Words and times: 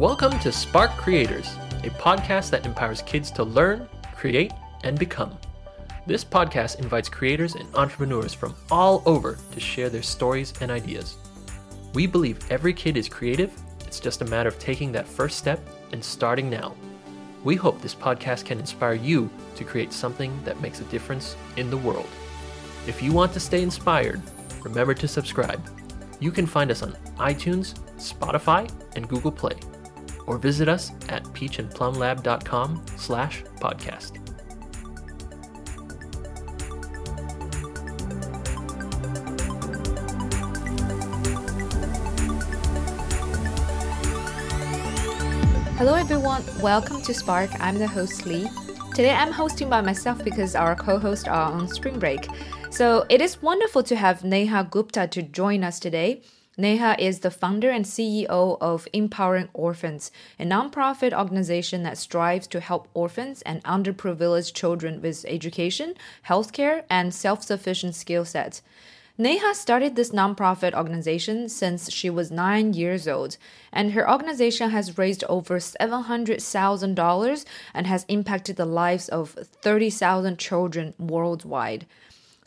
Welcome 0.00 0.38
to 0.38 0.50
Spark 0.50 0.92
Creators, 0.92 1.54
a 1.84 1.90
podcast 1.90 2.48
that 2.52 2.64
empowers 2.64 3.02
kids 3.02 3.30
to 3.32 3.44
learn, 3.44 3.86
create, 4.16 4.50
and 4.82 4.98
become. 4.98 5.36
This 6.06 6.24
podcast 6.24 6.78
invites 6.78 7.10
creators 7.10 7.54
and 7.54 7.68
entrepreneurs 7.74 8.32
from 8.32 8.54
all 8.70 9.02
over 9.04 9.36
to 9.52 9.60
share 9.60 9.90
their 9.90 10.02
stories 10.02 10.54
and 10.62 10.70
ideas. 10.70 11.18
We 11.92 12.06
believe 12.06 12.50
every 12.50 12.72
kid 12.72 12.96
is 12.96 13.10
creative, 13.10 13.52
it's 13.84 14.00
just 14.00 14.22
a 14.22 14.24
matter 14.24 14.48
of 14.48 14.58
taking 14.58 14.90
that 14.92 15.06
first 15.06 15.36
step 15.36 15.60
and 15.92 16.02
starting 16.02 16.48
now. 16.48 16.74
We 17.44 17.56
hope 17.56 17.82
this 17.82 17.94
podcast 17.94 18.46
can 18.46 18.58
inspire 18.58 18.94
you 18.94 19.28
to 19.54 19.64
create 19.64 19.92
something 19.92 20.32
that 20.44 20.62
makes 20.62 20.80
a 20.80 20.84
difference 20.84 21.36
in 21.58 21.68
the 21.68 21.76
world. 21.76 22.08
If 22.86 23.02
you 23.02 23.12
want 23.12 23.34
to 23.34 23.40
stay 23.40 23.62
inspired, 23.62 24.22
remember 24.62 24.94
to 24.94 25.06
subscribe. 25.06 25.62
You 26.20 26.30
can 26.30 26.46
find 26.46 26.70
us 26.70 26.82
on 26.82 26.92
iTunes, 27.18 27.74
Spotify, 27.98 28.72
and 28.96 29.06
Google 29.06 29.32
Play, 29.32 29.56
or 30.30 30.38
visit 30.38 30.68
us 30.68 30.92
at 31.08 31.24
peachandplumlab.com 31.34 32.84
slash 32.96 33.42
podcast. 33.58 34.16
Hello 45.76 45.94
everyone, 45.94 46.44
welcome 46.60 47.02
to 47.02 47.12
Spark. 47.12 47.50
I'm 47.58 47.78
the 47.78 47.88
host 47.88 48.24
Lee. 48.24 48.48
Today 48.94 49.10
I'm 49.10 49.32
hosting 49.32 49.68
by 49.68 49.80
myself 49.80 50.22
because 50.22 50.54
our 50.54 50.76
co-hosts 50.76 51.26
are 51.26 51.52
on 51.52 51.66
spring 51.66 51.98
break. 51.98 52.28
So 52.70 53.04
it 53.08 53.20
is 53.20 53.42
wonderful 53.42 53.82
to 53.82 53.96
have 53.96 54.22
Neha 54.22 54.68
Gupta 54.70 55.08
to 55.08 55.22
join 55.22 55.64
us 55.64 55.80
today. 55.80 56.22
Neha 56.60 56.94
is 56.98 57.20
the 57.20 57.30
founder 57.30 57.70
and 57.70 57.86
CEO 57.86 58.58
of 58.60 58.86
Empowering 58.92 59.48
Orphans, 59.54 60.12
a 60.38 60.44
nonprofit 60.44 61.18
organization 61.18 61.84
that 61.84 61.96
strives 61.96 62.46
to 62.48 62.60
help 62.60 62.86
orphans 62.92 63.40
and 63.42 63.64
underprivileged 63.64 64.52
children 64.52 65.00
with 65.00 65.24
education, 65.26 65.94
healthcare, 66.28 66.84
and 66.90 67.14
self 67.14 67.42
sufficient 67.42 67.94
skill 67.94 68.26
sets. 68.26 68.60
Neha 69.16 69.54
started 69.54 69.96
this 69.96 70.10
nonprofit 70.10 70.74
organization 70.74 71.48
since 71.48 71.90
she 71.90 72.10
was 72.10 72.30
nine 72.30 72.74
years 72.74 73.08
old, 73.08 73.38
and 73.72 73.92
her 73.92 74.10
organization 74.10 74.68
has 74.68 74.98
raised 74.98 75.24
over 75.30 75.58
$700,000 75.58 77.44
and 77.72 77.86
has 77.86 78.04
impacted 78.08 78.56
the 78.56 78.66
lives 78.66 79.08
of 79.08 79.30
30,000 79.30 80.38
children 80.38 80.92
worldwide. 80.98 81.86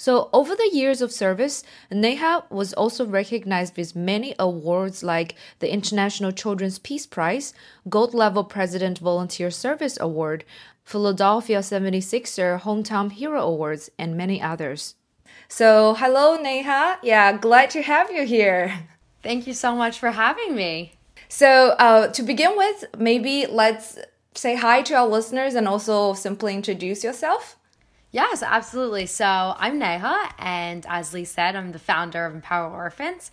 So, 0.04 0.30
over 0.34 0.54
the 0.54 0.70
years 0.73 1.02
of 1.02 1.14
service, 1.14 1.64
Neha 1.90 2.44
was 2.50 2.73
also 2.73 3.06
recognized 3.06 3.78
with 3.78 3.96
many 3.96 4.36
awards 4.38 5.02
like 5.02 5.36
the 5.60 5.72
International 5.72 6.34
Children's 6.34 6.78
Peace 6.78 7.06
Prize, 7.06 7.54
Gold 7.88 8.14
Level 8.14 8.44
President 8.44 9.00
Volunteer 9.00 9.50
Service 9.50 9.98
Award, 10.02 10.44
Philadelphia 10.84 11.60
76er 11.60 12.60
Hometown 12.60 13.14
Hero 13.14 13.44
Awards, 13.44 13.90
and 13.98 14.18
many 14.18 14.42
others. 14.42 14.95
So, 15.48 15.94
hello, 15.94 16.36
Neha. 16.36 17.00
Yeah, 17.02 17.38
glad 17.38 17.70
to 17.70 17.82
have 17.82 18.12
you 18.12 18.26
here. 18.26 18.80
Thank 19.23 19.48
you 19.48 19.54
so 19.54 19.73
much 19.73 20.00
for 20.00 20.12
having 20.12 20.54
me. 20.54 20.95
So, 21.30 21.78
uh, 21.80 22.10
to 22.10 22.23
begin 22.23 22.58
with, 22.58 22.84
maybe 22.98 23.45
let's 23.50 23.98
say 24.36 24.58
hi 24.58 24.82
to 24.82 24.95
our 24.95 25.08
listeners 25.08 25.56
and 25.56 25.66
also 25.66 26.14
simply 26.14 26.56
introduce 26.56 27.06
yourself. 27.06 27.56
Yes, 28.14 28.44
absolutely. 28.44 29.08
So, 29.08 29.25
I'm 29.25 29.80
Neha, 29.80 30.36
and 30.38 30.86
as 30.88 31.16
Lee 31.16 31.25
said, 31.25 31.56
I'm 31.56 31.72
the 31.72 31.80
founder 31.80 32.28
of 32.28 32.36
Empower 32.36 32.72
Orphans. 32.72 33.31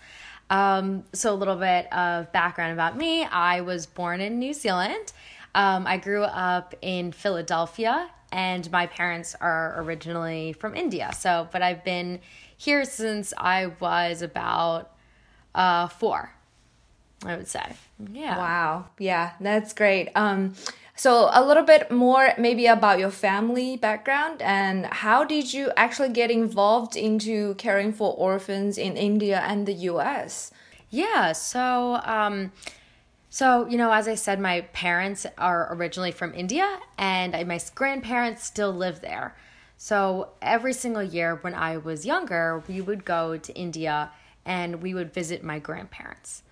Um, 0.48 1.04
so, 1.12 1.34
a 1.34 1.36
little 1.36 1.56
bit 1.56 1.92
of 1.92 2.32
background 2.32 2.72
about 2.72 2.96
me 2.96 3.24
I 3.24 3.60
was 3.60 3.84
born 3.84 4.22
in 4.22 4.38
New 4.38 4.54
Zealand. 4.54 5.12
Um, 5.54 5.86
I 5.86 5.98
grew 5.98 6.22
up 6.22 6.74
in 6.80 7.12
Philadelphia 7.12 8.10
and 8.32 8.70
my 8.72 8.86
parents 8.86 9.36
are 9.38 9.74
originally 9.82 10.54
from 10.54 10.74
India. 10.74 11.10
So, 11.14 11.46
but 11.52 11.60
I've 11.60 11.84
been 11.84 12.20
here 12.56 12.84
since 12.86 13.34
I 13.36 13.66
was 13.80 14.22
about 14.22 14.92
uh, 15.54 15.88
four, 15.88 16.32
I 17.22 17.36
would 17.36 17.48
say. 17.48 17.74
Yeah. 18.12 18.38
Wow. 18.38 18.86
Yeah, 18.98 19.32
that's 19.40 19.74
great. 19.74 20.08
Um, 20.14 20.54
so 21.00 21.30
a 21.32 21.42
little 21.42 21.62
bit 21.62 21.90
more 21.90 22.34
maybe 22.36 22.66
about 22.66 22.98
your 22.98 23.10
family 23.10 23.74
background 23.74 24.42
and 24.42 24.84
how 24.84 25.24
did 25.24 25.50
you 25.50 25.72
actually 25.74 26.10
get 26.10 26.30
involved 26.30 26.94
into 26.94 27.54
caring 27.54 27.90
for 27.90 28.12
orphans 28.18 28.76
in 28.76 28.98
India 28.98 29.40
and 29.46 29.64
the 29.64 29.72
U.S. 29.92 30.50
Yeah. 30.90 31.32
So. 31.32 32.00
Um, 32.04 32.52
so, 33.32 33.66
you 33.68 33.78
know, 33.78 33.92
as 33.92 34.08
I 34.08 34.16
said, 34.16 34.40
my 34.40 34.62
parents 34.72 35.24
are 35.38 35.72
originally 35.72 36.10
from 36.10 36.34
India 36.34 36.80
and 36.98 37.32
my 37.46 37.60
grandparents 37.76 38.44
still 38.44 38.72
live 38.72 39.00
there. 39.00 39.36
So, 39.76 40.30
every 40.42 40.72
single 40.72 41.04
year 41.04 41.36
when 41.36 41.54
I 41.54 41.76
was 41.76 42.04
younger, 42.04 42.64
we 42.66 42.80
would 42.80 43.04
go 43.04 43.38
to 43.38 43.54
India 43.54 44.10
and 44.44 44.82
we 44.82 44.94
would 44.94 45.14
visit 45.14 45.44
my 45.44 45.60
grandparents. 45.60 46.42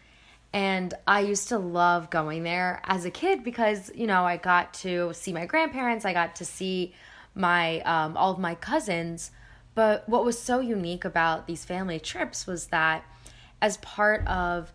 And 0.53 0.95
I 1.07 1.21
used 1.21 1.49
to 1.49 1.59
love 1.59 2.11
going 2.11 2.43
there 2.43 2.81
as 2.85 3.05
a 3.05 3.11
kid 3.11 3.45
because, 3.45 3.91
you 3.95 4.07
know, 4.07 4.25
I 4.25 4.39
got 4.39 4.73
to 4.75 5.13
see 5.13 5.33
my 5.33 5.47
grandparents, 5.47 6.05
I 6.05 6.13
got 6.13 6.37
to 6.37 6.45
see 6.45 6.95
my 7.35 7.81
um, 7.81 8.17
all 8.17 8.33
of 8.33 8.39
my 8.39 8.55
cousins. 8.55 9.31
But 9.75 10.09
what 10.09 10.25
was 10.25 10.39
so 10.39 10.61
unique 10.61 11.05
about 11.05 11.47
these 11.47 11.65
family 11.65 12.01
trips 12.01 12.47
was 12.47 12.67
that 12.69 13.05
as 13.61 13.77
part 13.79 14.27
of 14.27 14.73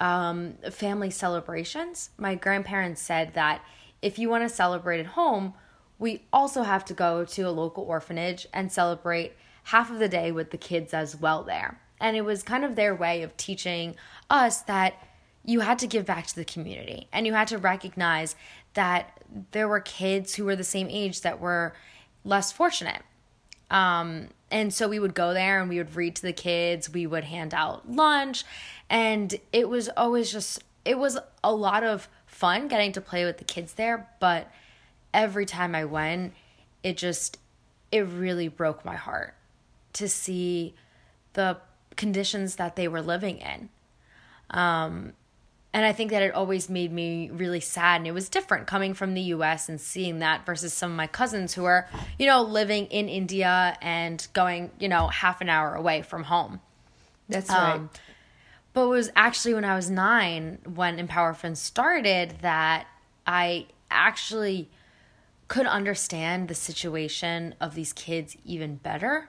um, 0.00 0.54
family 0.70 1.10
celebrations, 1.10 2.10
my 2.16 2.34
grandparents 2.34 3.02
said 3.02 3.34
that 3.34 3.62
if 4.02 4.18
you 4.18 4.28
want 4.28 4.44
to 4.44 4.48
celebrate 4.48 5.00
at 5.00 5.06
home, 5.06 5.54
we 5.98 6.24
also 6.32 6.62
have 6.62 6.84
to 6.86 6.94
go 6.94 7.24
to 7.24 7.42
a 7.42 7.50
local 7.50 7.84
orphanage 7.84 8.46
and 8.52 8.70
celebrate 8.70 9.32
half 9.64 9.90
of 9.90 9.98
the 9.98 10.08
day 10.08 10.30
with 10.30 10.50
the 10.50 10.58
kids 10.58 10.94
as 10.94 11.16
well 11.16 11.42
there. 11.42 11.80
And 12.00 12.16
it 12.16 12.24
was 12.24 12.42
kind 12.42 12.64
of 12.64 12.76
their 12.76 12.94
way 12.94 13.22
of 13.22 13.36
teaching 13.36 13.96
us 14.28 14.60
that 14.62 14.94
you 15.46 15.60
had 15.60 15.78
to 15.78 15.86
give 15.86 16.04
back 16.04 16.26
to 16.26 16.34
the 16.34 16.44
community 16.44 17.08
and 17.12 17.26
you 17.26 17.32
had 17.32 17.48
to 17.48 17.56
recognize 17.56 18.34
that 18.74 19.22
there 19.52 19.68
were 19.68 19.80
kids 19.80 20.34
who 20.34 20.44
were 20.44 20.56
the 20.56 20.64
same 20.64 20.88
age 20.90 21.22
that 21.22 21.40
were 21.40 21.72
less 22.24 22.52
fortunate. 22.52 23.02
Um, 23.70 24.28
and 24.50 24.74
so 24.74 24.88
we 24.88 24.98
would 24.98 25.14
go 25.14 25.32
there 25.32 25.60
and 25.60 25.68
we 25.68 25.78
would 25.78 25.94
read 25.94 26.16
to 26.16 26.22
the 26.22 26.32
kids, 26.32 26.92
we 26.92 27.06
would 27.06 27.24
hand 27.24 27.54
out 27.54 27.90
lunch, 27.90 28.44
and 28.90 29.34
it 29.52 29.68
was 29.68 29.88
always 29.96 30.30
just, 30.30 30.62
it 30.84 30.98
was 30.98 31.18
a 31.42 31.52
lot 31.52 31.82
of 31.82 32.08
fun 32.26 32.68
getting 32.68 32.92
to 32.92 33.00
play 33.00 33.24
with 33.24 33.38
the 33.38 33.44
kids 33.44 33.74
there. 33.74 34.08
But 34.20 34.50
every 35.14 35.46
time 35.46 35.74
I 35.74 35.84
went, 35.84 36.34
it 36.82 36.96
just, 36.96 37.38
it 37.90 38.00
really 38.00 38.48
broke 38.48 38.84
my 38.84 38.96
heart 38.96 39.34
to 39.94 40.08
see 40.08 40.74
the 41.32 41.58
conditions 41.96 42.56
that 42.56 42.76
they 42.76 42.86
were 42.88 43.02
living 43.02 43.38
in. 43.38 43.68
Um, 44.50 45.14
and 45.76 45.84
I 45.84 45.92
think 45.92 46.10
that 46.12 46.22
it 46.22 46.34
always 46.34 46.70
made 46.70 46.90
me 46.90 47.28
really 47.30 47.60
sad. 47.60 47.96
And 47.96 48.06
it 48.06 48.12
was 48.12 48.30
different 48.30 48.66
coming 48.66 48.94
from 48.94 49.12
the 49.12 49.20
US 49.20 49.68
and 49.68 49.78
seeing 49.78 50.20
that 50.20 50.46
versus 50.46 50.72
some 50.72 50.90
of 50.90 50.96
my 50.96 51.06
cousins 51.06 51.52
who 51.52 51.66
are, 51.66 51.86
you 52.18 52.24
know, 52.24 52.40
living 52.40 52.86
in 52.86 53.10
India 53.10 53.76
and 53.82 54.26
going, 54.32 54.70
you 54.78 54.88
know, 54.88 55.08
half 55.08 55.42
an 55.42 55.50
hour 55.50 55.74
away 55.74 56.00
from 56.00 56.24
home. 56.24 56.60
That's 57.28 57.50
right. 57.50 57.74
Um, 57.74 57.90
but 58.72 58.84
it 58.84 58.88
was 58.88 59.10
actually 59.16 59.52
when 59.52 59.66
I 59.66 59.76
was 59.76 59.90
nine, 59.90 60.60
when 60.64 60.98
Empower 60.98 61.26
Orphans 61.26 61.60
started, 61.60 62.36
that 62.40 62.86
I 63.26 63.66
actually 63.90 64.70
could 65.48 65.66
understand 65.66 66.48
the 66.48 66.54
situation 66.54 67.54
of 67.60 67.74
these 67.74 67.92
kids 67.92 68.34
even 68.46 68.76
better. 68.76 69.28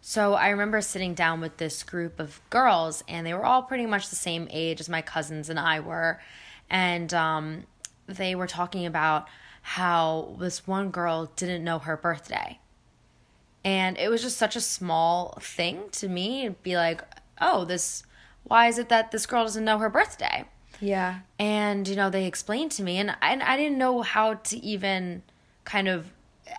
So 0.00 0.34
I 0.34 0.48
remember 0.48 0.80
sitting 0.80 1.14
down 1.14 1.40
with 1.40 1.58
this 1.58 1.82
group 1.82 2.18
of 2.18 2.40
girls, 2.50 3.04
and 3.06 3.26
they 3.26 3.34
were 3.34 3.44
all 3.44 3.62
pretty 3.62 3.86
much 3.86 4.08
the 4.08 4.16
same 4.16 4.48
age 4.50 4.80
as 4.80 4.88
my 4.88 5.02
cousins 5.02 5.50
and 5.50 5.58
I 5.58 5.80
were. 5.80 6.20
And 6.70 7.12
um, 7.12 7.64
they 8.06 8.34
were 8.34 8.46
talking 8.46 8.86
about 8.86 9.28
how 9.62 10.36
this 10.38 10.66
one 10.66 10.90
girl 10.90 11.30
didn't 11.36 11.64
know 11.64 11.78
her 11.78 11.96
birthday. 11.96 12.58
And 13.62 13.98
it 13.98 14.08
was 14.08 14.22
just 14.22 14.38
such 14.38 14.56
a 14.56 14.60
small 14.60 15.38
thing 15.40 15.90
to 15.92 16.08
me. 16.08 16.42
It'd 16.42 16.62
be 16.62 16.76
like, 16.76 17.02
oh, 17.40 17.64
this 17.64 18.04
why 18.44 18.68
is 18.68 18.78
it 18.78 18.88
that 18.88 19.10
this 19.10 19.26
girl 19.26 19.44
doesn't 19.44 19.64
know 19.64 19.78
her 19.78 19.90
birthday? 19.90 20.44
Yeah. 20.80 21.20
And, 21.38 21.86
you 21.86 21.94
know, 21.94 22.10
they 22.10 22.26
explained 22.26 22.72
to 22.72 22.82
me, 22.82 22.96
and 22.96 23.10
I, 23.10 23.16
and 23.32 23.42
I 23.42 23.56
didn't 23.56 23.78
know 23.78 24.02
how 24.02 24.34
to 24.34 24.56
even 24.58 25.22
kind 25.64 25.88
of 25.88 26.10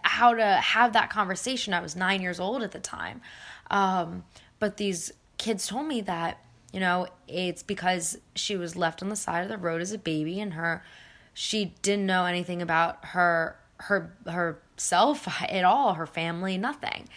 how 0.03 0.33
to 0.33 0.45
have 0.45 0.93
that 0.93 1.09
conversation. 1.09 1.73
I 1.73 1.81
was 1.81 1.95
nine 1.95 2.21
years 2.21 2.39
old 2.39 2.63
at 2.63 2.71
the 2.71 2.79
time. 2.79 3.21
Um, 3.69 4.23
but 4.59 4.77
these 4.77 5.11
kids 5.37 5.67
told 5.67 5.87
me 5.87 6.01
that, 6.01 6.39
you 6.71 6.79
know, 6.79 7.07
it's 7.27 7.63
because 7.63 8.17
she 8.35 8.55
was 8.55 8.75
left 8.75 9.01
on 9.01 9.09
the 9.09 9.15
side 9.15 9.43
of 9.43 9.49
the 9.49 9.57
road 9.57 9.81
as 9.81 9.91
a 9.91 9.97
baby 9.97 10.39
and 10.39 10.53
her 10.53 10.83
she 11.33 11.73
didn't 11.81 12.05
know 12.05 12.25
anything 12.25 12.61
about 12.61 13.05
her 13.05 13.55
her 13.77 14.13
herself 14.27 15.27
at 15.49 15.63
all, 15.63 15.93
her 15.93 16.05
family, 16.05 16.57
nothing. 16.57 17.07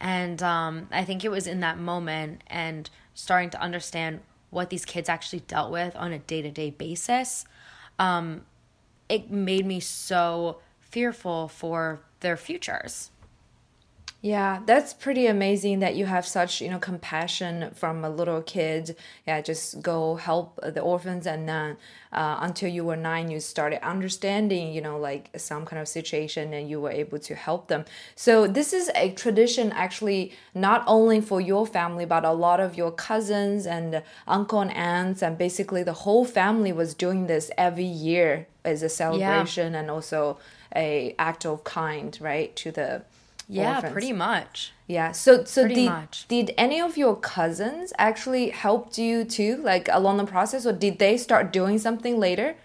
And 0.00 0.42
um, 0.42 0.88
I 0.90 1.04
think 1.04 1.24
it 1.24 1.30
was 1.30 1.46
in 1.46 1.60
that 1.60 1.78
moment 1.78 2.42
and 2.46 2.88
starting 3.14 3.50
to 3.50 3.60
understand 3.60 4.20
what 4.50 4.70
these 4.70 4.84
kids 4.84 5.08
actually 5.08 5.40
dealt 5.40 5.70
with 5.70 5.94
on 5.94 6.12
a 6.12 6.18
day 6.18 6.42
to 6.42 6.50
day 6.50 6.70
basis 6.70 7.44
um, 8.00 8.46
it 9.08 9.30
made 9.30 9.66
me 9.66 9.78
so 9.78 10.58
fearful 10.80 11.46
for 11.46 12.00
their 12.20 12.36
futures. 12.36 13.10
Yeah, 14.22 14.60
that's 14.66 14.92
pretty 14.92 15.26
amazing 15.26 15.78
that 15.78 15.94
you 15.94 16.04
have 16.04 16.26
such, 16.26 16.60
you 16.60 16.68
know, 16.68 16.78
compassion 16.78 17.70
from 17.74 18.04
a 18.04 18.10
little 18.10 18.42
kid. 18.42 18.94
Yeah, 19.26 19.40
just 19.40 19.80
go 19.80 20.16
help 20.16 20.60
the 20.62 20.82
orphans, 20.82 21.26
and 21.26 21.48
then 21.48 21.78
uh, 22.12 22.36
until 22.40 22.68
you 22.68 22.84
were 22.84 22.96
nine, 22.96 23.30
you 23.30 23.40
started 23.40 23.82
understanding, 23.82 24.74
you 24.74 24.82
know, 24.82 24.98
like 24.98 25.30
some 25.38 25.64
kind 25.64 25.80
of 25.80 25.88
situation, 25.88 26.52
and 26.52 26.68
you 26.68 26.82
were 26.82 26.90
able 26.90 27.18
to 27.18 27.34
help 27.34 27.68
them. 27.68 27.86
So 28.14 28.46
this 28.46 28.74
is 28.74 28.90
a 28.94 29.12
tradition, 29.12 29.72
actually, 29.72 30.32
not 30.54 30.84
only 30.86 31.22
for 31.22 31.40
your 31.40 31.66
family, 31.66 32.04
but 32.04 32.22
a 32.22 32.32
lot 32.32 32.60
of 32.60 32.76
your 32.76 32.92
cousins 32.92 33.66
and 33.66 34.02
uncle 34.28 34.60
and 34.60 34.70
aunts, 34.72 35.22
and 35.22 35.38
basically 35.38 35.82
the 35.82 35.94
whole 35.94 36.26
family 36.26 36.72
was 36.72 36.92
doing 36.92 37.26
this 37.26 37.50
every 37.56 37.84
year 37.84 38.48
as 38.66 38.82
a 38.82 38.90
celebration 38.90 39.72
yeah. 39.72 39.80
and 39.80 39.90
also 39.90 40.36
a 40.74 41.14
act 41.18 41.44
of 41.46 41.64
kind, 41.64 42.16
right, 42.20 42.54
to 42.56 42.70
the 42.70 43.02
yeah, 43.48 43.76
orphans. 43.76 43.92
pretty 43.92 44.12
much. 44.12 44.72
Yeah. 44.86 45.12
So 45.12 45.44
so 45.44 45.62
pretty 45.62 45.74
did 45.74 45.90
much. 45.90 46.26
did 46.28 46.54
any 46.56 46.80
of 46.80 46.96
your 46.96 47.16
cousins 47.16 47.92
actually 47.98 48.50
helped 48.50 48.98
you 48.98 49.24
too, 49.24 49.56
like 49.56 49.88
along 49.90 50.18
the 50.18 50.26
process, 50.26 50.66
or 50.66 50.72
did 50.72 50.98
they 50.98 51.16
start 51.16 51.52
doing 51.52 51.78
something 51.78 52.18
later? 52.18 52.56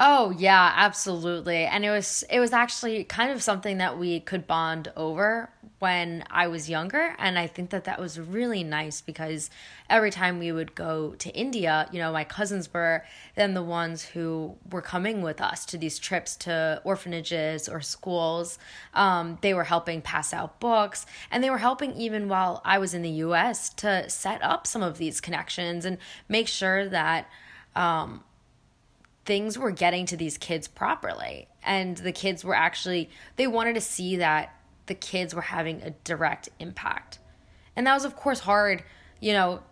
Oh 0.00 0.30
yeah, 0.36 0.72
absolutely. 0.74 1.64
And 1.64 1.84
it 1.84 1.90
was 1.90 2.24
it 2.28 2.40
was 2.40 2.52
actually 2.52 3.04
kind 3.04 3.30
of 3.30 3.42
something 3.42 3.78
that 3.78 3.96
we 3.96 4.18
could 4.20 4.46
bond 4.46 4.90
over 4.96 5.50
when 5.78 6.24
I 6.30 6.48
was 6.48 6.68
younger 6.68 7.14
and 7.18 7.38
I 7.38 7.46
think 7.46 7.70
that 7.70 7.84
that 7.84 8.00
was 8.00 8.18
really 8.18 8.64
nice 8.64 9.00
because 9.00 9.50
every 9.88 10.10
time 10.10 10.38
we 10.38 10.50
would 10.50 10.74
go 10.74 11.14
to 11.18 11.30
India, 11.30 11.88
you 11.92 11.98
know, 12.00 12.12
my 12.12 12.24
cousins 12.24 12.72
were 12.72 13.04
then 13.36 13.54
the 13.54 13.62
ones 13.62 14.02
who 14.02 14.56
were 14.70 14.82
coming 14.82 15.22
with 15.22 15.40
us 15.40 15.64
to 15.66 15.78
these 15.78 15.98
trips 15.98 16.36
to 16.38 16.80
orphanages 16.84 17.68
or 17.68 17.80
schools. 17.80 18.58
Um, 18.94 19.38
they 19.42 19.54
were 19.54 19.64
helping 19.64 20.02
pass 20.02 20.32
out 20.32 20.58
books 20.58 21.06
and 21.30 21.44
they 21.44 21.50
were 21.50 21.58
helping 21.58 21.94
even 21.96 22.28
while 22.28 22.62
I 22.64 22.78
was 22.78 22.94
in 22.94 23.02
the 23.02 23.10
US 23.10 23.68
to 23.74 24.08
set 24.10 24.42
up 24.42 24.66
some 24.66 24.82
of 24.82 24.98
these 24.98 25.20
connections 25.20 25.84
and 25.84 25.98
make 26.28 26.48
sure 26.48 26.88
that 26.88 27.28
um, 27.76 28.24
things 29.24 29.58
were 29.58 29.70
getting 29.70 30.06
to 30.06 30.16
these 30.16 30.38
kids 30.38 30.68
properly. 30.68 31.48
And 31.62 31.96
the 31.96 32.12
kids 32.12 32.44
were 32.44 32.54
actually 32.54 33.10
they 33.36 33.46
wanted 33.46 33.74
to 33.74 33.80
see 33.80 34.16
that 34.16 34.54
the 34.86 34.94
kids 34.94 35.34
were 35.34 35.42
having 35.42 35.82
a 35.82 35.90
direct 35.90 36.48
impact. 36.58 37.18
And 37.76 37.86
that 37.86 37.94
was 37.94 38.04
of 38.04 38.16
course 38.16 38.40
hard 38.40 38.84
you 39.20 39.32
know 39.32 39.62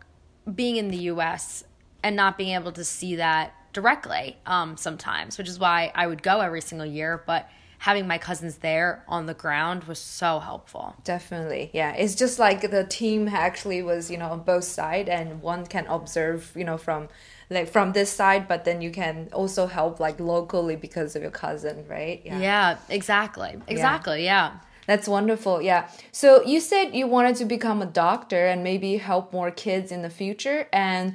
being 0.52 0.76
in 0.76 0.88
the 0.88 0.98
us 0.98 1.64
and 2.02 2.16
not 2.16 2.36
being 2.36 2.54
able 2.54 2.72
to 2.72 2.84
see 2.84 3.16
that 3.16 3.54
directly 3.72 4.36
um, 4.44 4.76
sometimes 4.76 5.38
which 5.38 5.48
is 5.48 5.58
why 5.58 5.90
i 5.94 6.06
would 6.06 6.22
go 6.22 6.40
every 6.40 6.60
single 6.60 6.86
year. 6.86 7.22
But 7.26 7.48
having 7.82 8.06
my 8.06 8.16
cousins 8.16 8.58
there 8.58 9.02
on 9.08 9.26
the 9.26 9.34
ground 9.34 9.82
was 9.84 9.98
so 9.98 10.38
helpful. 10.38 10.94
Definitely. 11.02 11.68
Yeah. 11.72 11.92
It's 11.94 12.14
just 12.14 12.38
like 12.38 12.70
the 12.70 12.84
team 12.84 13.26
actually 13.26 13.82
was 13.82 14.08
you 14.08 14.18
know 14.18 14.30
on 14.30 14.42
both 14.42 14.62
sides 14.62 15.08
and 15.08 15.42
one 15.42 15.66
can 15.66 15.86
observe 15.86 16.52
you 16.54 16.64
know 16.64 16.78
from 16.78 17.08
like 17.52 17.68
from 17.68 17.92
this 17.92 18.10
side 18.10 18.48
but 18.48 18.64
then 18.64 18.82
you 18.82 18.90
can 18.90 19.28
also 19.32 19.66
help 19.66 20.00
like 20.00 20.18
locally 20.18 20.76
because 20.76 21.14
of 21.14 21.22
your 21.22 21.30
cousin 21.30 21.84
right 21.88 22.22
yeah, 22.24 22.38
yeah 22.38 22.78
exactly 22.88 23.56
exactly 23.68 24.24
yeah. 24.24 24.52
yeah. 24.52 24.58
That's 24.86 25.06
wonderful. 25.06 25.62
Yeah. 25.62 25.88
So 26.10 26.44
you 26.44 26.60
said 26.60 26.94
you 26.94 27.06
wanted 27.06 27.36
to 27.36 27.44
become 27.44 27.82
a 27.82 27.86
doctor 27.86 28.46
and 28.46 28.64
maybe 28.64 28.96
help 28.96 29.32
more 29.32 29.50
kids 29.50 29.92
in 29.92 30.02
the 30.02 30.10
future. 30.10 30.68
And 30.72 31.14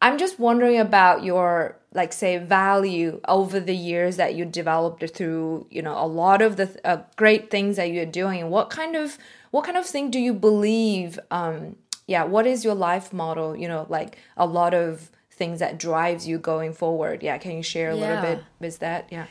I'm 0.00 0.18
just 0.18 0.38
wondering 0.38 0.78
about 0.78 1.22
your, 1.22 1.76
like, 1.92 2.12
say, 2.12 2.38
value 2.38 3.20
over 3.28 3.60
the 3.60 3.76
years 3.76 4.16
that 4.16 4.34
you 4.34 4.44
developed 4.44 5.08
through, 5.14 5.66
you 5.70 5.82
know, 5.82 5.96
a 5.96 6.06
lot 6.06 6.42
of 6.42 6.56
the 6.56 6.80
uh, 6.84 7.02
great 7.16 7.50
things 7.50 7.76
that 7.76 7.92
you're 7.92 8.06
doing. 8.06 8.50
What 8.50 8.70
kind 8.70 8.96
of, 8.96 9.18
what 9.50 9.64
kind 9.64 9.76
of 9.76 9.86
thing 9.86 10.10
do 10.10 10.18
you 10.18 10.32
believe? 10.32 11.20
Um, 11.30 11.76
yeah. 12.06 12.24
What 12.24 12.46
is 12.46 12.64
your 12.64 12.74
life 12.74 13.12
model? 13.12 13.54
You 13.54 13.68
know, 13.68 13.86
like 13.88 14.16
a 14.36 14.46
lot 14.46 14.74
of 14.74 15.10
things 15.42 15.58
that 15.58 15.78
drives 15.78 16.26
you 16.26 16.38
going 16.38 16.72
forward. 16.72 17.22
Yeah 17.22 17.38
can 17.38 17.52
you 17.52 17.62
share 17.62 17.90
a 17.90 17.96
yeah. 17.96 18.00
little 18.00 18.22
bit 18.22 18.44
with 18.60 18.78
that? 18.78 19.08
Yeah. 19.10 19.26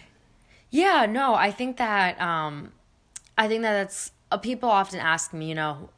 Yeah 0.70 1.06
no 1.06 1.34
i 1.36 1.52
think 1.52 1.78
that 1.78 2.20
um 2.22 2.72
i 3.38 3.48
think 3.48 3.62
that 3.64 3.74
that's 3.74 4.12
uh, 4.32 4.38
people 4.38 4.70
often 4.70 5.00
ask 5.00 5.34
me 5.34 5.50
you 5.50 5.56
know 5.56 5.90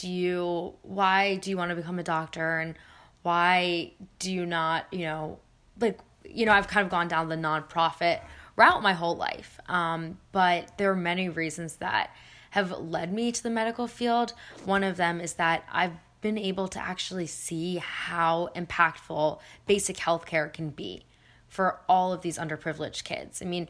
do 0.00 0.08
you 0.08 0.72
why 0.80 1.36
do 1.36 1.50
you 1.50 1.58
want 1.58 1.68
to 1.68 1.76
become 1.76 1.98
a 1.98 2.02
doctor? 2.02 2.58
And 2.58 2.74
why 3.22 3.92
do 4.18 4.32
you 4.32 4.46
not 4.46 4.86
you 4.90 5.04
know 5.04 5.38
like 5.78 5.98
you 6.24 6.46
know 6.46 6.52
i've 6.52 6.68
kind 6.68 6.84
of 6.84 6.90
gone 6.90 7.06
down 7.06 7.28
the 7.28 7.36
nonprofit 7.36 8.20
route 8.56 8.82
my 8.82 8.94
whole 8.94 9.14
life. 9.14 9.60
Um, 9.68 10.18
but 10.32 10.76
there 10.78 10.90
are 10.90 10.96
many 10.96 11.28
reasons 11.28 11.76
that 11.76 12.14
have 12.50 12.70
led 12.78 13.12
me 13.12 13.30
to 13.30 13.42
the 13.42 13.50
medical 13.50 13.86
field. 13.86 14.32
One 14.64 14.82
of 14.84 14.96
them 14.96 15.20
is 15.20 15.34
that 15.34 15.64
i've 15.70 15.92
been 16.20 16.38
able 16.38 16.68
to 16.68 16.78
actually 16.78 17.26
see 17.26 17.76
how 17.76 18.50
impactful 18.54 19.38
basic 19.66 19.96
healthcare 19.96 20.52
can 20.52 20.70
be 20.70 21.04
for 21.48 21.80
all 21.88 22.12
of 22.12 22.22
these 22.22 22.38
underprivileged 22.38 23.04
kids. 23.04 23.42
I 23.42 23.44
mean, 23.44 23.68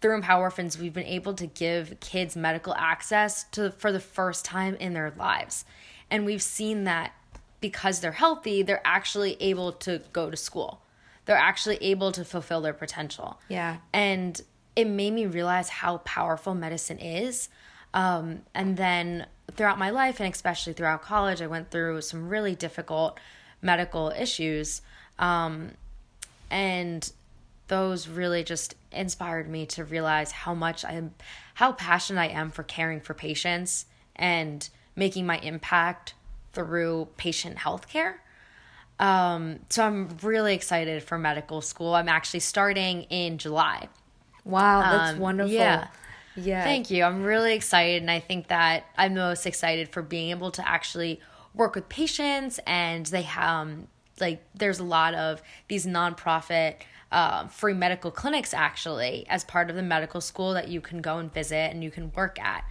through 0.00 0.14
Empower 0.14 0.42
Orphans, 0.42 0.78
we've 0.78 0.92
been 0.92 1.06
able 1.06 1.34
to 1.34 1.46
give 1.46 1.98
kids 2.00 2.36
medical 2.36 2.74
access 2.74 3.44
to 3.52 3.70
for 3.72 3.90
the 3.92 4.00
first 4.00 4.44
time 4.44 4.74
in 4.76 4.92
their 4.92 5.12
lives. 5.16 5.64
And 6.10 6.24
we've 6.24 6.42
seen 6.42 6.84
that 6.84 7.12
because 7.60 8.00
they're 8.00 8.12
healthy, 8.12 8.62
they're 8.62 8.86
actually 8.86 9.36
able 9.40 9.72
to 9.72 10.02
go 10.12 10.30
to 10.30 10.36
school. 10.36 10.82
They're 11.24 11.36
actually 11.36 11.78
able 11.78 12.12
to 12.12 12.24
fulfill 12.24 12.60
their 12.60 12.74
potential. 12.74 13.40
Yeah. 13.48 13.78
And 13.92 14.40
it 14.76 14.86
made 14.86 15.12
me 15.12 15.26
realize 15.26 15.68
how 15.68 15.98
powerful 15.98 16.54
medicine 16.54 16.98
is. 16.98 17.48
Um, 17.94 18.42
and 18.54 18.76
then 18.76 19.26
throughout 19.52 19.78
my 19.78 19.90
life 19.90 20.20
and 20.20 20.32
especially 20.32 20.72
throughout 20.72 21.02
college, 21.02 21.40
I 21.40 21.46
went 21.46 21.70
through 21.70 22.00
some 22.02 22.28
really 22.28 22.54
difficult 22.54 23.18
medical 23.62 24.10
issues. 24.10 24.82
Um, 25.18 25.72
and 26.50 27.10
those 27.68 28.08
really 28.08 28.44
just 28.44 28.74
inspired 28.92 29.48
me 29.48 29.66
to 29.66 29.84
realize 29.84 30.30
how 30.32 30.54
much 30.54 30.84
I 30.84 30.92
am, 30.92 31.14
how 31.54 31.72
passionate 31.72 32.20
I 32.20 32.28
am 32.28 32.50
for 32.50 32.62
caring 32.62 33.00
for 33.00 33.14
patients 33.14 33.86
and 34.14 34.68
making 34.94 35.26
my 35.26 35.38
impact 35.38 36.14
through 36.52 37.08
patient 37.16 37.58
healthcare. 37.58 38.14
Um, 38.98 39.60
so 39.68 39.84
I'm 39.84 40.16
really 40.22 40.54
excited 40.54 41.02
for 41.02 41.18
medical 41.18 41.60
school. 41.60 41.94
I'm 41.94 42.08
actually 42.08 42.40
starting 42.40 43.02
in 43.04 43.36
July. 43.38 43.88
Wow, 44.44 44.80
that's 44.80 45.14
um, 45.14 45.18
wonderful. 45.18 45.52
Yeah. 45.52 45.88
Yeah. 46.36 46.62
Thank 46.62 46.90
you. 46.90 47.04
I'm 47.04 47.22
really 47.22 47.54
excited. 47.54 48.02
And 48.02 48.10
I 48.10 48.20
think 48.20 48.48
that 48.48 48.84
I'm 48.96 49.14
most 49.14 49.46
excited 49.46 49.88
for 49.88 50.02
being 50.02 50.30
able 50.30 50.50
to 50.52 50.68
actually 50.68 51.20
work 51.54 51.74
with 51.74 51.88
patients. 51.88 52.60
And 52.66 53.06
they 53.06 53.22
have, 53.22 53.66
um, 53.66 53.88
like, 54.20 54.42
there's 54.54 54.78
a 54.78 54.84
lot 54.84 55.14
of 55.14 55.42
these 55.68 55.86
nonprofit 55.86 56.76
uh, 57.12 57.46
free 57.48 57.74
medical 57.74 58.10
clinics 58.10 58.52
actually 58.52 59.26
as 59.28 59.44
part 59.44 59.70
of 59.70 59.76
the 59.76 59.82
medical 59.82 60.20
school 60.20 60.54
that 60.54 60.68
you 60.68 60.80
can 60.80 61.00
go 61.00 61.18
and 61.18 61.32
visit 61.32 61.70
and 61.72 61.82
you 61.82 61.90
can 61.90 62.12
work 62.12 62.38
at. 62.40 62.64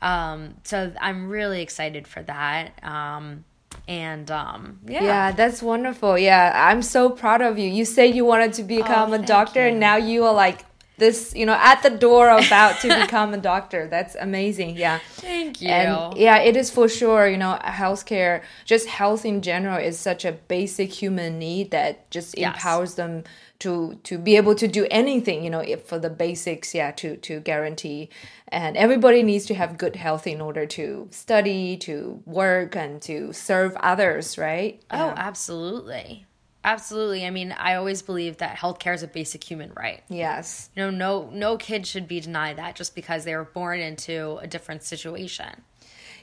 Um, 0.00 0.54
so 0.64 0.92
I'm 1.00 1.28
really 1.28 1.62
excited 1.62 2.08
for 2.08 2.22
that. 2.24 2.82
Um, 2.82 3.44
and 3.88 4.30
um, 4.30 4.80
yeah. 4.86 5.02
Yeah, 5.02 5.32
that's 5.32 5.62
wonderful. 5.62 6.18
Yeah, 6.18 6.52
I'm 6.54 6.82
so 6.82 7.10
proud 7.10 7.42
of 7.42 7.58
you. 7.58 7.68
You 7.68 7.84
say 7.84 8.08
you 8.08 8.24
wanted 8.24 8.54
to 8.54 8.64
become 8.64 9.12
oh, 9.12 9.14
a 9.14 9.18
doctor, 9.18 9.62
you. 9.62 9.70
and 9.70 9.80
now 9.80 9.96
you 9.96 10.24
are 10.24 10.34
like 10.34 10.64
this 11.02 11.34
you 11.34 11.44
know 11.44 11.58
at 11.70 11.82
the 11.82 11.90
door 11.90 12.30
about 12.30 12.80
to 12.80 12.88
become 13.02 13.34
a 13.34 13.42
doctor. 13.52 13.88
That's 13.88 14.14
amazing 14.14 14.76
yeah. 14.76 15.00
Thank 15.14 15.60
you. 15.60 15.68
And 15.68 16.16
yeah 16.16 16.38
it 16.38 16.56
is 16.56 16.70
for 16.70 16.88
sure 16.88 17.28
you 17.28 17.36
know 17.36 17.58
healthcare 17.64 18.42
just 18.64 18.86
health 18.86 19.24
in 19.24 19.42
general 19.42 19.78
is 19.78 19.98
such 19.98 20.24
a 20.24 20.32
basic 20.32 20.90
human 20.90 21.38
need 21.38 21.72
that 21.72 22.10
just 22.10 22.38
yes. 22.38 22.54
empowers 22.54 22.94
them 22.94 23.24
to 23.58 23.98
to 24.04 24.16
be 24.18 24.36
able 24.36 24.54
to 24.54 24.68
do 24.68 24.86
anything 24.90 25.44
you 25.44 25.50
know 25.50 25.64
for 25.84 25.98
the 25.98 26.10
basics 26.10 26.74
yeah 26.74 26.92
to 26.92 27.16
to 27.16 27.40
guarantee. 27.40 28.08
And 28.48 28.76
everybody 28.76 29.22
needs 29.22 29.46
to 29.46 29.54
have 29.54 29.78
good 29.78 29.96
health 29.96 30.26
in 30.26 30.40
order 30.40 30.66
to 30.78 31.08
study 31.10 31.78
to 31.78 32.22
work 32.26 32.76
and 32.76 33.02
to 33.02 33.32
serve 33.32 33.74
others 33.76 34.38
right? 34.38 34.80
Oh 34.90 35.06
yeah. 35.06 35.14
absolutely 35.16 36.26
Absolutely. 36.64 37.26
I 37.26 37.30
mean, 37.30 37.52
I 37.52 37.74
always 37.74 38.02
believe 38.02 38.38
that 38.38 38.56
healthcare 38.56 38.94
is 38.94 39.02
a 39.02 39.08
basic 39.08 39.42
human 39.42 39.72
right. 39.76 40.02
Yes. 40.08 40.70
You 40.76 40.82
know, 40.82 40.90
no 40.90 41.30
no 41.32 41.56
kid 41.56 41.86
should 41.86 42.06
be 42.06 42.20
denied 42.20 42.56
that 42.58 42.76
just 42.76 42.94
because 42.94 43.24
they 43.24 43.34
were 43.34 43.44
born 43.44 43.80
into 43.80 44.38
a 44.40 44.46
different 44.46 44.82
situation 44.82 45.62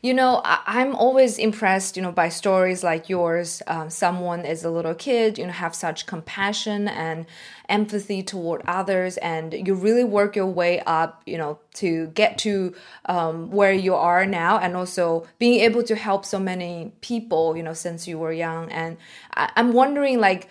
you 0.02 0.14
know, 0.14 0.42
I, 0.46 0.82
am 0.82 0.96
always 0.96 1.38
impressed, 1.38 1.98
you 1.98 2.04
know, 2.04 2.12
by 2.12 2.30
stories 2.30 2.84
like 2.84 3.10
yours. 3.10 3.62
Um, 3.68 3.90
someone 3.90 4.46
as 4.46 4.64
a 4.64 4.70
little 4.70 4.96
kid, 4.96 5.38
you 5.38 5.46
know, 5.46 5.52
have 5.52 5.76
such 5.76 6.06
compassion 6.06 6.88
and 6.88 7.26
empathy 7.68 8.24
toward 8.24 8.62
others, 8.66 9.18
and 9.18 9.54
you 9.54 9.74
really 9.74 10.06
work 10.06 10.36
your 10.36 10.48
way 10.48 10.82
up, 10.82 11.22
you 11.26 11.38
know, 11.38 11.60
to 11.76 12.08
get 12.08 12.38
to 12.40 12.74
um, 13.06 13.52
where 13.52 13.74
you 13.74 13.94
are 13.94 14.26
now, 14.26 14.58
and 14.58 14.76
also 14.76 15.28
being 15.38 15.60
able 15.60 15.84
to 15.84 15.96
help 15.96 16.26
so 16.26 16.40
many 16.40 16.94
people, 17.02 17.58
you 17.58 17.64
know, 17.64 17.74
since 17.74 18.08
you 18.08 18.18
were 18.18 18.32
young. 18.32 18.72
And 18.72 18.98
I, 19.36 19.52
I'm 19.58 19.74
wondering, 19.74 20.20
like, 20.20 20.48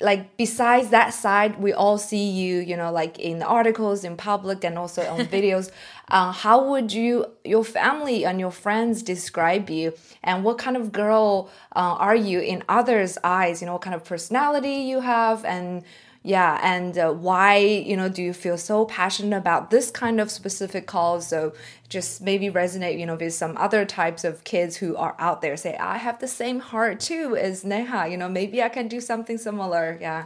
like 0.00 0.36
besides 0.36 0.90
that 0.90 1.10
side 1.10 1.58
we 1.58 1.72
all 1.72 1.96
see 1.96 2.28
you 2.28 2.58
you 2.58 2.76
know 2.76 2.92
like 2.92 3.18
in 3.18 3.42
articles 3.42 4.04
in 4.04 4.16
public 4.16 4.62
and 4.62 4.76
also 4.76 5.02
on 5.08 5.20
videos 5.26 5.70
uh, 6.08 6.32
how 6.32 6.70
would 6.70 6.92
you 6.92 7.26
your 7.44 7.64
family 7.64 8.24
and 8.24 8.38
your 8.38 8.50
friends 8.50 9.02
describe 9.02 9.70
you? 9.70 9.92
And 10.22 10.44
what 10.44 10.58
kind 10.58 10.76
of 10.76 10.92
girl 10.92 11.50
uh, 11.74 11.96
are 11.98 12.16
you 12.16 12.40
in 12.40 12.62
others 12.68 13.18
eyes? 13.24 13.60
You 13.60 13.66
know 13.66 13.74
what 13.74 13.82
kind 13.82 13.94
of 13.94 14.04
personality 14.04 14.74
you 14.74 15.00
have? 15.00 15.44
And 15.44 15.84
yeah 16.26 16.58
and 16.60 16.98
uh, 16.98 17.12
why 17.12 17.56
you 17.56 17.96
know 17.96 18.08
do 18.08 18.20
you 18.20 18.32
feel 18.32 18.58
so 18.58 18.84
passionate 18.84 19.36
about 19.36 19.70
this 19.70 19.92
kind 19.92 20.20
of 20.20 20.28
specific 20.28 20.84
cause 20.84 21.28
so 21.28 21.52
just 21.88 22.20
maybe 22.20 22.50
resonate 22.50 22.98
you 22.98 23.06
know 23.06 23.14
with 23.14 23.32
some 23.32 23.56
other 23.56 23.84
types 23.84 24.24
of 24.24 24.42
kids 24.42 24.76
who 24.76 24.96
are 24.96 25.14
out 25.20 25.40
there 25.40 25.56
say 25.56 25.76
i 25.76 25.96
have 25.98 26.18
the 26.18 26.26
same 26.26 26.58
heart 26.58 26.98
too 26.98 27.36
as 27.36 27.64
neha 27.64 28.08
you 28.08 28.16
know 28.16 28.28
maybe 28.28 28.60
i 28.60 28.68
can 28.68 28.88
do 28.88 29.00
something 29.00 29.38
similar. 29.38 29.96
Yeah. 30.00 30.24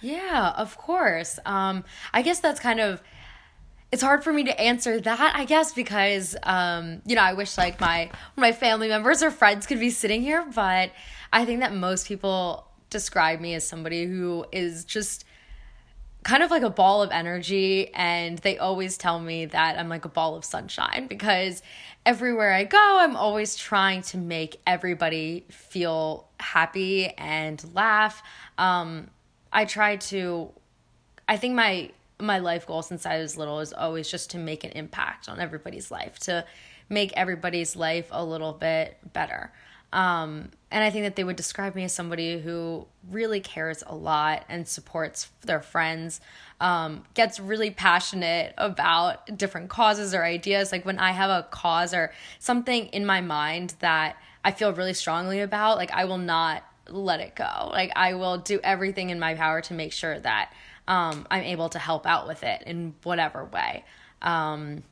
Yeah 0.00 0.54
of 0.56 0.76
course. 0.78 1.40
Um 1.44 1.82
i 2.12 2.22
guess 2.22 2.38
that's 2.38 2.60
kind 2.60 2.78
of 2.78 3.02
it's 3.94 4.02
hard 4.02 4.24
for 4.24 4.32
me 4.32 4.42
to 4.42 4.60
answer 4.60 5.00
that 5.00 5.36
i 5.36 5.44
guess 5.44 5.72
because 5.72 6.34
um 6.42 7.00
you 7.06 7.14
know 7.14 7.22
i 7.22 7.32
wish 7.32 7.56
like 7.56 7.80
my 7.80 8.10
my 8.34 8.50
family 8.50 8.88
members 8.88 9.22
or 9.22 9.30
friends 9.30 9.68
could 9.68 9.78
be 9.78 9.88
sitting 9.88 10.20
here 10.20 10.44
but 10.52 10.90
i 11.32 11.44
think 11.44 11.60
that 11.60 11.72
most 11.72 12.08
people 12.08 12.66
describe 12.90 13.38
me 13.38 13.54
as 13.54 13.64
somebody 13.64 14.04
who 14.04 14.44
is 14.50 14.84
just 14.84 15.24
kind 16.24 16.42
of 16.42 16.50
like 16.50 16.64
a 16.64 16.70
ball 16.70 17.04
of 17.04 17.12
energy 17.12 17.94
and 17.94 18.38
they 18.38 18.58
always 18.58 18.96
tell 18.96 19.20
me 19.20 19.44
that 19.44 19.78
I'm 19.78 19.90
like 19.90 20.06
a 20.06 20.08
ball 20.08 20.36
of 20.36 20.44
sunshine 20.44 21.06
because 21.06 21.62
everywhere 22.06 22.52
I 22.52 22.64
go 22.64 22.98
I'm 22.98 23.14
always 23.14 23.56
trying 23.56 24.02
to 24.02 24.16
make 24.16 24.58
everybody 24.66 25.44
feel 25.50 26.26
happy 26.40 27.08
and 27.18 27.62
laugh. 27.74 28.22
Um 28.56 29.10
I 29.52 29.66
try 29.66 29.96
to 29.96 30.50
I 31.28 31.36
think 31.36 31.54
my 31.54 31.90
my 32.24 32.38
life 32.38 32.66
goal 32.66 32.82
since 32.82 33.06
I 33.06 33.18
was 33.18 33.36
little 33.36 33.60
is 33.60 33.72
always 33.72 34.10
just 34.10 34.30
to 34.30 34.38
make 34.38 34.64
an 34.64 34.70
impact 34.72 35.28
on 35.28 35.40
everybody's 35.40 35.90
life 35.90 36.18
to 36.20 36.44
make 36.88 37.12
everybody's 37.14 37.76
life 37.76 38.08
a 38.10 38.24
little 38.24 38.52
bit 38.52 38.98
better 39.12 39.52
um, 39.94 40.50
and 40.72 40.82
I 40.82 40.90
think 40.90 41.04
that 41.04 41.14
they 41.14 41.22
would 41.22 41.36
describe 41.36 41.76
me 41.76 41.84
as 41.84 41.92
somebody 41.92 42.40
who 42.40 42.84
really 43.08 43.38
cares 43.38 43.84
a 43.86 43.94
lot 43.94 44.44
and 44.48 44.66
supports 44.66 45.30
their 45.42 45.60
friends, 45.60 46.20
um, 46.60 47.04
gets 47.14 47.38
really 47.38 47.70
passionate 47.70 48.54
about 48.58 49.38
different 49.38 49.70
causes 49.70 50.12
or 50.12 50.24
ideas. 50.24 50.72
Like 50.72 50.84
when 50.84 50.98
I 50.98 51.12
have 51.12 51.30
a 51.30 51.46
cause 51.48 51.94
or 51.94 52.12
something 52.40 52.86
in 52.86 53.06
my 53.06 53.20
mind 53.20 53.74
that 53.78 54.16
I 54.44 54.50
feel 54.50 54.72
really 54.72 54.94
strongly 54.94 55.40
about, 55.40 55.76
like 55.76 55.92
I 55.92 56.06
will 56.06 56.18
not 56.18 56.64
let 56.88 57.20
it 57.20 57.36
go. 57.36 57.68
Like 57.70 57.92
I 57.94 58.14
will 58.14 58.38
do 58.38 58.58
everything 58.64 59.10
in 59.10 59.20
my 59.20 59.34
power 59.34 59.60
to 59.60 59.74
make 59.74 59.92
sure 59.92 60.18
that 60.18 60.52
um, 60.86 61.26
I'm 61.30 61.42
able 61.42 61.68
to 61.70 61.78
help 61.78 62.06
out 62.06 62.26
with 62.26 62.42
it 62.42 62.62
in 62.66 62.94
whatever 63.02 63.44
way. 63.44 63.84
Um, 64.22 64.82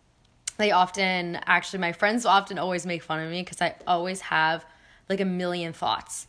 they 0.58 0.70
often, 0.70 1.37
actually, 1.46 1.80
my 1.80 1.92
friends 1.92 2.26
often 2.26 2.58
always 2.58 2.87
make 2.87 3.02
fun 3.02 3.20
of 3.20 3.30
me 3.30 3.42
because 3.42 3.61
I 3.61 3.75
always 3.87 4.20
have 4.22 4.64
like 5.08 5.20
a 5.20 5.25
million 5.25 5.72
thoughts 5.72 6.26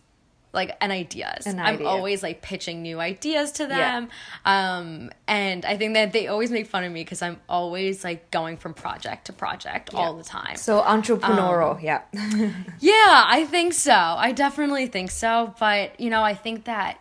like 0.54 0.78
and 0.80 0.92
ideas. 0.92 1.48
An 1.48 1.60
idea. 1.60 1.88
I'm 1.88 1.88
always 1.88 2.22
like 2.22 2.42
pitching 2.42 2.84
new 2.84 3.00
ideas 3.00 3.54
to 3.54 3.66
them. 3.66 4.10
Yeah. 4.46 4.76
Um 4.78 5.12
and 5.28 5.66
I 5.66 5.78
think 5.78 5.96
that 5.96 6.14
they 6.14 6.28
always 6.28 6.52
make 6.52 6.68
fun 6.68 6.84
of 6.84 6.92
me 6.92 7.02
because 7.02 7.22
I'm 7.22 7.40
always 7.50 8.04
like 8.04 8.30
going 8.30 8.58
from 8.58 8.74
project 8.76 9.26
to 9.26 9.34
project 9.34 9.90
yeah. 9.92 10.00
all 10.00 10.16
the 10.16 10.24
time. 10.24 10.56
So 10.58 10.82
entrepreneurial, 10.82 11.78
um, 11.78 11.80
yeah. 11.82 12.02
yeah, 12.80 13.24
I 13.28 13.48
think 13.50 13.74
so. 13.74 13.94
I 13.94 14.32
definitely 14.32 14.88
think 14.88 15.10
so, 15.10 15.54
but 15.60 16.00
you 16.00 16.10
know, 16.10 16.22
I 16.22 16.36
think 16.36 16.66
that 16.66 17.00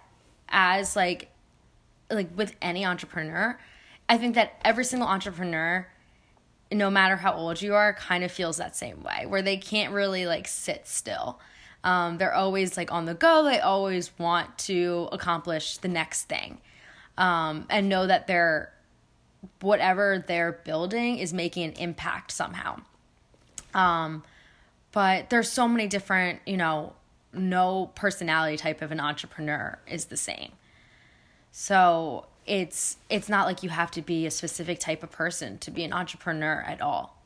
as 0.48 0.96
like 0.96 1.28
like 2.12 2.28
with 2.36 2.54
any 2.62 2.84
entrepreneur, 2.84 3.58
I 4.08 4.18
think 4.18 4.34
that 4.36 4.60
every 4.64 4.84
single 4.84 5.08
entrepreneur 5.08 5.86
no 6.70 6.88
matter 6.88 7.16
how 7.16 7.34
old 7.34 7.60
you 7.60 7.74
are 7.74 7.92
kind 7.92 8.24
of 8.24 8.32
feels 8.32 8.56
that 8.56 8.74
same 8.74 9.02
way 9.02 9.26
where 9.26 9.42
they 9.42 9.58
can't 9.58 9.92
really 9.92 10.24
like 10.24 10.48
sit 10.48 10.86
still 10.88 11.38
um, 11.84 12.18
they're 12.18 12.34
always 12.34 12.76
like 12.76 12.92
on 12.92 13.06
the 13.06 13.14
go. 13.14 13.44
They 13.44 13.60
always 13.60 14.16
want 14.18 14.56
to 14.58 15.08
accomplish 15.12 15.78
the 15.78 15.88
next 15.88 16.24
thing 16.24 16.58
um, 17.18 17.66
and 17.68 17.88
know 17.88 18.06
that 18.06 18.26
they're 18.26 18.72
whatever 19.60 20.24
they're 20.24 20.52
building 20.52 21.18
is 21.18 21.32
making 21.32 21.64
an 21.64 21.72
impact 21.72 22.30
somehow. 22.30 22.80
Um, 23.74 24.22
but 24.92 25.30
there's 25.30 25.50
so 25.50 25.66
many 25.66 25.88
different, 25.88 26.40
you 26.46 26.56
know, 26.56 26.92
no 27.32 27.90
personality 27.94 28.56
type 28.56 28.82
of 28.82 28.92
an 28.92 29.00
entrepreneur 29.00 29.78
is 29.88 30.06
the 30.06 30.16
same. 30.16 30.52
So 31.52 32.26
it's 32.44 32.96
it's 33.08 33.28
not 33.28 33.46
like 33.46 33.62
you 33.62 33.68
have 33.70 33.92
to 33.92 34.02
be 34.02 34.26
a 34.26 34.30
specific 34.30 34.80
type 34.80 35.04
of 35.04 35.12
person 35.12 35.58
to 35.58 35.70
be 35.70 35.84
an 35.84 35.92
entrepreneur 35.92 36.60
at 36.66 36.80
all 36.80 37.22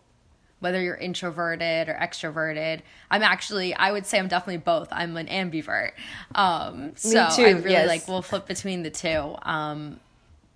whether 0.59 0.80
you're 0.80 0.97
introverted 0.97 1.88
or 1.88 1.95
extroverted. 1.95 2.80
I'm 3.11 3.23
actually, 3.23 3.75
I 3.75 3.92
would 3.92 4.06
say 4.06 4.18
I'm 4.18 4.28
definitely 4.28 4.59
both. 4.59 4.88
I'm 4.90 5.16
an 5.16 5.26
ambivert. 5.26 5.92
Um, 6.35 6.92
so 6.97 7.25
Me 7.25 7.37
too, 7.37 7.42
I 7.45 7.50
really 7.50 7.71
yes. 7.73 7.88
like, 7.88 8.09
we'll 8.09 8.23
flip 8.23 8.47
between 8.47 8.83
the 8.83 8.90
two. 8.90 9.37
Um, 9.42 10.00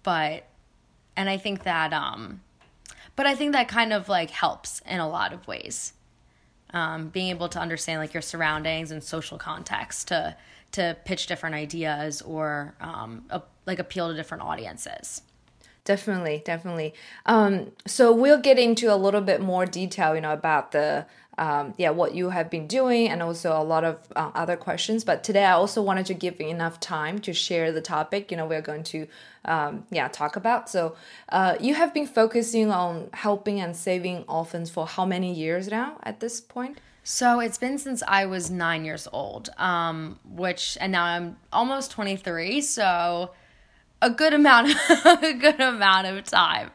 but, 0.03 0.45
and 1.17 1.29
I 1.29 1.37
think 1.37 1.65
that, 1.65 1.93
um, 1.93 2.41
but 3.15 3.27
I 3.27 3.35
think 3.35 3.53
that 3.53 3.69
kind 3.69 3.93
of 3.93 4.09
like 4.09 4.31
helps 4.31 4.81
in 4.87 5.01
a 5.01 5.09
lot 5.09 5.33
of 5.33 5.47
ways. 5.47 5.93
Um, 6.73 7.09
being 7.09 7.29
able 7.29 7.49
to 7.49 7.59
understand 7.59 8.01
like 8.01 8.15
your 8.15 8.23
surroundings 8.23 8.93
and 8.93 9.03
social 9.03 9.37
context 9.37 10.09
to, 10.09 10.37
to 10.73 10.97
pitch 11.05 11.27
different 11.27 11.57
ideas 11.57 12.23
or, 12.23 12.75
um, 12.81 13.25
a, 13.29 13.43
like 13.71 13.79
appeal 13.79 14.09
to 14.09 14.15
different 14.15 14.43
audiences. 14.43 15.23
Definitely, 15.85 16.43
definitely. 16.45 16.93
Um, 17.25 17.73
so 17.87 18.13
we'll 18.13 18.41
get 18.41 18.59
into 18.59 18.93
a 18.93 18.97
little 18.97 19.23
bit 19.23 19.41
more 19.41 19.65
detail, 19.65 20.15
you 20.15 20.21
know, 20.21 20.33
about 20.33 20.73
the 20.73 21.07
um, 21.39 21.73
yeah 21.79 21.89
what 21.89 22.15
you 22.15 22.29
have 22.29 22.51
been 22.51 22.67
doing 22.67 23.09
and 23.09 23.23
also 23.23 23.51
a 23.59 23.65
lot 23.65 23.83
of 23.83 23.97
uh, 24.15 24.31
other 24.35 24.57
questions. 24.57 25.05
But 25.05 25.25
today 25.25 25.45
I 25.45 25.53
also 25.53 25.81
wanted 25.81 26.05
to 26.07 26.15
give 26.15 26.39
enough 26.41 26.81
time 26.81 27.19
to 27.21 27.33
share 27.33 27.73
the 27.73 27.81
topic. 27.81 28.31
You 28.31 28.37
know, 28.37 28.47
we're 28.47 28.61
going 28.61 28.85
to 28.85 29.07
um, 29.47 29.85
yeah 29.91 30.09
talk 30.09 30.37
about. 30.37 30.69
So 30.69 30.97
uh, 31.31 31.57
you 31.59 31.75
have 31.75 31.95
been 31.95 32.07
focusing 32.07 32.71
on 32.71 33.09
helping 33.15 33.61
and 33.61 33.75
saving 33.75 34.25
orphans 34.29 34.69
for 34.69 34.87
how 34.87 35.07
many 35.07 35.33
years 35.33 35.69
now 35.69 35.99
at 36.03 36.21
this 36.21 36.41
point? 36.41 36.79
So 37.05 37.41
it's 37.41 37.59
been 37.59 37.79
since 37.79 38.03
I 38.07 38.27
was 38.27 38.51
nine 38.51 38.85
years 38.85 39.09
old, 39.11 39.49
um, 39.57 40.19
which 40.25 40.77
and 40.81 40.93
now 40.93 41.05
I'm 41.05 41.37
almost 41.53 41.91
23. 41.93 42.61
So 42.61 43.31
a 44.03 44.11
good 44.11 44.33
amount 44.33 44.71
of, 44.71 44.77
a 45.23 45.33
good 45.35 45.61
amount 45.61 46.07
of 46.07 46.25
time. 46.25 46.71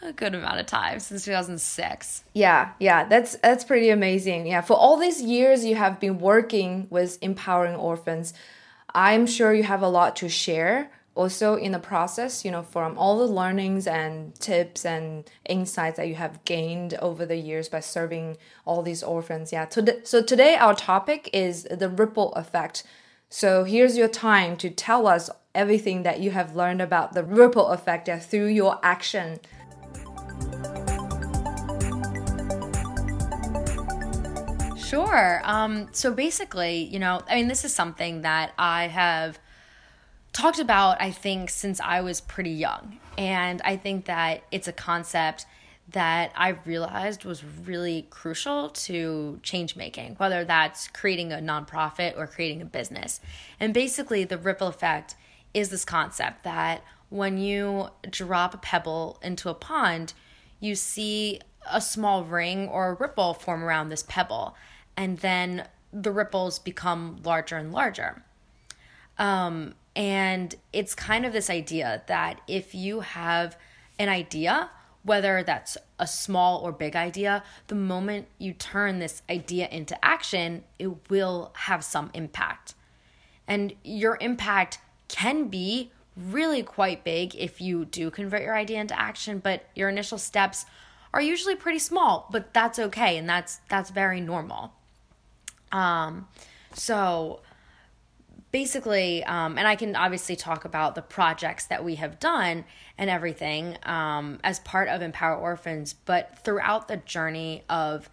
A 0.00 0.12
good 0.12 0.34
amount 0.34 0.60
of 0.60 0.66
time 0.66 1.00
since 1.00 1.24
2006 1.24 2.22
yeah 2.32 2.70
yeah 2.78 3.02
that's 3.04 3.34
that's 3.38 3.64
pretty 3.64 3.90
amazing. 3.90 4.46
Yeah 4.46 4.60
for 4.60 4.74
all 4.74 4.96
these 4.96 5.20
years 5.20 5.64
you 5.64 5.74
have 5.74 5.98
been 5.98 6.18
working 6.18 6.86
with 6.88 7.18
empowering 7.20 7.74
orphans 7.74 8.32
i'm 8.94 9.26
sure 9.26 9.52
you 9.52 9.64
have 9.64 9.82
a 9.82 9.88
lot 9.88 10.14
to 10.16 10.28
share 10.28 10.90
also 11.16 11.56
in 11.56 11.72
the 11.72 11.80
process 11.80 12.44
you 12.44 12.50
know 12.50 12.62
from 12.62 12.96
all 12.96 13.18
the 13.18 13.26
learnings 13.26 13.88
and 13.88 14.34
tips 14.36 14.86
and 14.86 15.28
insights 15.48 15.96
that 15.96 16.06
you 16.06 16.14
have 16.14 16.42
gained 16.44 16.94
over 16.94 17.26
the 17.26 17.36
years 17.36 17.68
by 17.68 17.80
serving 17.80 18.36
all 18.64 18.82
these 18.82 19.02
orphans. 19.02 19.52
Yeah 19.52 19.66
so 20.04 20.22
today 20.22 20.54
our 20.54 20.74
topic 20.74 21.28
is 21.32 21.64
the 21.64 21.88
ripple 21.88 22.32
effect. 22.34 22.84
So 23.30 23.64
here's 23.64 23.96
your 23.96 24.08
time 24.08 24.56
to 24.58 24.70
tell 24.70 25.06
us 25.08 25.28
everything 25.58 26.04
that 26.04 26.20
you 26.20 26.30
have 26.30 26.54
learned 26.54 26.80
about 26.80 27.14
the 27.14 27.24
ripple 27.24 27.66
effect 27.68 28.08
through 28.22 28.46
your 28.46 28.78
action. 28.84 29.40
Sure. 34.78 35.42
Um, 35.44 35.88
so 35.92 36.12
basically, 36.12 36.84
you 36.84 37.00
know, 37.00 37.20
I 37.28 37.34
mean, 37.34 37.48
this 37.48 37.64
is 37.64 37.74
something 37.74 38.22
that 38.22 38.54
I 38.56 38.86
have 38.86 39.38
talked 40.32 40.60
about, 40.60 41.02
I 41.02 41.10
think, 41.10 41.50
since 41.50 41.80
I 41.80 42.00
was 42.02 42.20
pretty 42.20 42.52
young. 42.52 42.98
And 43.18 43.60
I 43.64 43.76
think 43.76 44.06
that 44.06 44.44
it's 44.52 44.68
a 44.68 44.72
concept 44.72 45.44
that 45.90 46.32
I 46.36 46.50
realized 46.64 47.24
was 47.24 47.42
really 47.44 48.06
crucial 48.10 48.68
to 48.68 49.40
change 49.42 49.74
making, 49.74 50.14
whether 50.16 50.44
that's 50.44 50.86
creating 50.88 51.32
a 51.32 51.38
nonprofit 51.38 52.16
or 52.16 52.26
creating 52.26 52.62
a 52.62 52.66
business. 52.66 53.20
And 53.58 53.74
basically, 53.74 54.24
the 54.24 54.38
ripple 54.38 54.68
effect 54.68 55.16
is 55.54 55.70
this 55.70 55.84
concept 55.84 56.44
that 56.44 56.82
when 57.10 57.38
you 57.38 57.88
drop 58.10 58.54
a 58.54 58.58
pebble 58.58 59.18
into 59.22 59.48
a 59.48 59.54
pond, 59.54 60.12
you 60.60 60.74
see 60.74 61.40
a 61.70 61.80
small 61.80 62.24
ring 62.24 62.68
or 62.68 62.90
a 62.90 62.94
ripple 62.94 63.34
form 63.34 63.64
around 63.64 63.88
this 63.88 64.02
pebble, 64.02 64.54
and 64.96 65.18
then 65.18 65.66
the 65.92 66.10
ripples 66.10 66.58
become 66.58 67.20
larger 67.24 67.56
and 67.56 67.72
larger. 67.72 68.22
Um, 69.18 69.74
and 69.96 70.54
it's 70.72 70.94
kind 70.94 71.26
of 71.26 71.32
this 71.32 71.50
idea 71.50 72.02
that 72.06 72.40
if 72.46 72.74
you 72.74 73.00
have 73.00 73.56
an 73.98 74.08
idea, 74.08 74.70
whether 75.02 75.42
that's 75.42 75.76
a 75.98 76.06
small 76.06 76.58
or 76.60 76.70
big 76.70 76.94
idea, 76.94 77.42
the 77.68 77.74
moment 77.74 78.28
you 78.38 78.52
turn 78.52 78.98
this 78.98 79.22
idea 79.28 79.68
into 79.68 80.02
action, 80.04 80.64
it 80.78 81.10
will 81.10 81.52
have 81.54 81.82
some 81.82 82.10
impact. 82.14 82.74
And 83.46 83.74
your 83.82 84.18
impact 84.20 84.78
can 85.08 85.48
be 85.48 85.90
really 86.16 86.62
quite 86.62 87.04
big 87.04 87.34
if 87.34 87.60
you 87.60 87.84
do 87.84 88.10
convert 88.10 88.42
your 88.42 88.56
idea 88.56 88.80
into 88.80 88.98
action, 88.98 89.38
but 89.38 89.64
your 89.74 89.88
initial 89.88 90.18
steps 90.18 90.66
are 91.12 91.22
usually 91.22 91.54
pretty 91.54 91.78
small, 91.78 92.28
but 92.30 92.52
that's 92.52 92.78
okay 92.78 93.16
and 93.16 93.28
that's 93.28 93.60
that's 93.68 93.90
very 93.90 94.20
normal. 94.20 94.72
Um 95.72 96.28
so 96.74 97.40
basically 98.50 99.22
um, 99.24 99.58
and 99.58 99.68
i 99.68 99.76
can 99.76 99.94
obviously 99.94 100.34
talk 100.34 100.64
about 100.64 100.94
the 100.94 101.02
projects 101.02 101.66
that 101.66 101.84
we 101.84 101.96
have 101.96 102.18
done 102.18 102.64
and 102.96 103.10
everything 103.10 103.76
um, 103.82 104.38
as 104.42 104.58
part 104.60 104.88
of 104.88 105.02
empower 105.02 105.36
orphans 105.36 105.92
but 105.92 106.38
throughout 106.44 106.88
the 106.88 106.96
journey 106.98 107.62
of 107.68 108.08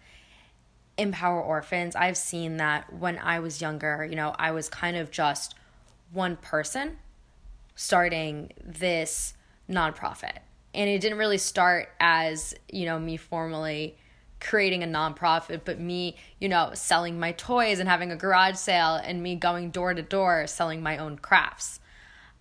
empower 0.98 1.40
orphans 1.40 1.96
i've 1.96 2.16
seen 2.16 2.58
that 2.58 2.92
when 2.92 3.18
i 3.18 3.38
was 3.38 3.60
younger 3.60 4.06
you 4.08 4.16
know 4.16 4.34
i 4.38 4.50
was 4.50 4.68
kind 4.68 4.96
of 4.96 5.10
just 5.10 5.54
one 6.12 6.36
person 6.36 6.96
starting 7.74 8.52
this 8.64 9.34
nonprofit 9.68 10.38
and 10.72 10.88
it 10.88 11.00
didn't 11.00 11.18
really 11.18 11.38
start 11.38 11.88
as 12.00 12.54
you 12.70 12.86
know 12.86 12.98
me 12.98 13.16
formally 13.16 13.96
creating 14.40 14.82
a 14.82 14.86
nonprofit, 14.86 15.62
but 15.64 15.80
me, 15.80 16.16
you 16.40 16.48
know, 16.48 16.70
selling 16.74 17.18
my 17.18 17.32
toys 17.32 17.78
and 17.78 17.88
having 17.88 18.12
a 18.12 18.16
garage 18.16 18.56
sale 18.56 18.94
and 18.94 19.22
me 19.22 19.34
going 19.34 19.70
door 19.70 19.94
to 19.94 20.02
door 20.02 20.46
selling 20.46 20.82
my 20.82 20.98
own 20.98 21.18
crafts. 21.18 21.80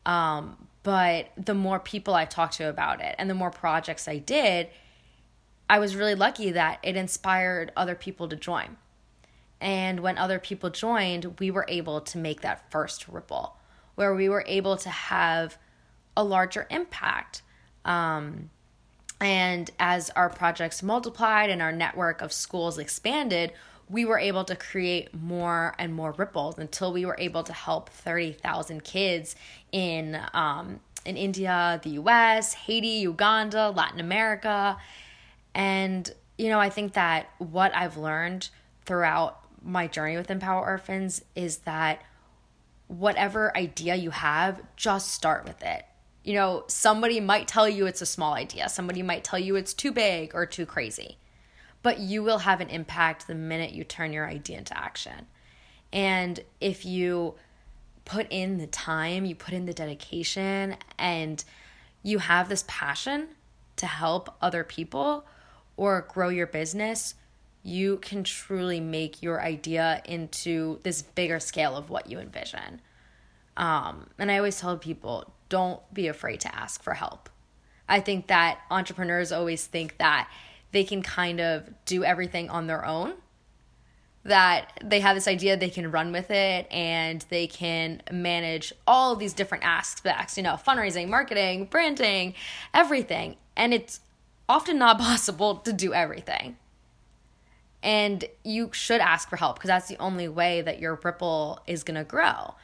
Um, 0.06 0.68
but 0.84 1.32
the 1.38 1.56
more 1.56 1.80
people 1.80 2.14
I 2.14 2.26
talked 2.26 2.56
to 2.56 2.70
about 2.70 3.02
it 3.02 3.16
and 3.18 3.30
the 3.30 3.34
more 3.34 3.50
projects 3.50 4.08
I 4.08 4.18
did, 4.18 4.68
I 5.70 5.80
was 5.80 5.96
really 5.96 6.16
lucky 6.16 6.52
that 6.52 6.80
it 6.84 6.96
inspired 6.96 7.72
other 7.76 7.96
people 7.96 8.28
to 8.28 8.36
join. 8.36 8.78
And 9.62 10.02
when 10.02 10.18
other 10.18 10.40
people 10.40 10.70
joined, 10.70 11.40
we 11.40 11.50
were 11.52 11.66
able 11.68 12.02
to 12.02 12.18
make 12.18 12.42
that 12.42 12.70
first 12.72 13.08
ripple 13.08 13.58
where 13.96 14.14
we 14.14 14.28
were 14.30 14.44
able 14.48 14.76
to 14.78 14.90
have 14.90 15.58
a 16.18 16.24
larger 16.24 16.68
impact. 16.70 17.42
Um, 17.86 18.50
and 19.22 19.72
as 19.80 20.10
our 20.12 20.30
projects 20.30 20.84
multiplied 20.84 21.50
and 21.50 21.62
our 21.62 21.72
network 21.72 22.22
of 22.22 22.34
schools 22.34 22.78
expanded, 22.78 23.54
we 23.90 24.04
were 24.04 24.20
able 24.20 24.44
to 24.44 24.56
create 24.56 25.14
more 25.14 25.74
and 25.80 25.94
more 25.94 26.12
ripples 26.12 26.58
until 26.58 26.92
we 26.92 27.06
were 27.06 27.16
able 27.20 27.44
to 27.44 27.54
help 27.54 27.90
30,000 27.90 28.84
kids 28.84 29.36
in 29.72 30.20
um, 30.34 30.80
in 31.06 31.18
India, 31.18 31.80
the 31.84 31.92
US, 31.92 32.54
Haiti, 32.54 32.88
Uganda, 32.88 33.70
Latin 33.70 34.00
America. 34.00 34.76
And, 35.54 36.12
you 36.38 36.50
know, 36.50 36.60
I 36.60 36.70
think 36.70 36.94
that 36.94 37.30
what 37.38 37.76
I've 37.76 37.96
learned 37.96 38.50
throughout 38.86 39.45
my 39.66 39.88
journey 39.88 40.16
with 40.16 40.30
Empower 40.30 40.64
Orphans 40.64 41.24
is 41.36 41.58
that 41.60 42.02
whatever 42.88 43.56
idea 43.58 43.96
you 43.96 44.12
have, 44.12 44.62
just 44.76 45.12
start 45.12 45.46
with 45.46 45.62
it. 45.64 45.84
You 46.24 46.36
know, 46.36 46.64
somebody 46.68 47.20
might 47.20 47.48
tell 47.48 47.68
you 47.68 47.86
it's 47.86 48.02
a 48.02 48.06
small 48.06 48.34
idea, 48.34 48.70
somebody 48.70 49.02
might 49.02 49.24
tell 49.24 49.40
you 49.40 49.56
it's 49.56 49.74
too 49.74 49.92
big 49.92 50.34
or 50.36 50.46
too 50.46 50.66
crazy, 50.66 51.18
but 51.82 52.00
you 52.00 52.24
will 52.24 52.40
have 52.40 52.62
an 52.62 52.70
impact 52.70 53.28
the 53.28 53.36
minute 53.36 53.72
you 53.72 53.84
turn 53.84 54.14
your 54.14 54.28
idea 54.28 54.58
into 54.58 54.78
action. 54.78 55.28
And 55.92 56.40
if 56.62 56.86
you 56.86 57.36
put 58.06 58.28
in 58.30 58.60
the 58.60 58.68
time, 58.68 59.26
you 59.26 59.36
put 59.36 59.54
in 59.54 59.66
the 59.66 59.74
dedication, 59.74 60.78
and 61.00 61.44
you 62.04 62.20
have 62.20 62.50
this 62.50 62.64
passion 62.68 63.30
to 63.78 63.88
help 63.88 64.36
other 64.42 64.64
people 64.64 65.26
or 65.76 66.08
grow 66.12 66.30
your 66.30 66.48
business, 66.48 67.16
you 67.66 67.98
can 67.98 68.24
truly 68.24 68.80
make 68.80 69.24
your 69.24 69.42
idea 69.42 70.00
into 70.06 70.80
this 70.84 71.02
bigger 71.02 71.40
scale 71.40 71.76
of 71.76 71.90
what 71.90 72.08
you 72.08 72.20
envision. 72.20 72.80
Um, 73.58 74.12
and 74.20 74.32
I 74.32 74.38
always 74.38 74.60
tell 74.60 74.78
people 74.78 75.34
don't 75.50 75.82
be 75.92 76.08
afraid 76.08 76.42
to 76.42 76.56
ask 76.56 76.84
for 76.84 76.94
help. 76.94 77.28
I 77.90 78.02
think 78.02 78.28
that 78.28 78.60
entrepreneurs 78.70 79.32
always 79.32 79.66
think 79.66 79.98
that 79.98 80.30
they 80.74 80.84
can 80.84 81.02
kind 81.02 81.42
of 81.42 81.68
do 81.86 82.04
everything 82.04 82.52
on 82.52 82.68
their 82.68 82.86
own, 82.86 83.14
that 84.26 84.80
they 84.84 85.00
have 85.00 85.16
this 85.16 85.28
idea, 85.28 85.58
they 85.58 85.70
can 85.70 85.90
run 85.90 86.12
with 86.12 86.30
it, 86.30 86.68
and 86.72 87.26
they 87.30 87.48
can 87.48 88.04
manage 88.12 88.74
all 88.86 89.14
of 89.14 89.18
these 89.18 89.34
different 89.34 89.64
aspects, 89.64 90.38
you 90.38 90.44
know, 90.44 90.54
fundraising, 90.54 91.10
marketing, 91.10 91.66
branding, 91.66 92.36
everything. 92.76 93.38
And 93.58 93.74
it's 93.74 94.02
often 94.48 94.78
not 94.78 95.00
possible 95.00 95.56
to 95.56 95.74
do 95.74 95.96
everything. 95.96 96.58
And 97.86 98.26
you 98.44 98.72
should 98.74 99.00
ask 99.00 99.30
for 99.30 99.38
help 99.38 99.58
because 99.58 99.68
that's 99.68 99.88
the 99.88 99.98
only 100.00 100.28
way 100.28 100.62
that 100.62 100.80
your 100.80 101.00
ripple 101.04 101.62
is 101.68 101.84
going 101.84 101.98
to 101.98 102.04
grow. 102.04 102.56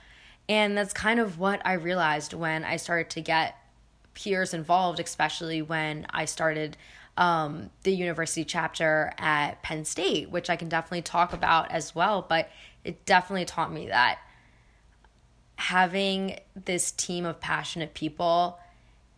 And 0.49 0.75
that's 0.75 0.93
kind 0.93 1.19
of 1.19 1.37
what 1.37 1.61
I 1.63 1.73
realized 1.73 2.33
when 2.33 2.63
I 2.63 2.77
started 2.77 3.11
to 3.11 3.21
get 3.21 3.55
peers 4.15 4.51
involved, 4.51 4.99
especially 4.99 5.61
when 5.61 6.07
I 6.09 6.25
started 6.25 6.75
um, 7.17 7.69
the 7.83 7.93
university 7.93 8.43
chapter 8.43 9.13
at 9.19 9.61
Penn 9.61 9.85
State, 9.85 10.31
which 10.31 10.49
I 10.49 10.55
can 10.55 10.69
definitely 10.69 11.03
talk 11.03 11.33
about 11.33 11.69
as 11.69 11.93
well. 11.93 12.25
But 12.27 12.49
it 12.83 13.05
definitely 13.05 13.45
taught 13.45 13.71
me 13.71 13.89
that 13.89 14.17
having 15.57 16.39
this 16.55 16.91
team 16.91 17.27
of 17.27 17.39
passionate 17.39 17.93
people 17.93 18.57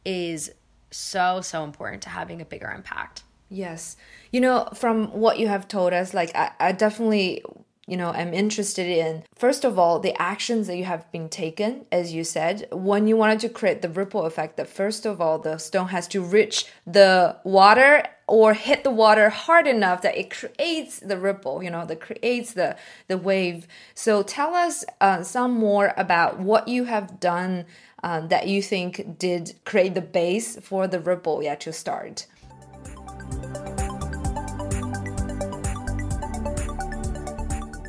is 0.03 0.51
so, 0.91 1.39
so 1.39 1.63
important 1.63 2.01
to 2.03 2.09
having 2.09 2.41
a 2.41 2.45
bigger 2.45 2.69
impact. 2.69 3.23
Yes. 3.53 3.97
You 4.31 4.41
know, 4.41 4.67
from 4.73 5.09
what 5.11 5.37
you 5.37 5.47
have 5.47 5.67
told 5.67 5.93
us, 5.93 6.13
like, 6.13 6.35
I, 6.35 6.51
I 6.59 6.71
definitely 6.71 7.43
you 7.85 7.97
know 7.97 8.11
i'm 8.11 8.33
interested 8.33 8.87
in 8.87 9.21
first 9.35 9.65
of 9.65 9.77
all 9.77 9.99
the 9.99 10.15
actions 10.17 10.67
that 10.67 10.77
you 10.77 10.85
have 10.85 11.11
been 11.11 11.27
taken 11.27 11.85
as 11.91 12.13
you 12.13 12.23
said. 12.23 12.65
When 12.71 13.07
you 13.07 13.17
wanted 13.17 13.41
to 13.41 13.49
create 13.49 13.81
the 13.81 13.89
ripple 13.89 14.25
effect 14.25 14.55
that 14.55 14.69
first 14.69 15.05
of 15.05 15.19
all 15.19 15.37
the 15.37 15.57
stone 15.57 15.89
has 15.89 16.07
to 16.09 16.21
reach 16.21 16.65
the 16.87 17.35
water 17.43 18.05
or 18.25 18.53
hit 18.53 18.85
the 18.85 18.89
water 18.89 19.29
hard 19.29 19.67
enough 19.67 20.01
that 20.03 20.17
it 20.17 20.31
creates 20.31 20.99
the 20.99 21.17
ripple 21.17 21.61
you 21.61 21.69
know 21.69 21.85
that 21.85 21.99
creates 21.99 22.53
the 22.53 22.77
the 23.09 23.17
wave. 23.17 23.67
So 23.95 24.23
tell 24.23 24.55
us 24.55 24.85
uh, 25.01 25.23
some 25.23 25.51
more 25.51 25.93
about 25.97 26.39
what 26.39 26.69
you 26.69 26.85
have 26.85 27.19
done 27.19 27.65
uh, 28.01 28.21
that 28.27 28.47
you 28.47 28.61
think 28.61 29.19
did 29.19 29.55
create 29.65 29.93
the 29.93 30.01
base 30.01 30.57
for 30.61 30.87
the 30.87 31.01
ripple 31.01 31.43
yeah 31.43 31.55
to 31.55 31.73
start 31.73 32.27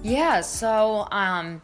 Yeah, 0.02 0.42
so 0.42 1.08
um 1.10 1.62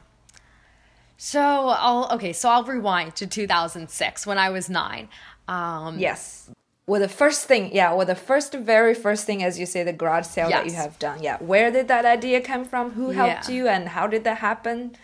so 1.17 1.41
I'll 1.41 2.09
okay, 2.15 2.33
so 2.33 2.49
I'll 2.49 2.65
rewind 2.65 3.15
to 3.17 3.27
2006 3.27 4.27
when 4.27 4.39
I 4.39 4.51
was 4.51 4.71
9. 4.71 5.09
Um 5.47 5.99
Yes. 5.99 6.51
Well, 6.87 7.01
the 7.01 7.09
first 7.09 7.47
thing, 7.47 7.73
yeah, 7.73 7.93
well, 7.93 8.05
the 8.05 8.17
first, 8.17 8.53
very 8.53 8.95
first 8.95 9.25
thing, 9.25 9.45
as 9.45 9.61
you 9.61 9.67
say, 9.67 9.85
the 9.85 9.93
garage 9.93 10.27
sale 10.27 10.51
yes. 10.51 10.59
that 10.59 10.67
you 10.67 10.75
have 10.75 10.99
done. 10.99 11.23
Yeah. 11.23 11.37
Where 11.39 11.71
did 11.71 11.87
that 11.87 12.05
idea 12.05 12.41
come 12.41 12.65
from? 12.65 12.91
Who 12.93 13.11
helped 13.11 13.49
yeah. 13.49 13.55
you 13.55 13.69
and 13.69 13.91
how 13.91 14.09
did 14.09 14.25
that 14.25 14.39
happen? 14.39 14.97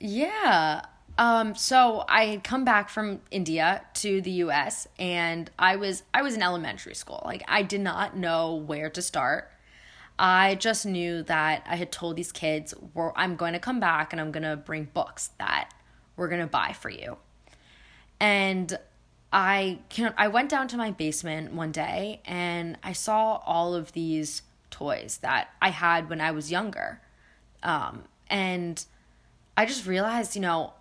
Yeah. 0.00 0.86
Um, 1.18 1.56
so 1.56 2.04
I 2.08 2.26
had 2.26 2.44
come 2.44 2.64
back 2.64 2.88
from 2.88 3.20
India 3.32 3.82
to 3.94 4.20
the 4.20 4.30
US 4.30 4.86
and 5.00 5.50
I 5.58 5.74
was 5.74 6.04
I 6.14 6.22
was 6.22 6.34
in 6.34 6.42
elementary 6.42 6.94
school. 6.94 7.20
Like 7.24 7.42
I 7.48 7.62
did 7.62 7.80
not 7.80 8.16
know 8.16 8.54
where 8.54 8.88
to 8.90 9.02
start. 9.02 9.50
I 10.16 10.54
just 10.54 10.86
knew 10.86 11.24
that 11.24 11.64
I 11.68 11.76
had 11.76 11.92
told 11.92 12.16
these 12.16 12.32
kids, 12.32 12.74
I'm 13.16 13.36
going 13.36 13.52
to 13.52 13.58
come 13.58 13.78
back 13.78 14.12
and 14.12 14.20
I'm 14.20 14.32
going 14.32 14.42
to 14.42 14.56
bring 14.56 14.84
books 14.84 15.30
that 15.38 15.70
we're 16.16 16.28
going 16.28 16.40
to 16.40 16.48
buy 16.48 16.72
for 16.72 16.90
you. 16.90 17.18
And 18.20 18.78
I 19.32 19.80
can 19.88 20.14
I 20.16 20.28
went 20.28 20.50
down 20.50 20.68
to 20.68 20.76
my 20.76 20.92
basement 20.92 21.52
one 21.52 21.72
day 21.72 22.20
and 22.24 22.78
I 22.82 22.92
saw 22.92 23.40
all 23.44 23.74
of 23.74 23.92
these 23.92 24.42
toys 24.70 25.18
that 25.22 25.48
I 25.60 25.70
had 25.70 26.08
when 26.08 26.20
I 26.20 26.30
was 26.30 26.50
younger. 26.50 27.00
Um, 27.64 28.04
and 28.30 28.84
I 29.56 29.66
just 29.66 29.86
realized, 29.86 30.36
you 30.36 30.42
know, 30.42 30.74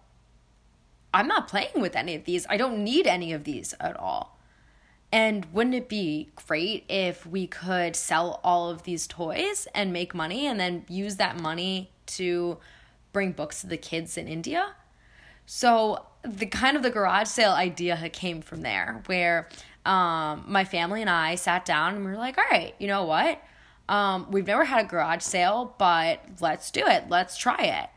I'm 1.13 1.27
not 1.27 1.47
playing 1.47 1.81
with 1.81 1.95
any 1.95 2.15
of 2.15 2.25
these. 2.25 2.45
I 2.49 2.57
don't 2.57 2.83
need 2.83 3.07
any 3.07 3.33
of 3.33 3.43
these 3.43 3.73
at 3.79 3.97
all. 3.97 4.37
And 5.11 5.45
wouldn't 5.53 5.75
it 5.75 5.87
be 5.87 6.29
great 6.47 6.83
if 6.89 7.25
we 7.25 7.47
could 7.47 7.95
sell 7.95 8.41
all 8.43 8.69
of 8.69 8.83
these 8.83 9.07
toys 9.07 9.67
and 9.73 9.93
make 9.93 10.13
money 10.13 10.45
and 10.45 10.59
then 10.59 10.85
use 10.89 11.15
that 11.15 11.39
money 11.39 11.91
to 12.07 12.57
bring 13.13 13.31
books 13.31 13.61
to 13.61 13.67
the 13.67 13.77
kids 13.77 14.17
in 14.17 14.27
India? 14.27 14.75
So 15.45 16.05
the 16.23 16.45
kind 16.45 16.75
of 16.75 16.83
the 16.83 16.89
garage 16.89 17.29
sale 17.29 17.53
idea 17.53 18.09
came 18.09 18.41
from 18.41 18.61
there 18.61 19.01
where 19.05 19.47
um, 19.85 20.43
my 20.45 20.65
family 20.65 20.99
and 20.99 21.09
I 21.09 21.35
sat 21.35 21.63
down 21.63 21.95
and 21.95 22.03
we 22.03 22.11
were 22.11 22.17
like, 22.17 22.37
all 22.37 22.43
right, 22.51 22.75
you 22.77 22.87
know 22.87 23.05
what? 23.05 23.41
Um, 23.87 24.27
we've 24.29 24.45
never 24.45 24.65
had 24.65 24.85
a 24.85 24.87
garage 24.87 25.23
sale, 25.23 25.73
but 25.77 26.21
let's 26.41 26.69
do 26.71 26.85
it. 26.85 27.05
Let's 27.07 27.37
try 27.37 27.63
it. 27.63 27.89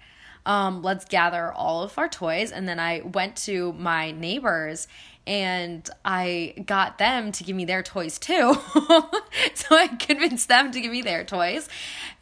Um, 0.46 0.82
let's 0.82 1.04
gather 1.04 1.52
all 1.52 1.82
of 1.82 1.96
our 1.98 2.08
toys. 2.08 2.50
And 2.52 2.68
then 2.68 2.78
I 2.78 3.00
went 3.00 3.36
to 3.36 3.72
my 3.74 4.10
neighbors 4.10 4.88
and 5.26 5.88
I 6.04 6.54
got 6.66 6.98
them 6.98 7.30
to 7.32 7.44
give 7.44 7.54
me 7.54 7.64
their 7.64 7.82
toys 7.82 8.18
too. 8.18 8.54
so 9.54 9.76
I 9.76 9.88
convinced 9.98 10.48
them 10.48 10.72
to 10.72 10.80
give 10.80 10.90
me 10.90 11.02
their 11.02 11.24
toys. 11.24 11.68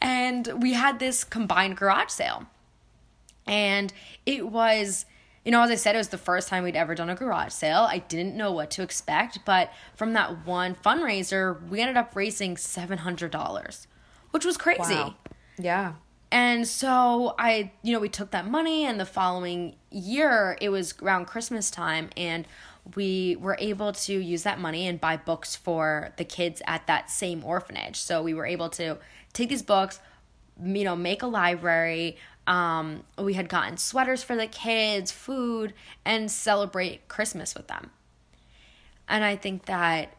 And 0.00 0.62
we 0.62 0.72
had 0.72 0.98
this 0.98 1.24
combined 1.24 1.76
garage 1.76 2.10
sale. 2.10 2.46
And 3.46 3.92
it 4.26 4.48
was 4.48 5.06
you 5.44 5.52
know, 5.52 5.62
as 5.62 5.70
I 5.70 5.76
said, 5.76 5.94
it 5.94 5.98
was 5.98 6.08
the 6.08 6.18
first 6.18 6.48
time 6.48 6.62
we'd 6.62 6.76
ever 6.76 6.94
done 6.94 7.08
a 7.08 7.14
garage 7.14 7.52
sale. 7.52 7.86
I 7.88 8.00
didn't 8.00 8.36
know 8.36 8.52
what 8.52 8.70
to 8.72 8.82
expect, 8.82 9.38
but 9.46 9.72
from 9.94 10.12
that 10.12 10.44
one 10.46 10.74
fundraiser, 10.74 11.66
we 11.70 11.80
ended 11.80 11.96
up 11.96 12.14
raising 12.14 12.56
$700, 12.56 13.86
which 14.30 14.44
was 14.44 14.58
crazy. 14.58 14.94
Wow. 14.94 15.14
Yeah. 15.58 15.94
And 16.30 16.66
so 16.68 17.34
I, 17.38 17.72
you 17.82 17.92
know, 17.92 18.00
we 18.00 18.08
took 18.08 18.32
that 18.32 18.46
money, 18.46 18.84
and 18.84 19.00
the 19.00 19.06
following 19.06 19.76
year, 19.90 20.58
it 20.60 20.68
was 20.68 20.94
around 21.02 21.26
Christmas 21.26 21.70
time, 21.70 22.10
and 22.16 22.46
we 22.94 23.36
were 23.36 23.56
able 23.58 23.92
to 23.92 24.12
use 24.12 24.42
that 24.42 24.58
money 24.58 24.86
and 24.86 25.00
buy 25.00 25.16
books 25.16 25.56
for 25.56 26.12
the 26.16 26.24
kids 26.24 26.62
at 26.66 26.86
that 26.86 27.10
same 27.10 27.44
orphanage. 27.44 27.96
So 27.96 28.22
we 28.22 28.34
were 28.34 28.46
able 28.46 28.68
to 28.70 28.98
take 29.32 29.48
these 29.48 29.62
books, 29.62 30.00
you 30.62 30.84
know, 30.84 30.96
make 30.96 31.22
a 31.22 31.26
library. 31.26 32.16
Um, 32.46 33.04
we 33.18 33.34
had 33.34 33.48
gotten 33.48 33.76
sweaters 33.76 34.22
for 34.22 34.36
the 34.36 34.46
kids, 34.46 35.12
food, 35.12 35.74
and 36.04 36.30
celebrate 36.30 37.08
Christmas 37.08 37.54
with 37.54 37.68
them. 37.68 37.90
And 39.06 39.22
I 39.22 39.36
think 39.36 39.66
that, 39.66 40.16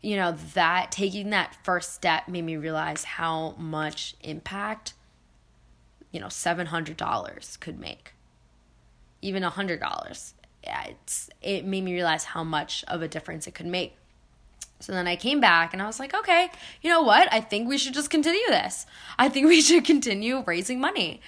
you 0.00 0.16
know, 0.16 0.32
that 0.54 0.92
taking 0.92 1.30
that 1.30 1.56
first 1.64 1.94
step 1.94 2.28
made 2.28 2.44
me 2.44 2.56
realize 2.56 3.04
how 3.04 3.52
much 3.58 4.14
impact, 4.20 4.94
you 6.12 6.20
know, 6.20 6.26
$700 6.26 7.60
could 7.60 7.80
make, 7.80 8.14
even 9.20 9.42
$100 9.42 10.32
Yeah, 10.64 10.84
it's 10.84 11.30
it 11.40 11.64
made 11.64 11.82
me 11.82 11.94
realize 11.94 12.24
how 12.24 12.44
much 12.44 12.84
of 12.86 13.02
a 13.02 13.08
difference 13.08 13.46
it 13.46 13.54
could 13.54 13.66
make. 13.66 13.96
So 14.78 14.92
then 14.92 15.06
I 15.06 15.16
came 15.16 15.40
back 15.40 15.72
and 15.72 15.80
I 15.80 15.86
was 15.86 16.00
like, 16.00 16.14
okay, 16.14 16.50
you 16.82 16.90
know 16.90 17.02
what? 17.02 17.32
I 17.32 17.40
think 17.40 17.68
we 17.68 17.78
should 17.78 17.94
just 17.94 18.10
continue 18.10 18.46
this. 18.48 18.86
I 19.18 19.28
think 19.28 19.46
we 19.48 19.60
should 19.60 19.84
continue 19.84 20.42
raising 20.46 20.80
money. 20.80 21.20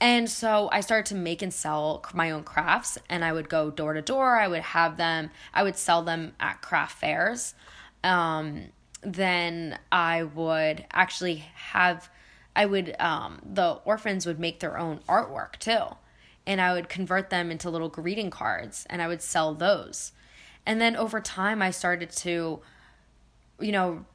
And 0.00 0.30
so 0.30 0.68
I 0.70 0.80
started 0.80 1.06
to 1.06 1.14
make 1.16 1.42
and 1.42 1.52
sell 1.52 2.04
my 2.14 2.30
own 2.30 2.44
crafts 2.44 2.98
and 3.08 3.24
I 3.24 3.32
would 3.32 3.48
go 3.48 3.70
door 3.70 3.94
to 3.94 4.02
door. 4.02 4.38
I 4.38 4.46
would 4.46 4.62
have 4.62 4.96
them, 4.96 5.30
I 5.52 5.64
would 5.64 5.76
sell 5.76 6.02
them 6.02 6.34
at 6.38 6.62
craft 6.62 6.98
fairs. 6.98 7.54
Um, 8.04 8.66
then 9.02 9.78
I 9.90 10.22
would 10.22 10.84
actually 10.92 11.44
have, 11.54 12.08
I 12.54 12.66
would, 12.66 12.96
um, 12.98 13.40
the 13.44 13.80
orphans 13.84 14.26
would 14.26 14.40
make 14.40 14.60
their 14.60 14.78
own 14.78 15.00
artwork 15.08 15.58
too 15.58 15.96
and 16.48 16.62
I 16.62 16.72
would 16.72 16.88
convert 16.88 17.28
them 17.28 17.50
into 17.50 17.68
little 17.68 17.90
greeting 17.90 18.30
cards 18.30 18.86
and 18.88 19.02
I 19.02 19.06
would 19.06 19.20
sell 19.20 19.54
those. 19.54 20.12
And 20.64 20.80
then 20.80 20.96
over 20.96 21.20
time, 21.20 21.60
I 21.60 21.70
started 21.70 22.10
to, 22.10 22.60
you 23.60 23.72
know, 23.72 24.06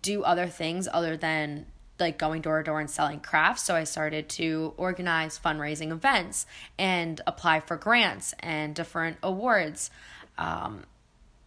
do 0.00 0.22
other 0.22 0.46
things 0.46 0.88
other 0.90 1.18
than 1.18 1.66
like 2.00 2.18
going 2.18 2.40
door 2.40 2.58
to 2.58 2.64
door 2.64 2.80
and 2.80 2.90
selling 2.90 3.20
crafts. 3.20 3.62
So 3.64 3.76
I 3.76 3.84
started 3.84 4.30
to 4.30 4.72
organize 4.78 5.38
fundraising 5.38 5.92
events 5.92 6.46
and 6.78 7.20
apply 7.26 7.60
for 7.60 7.76
grants 7.76 8.34
and 8.40 8.74
different 8.74 9.18
awards. 9.22 9.90
Um, 10.38 10.84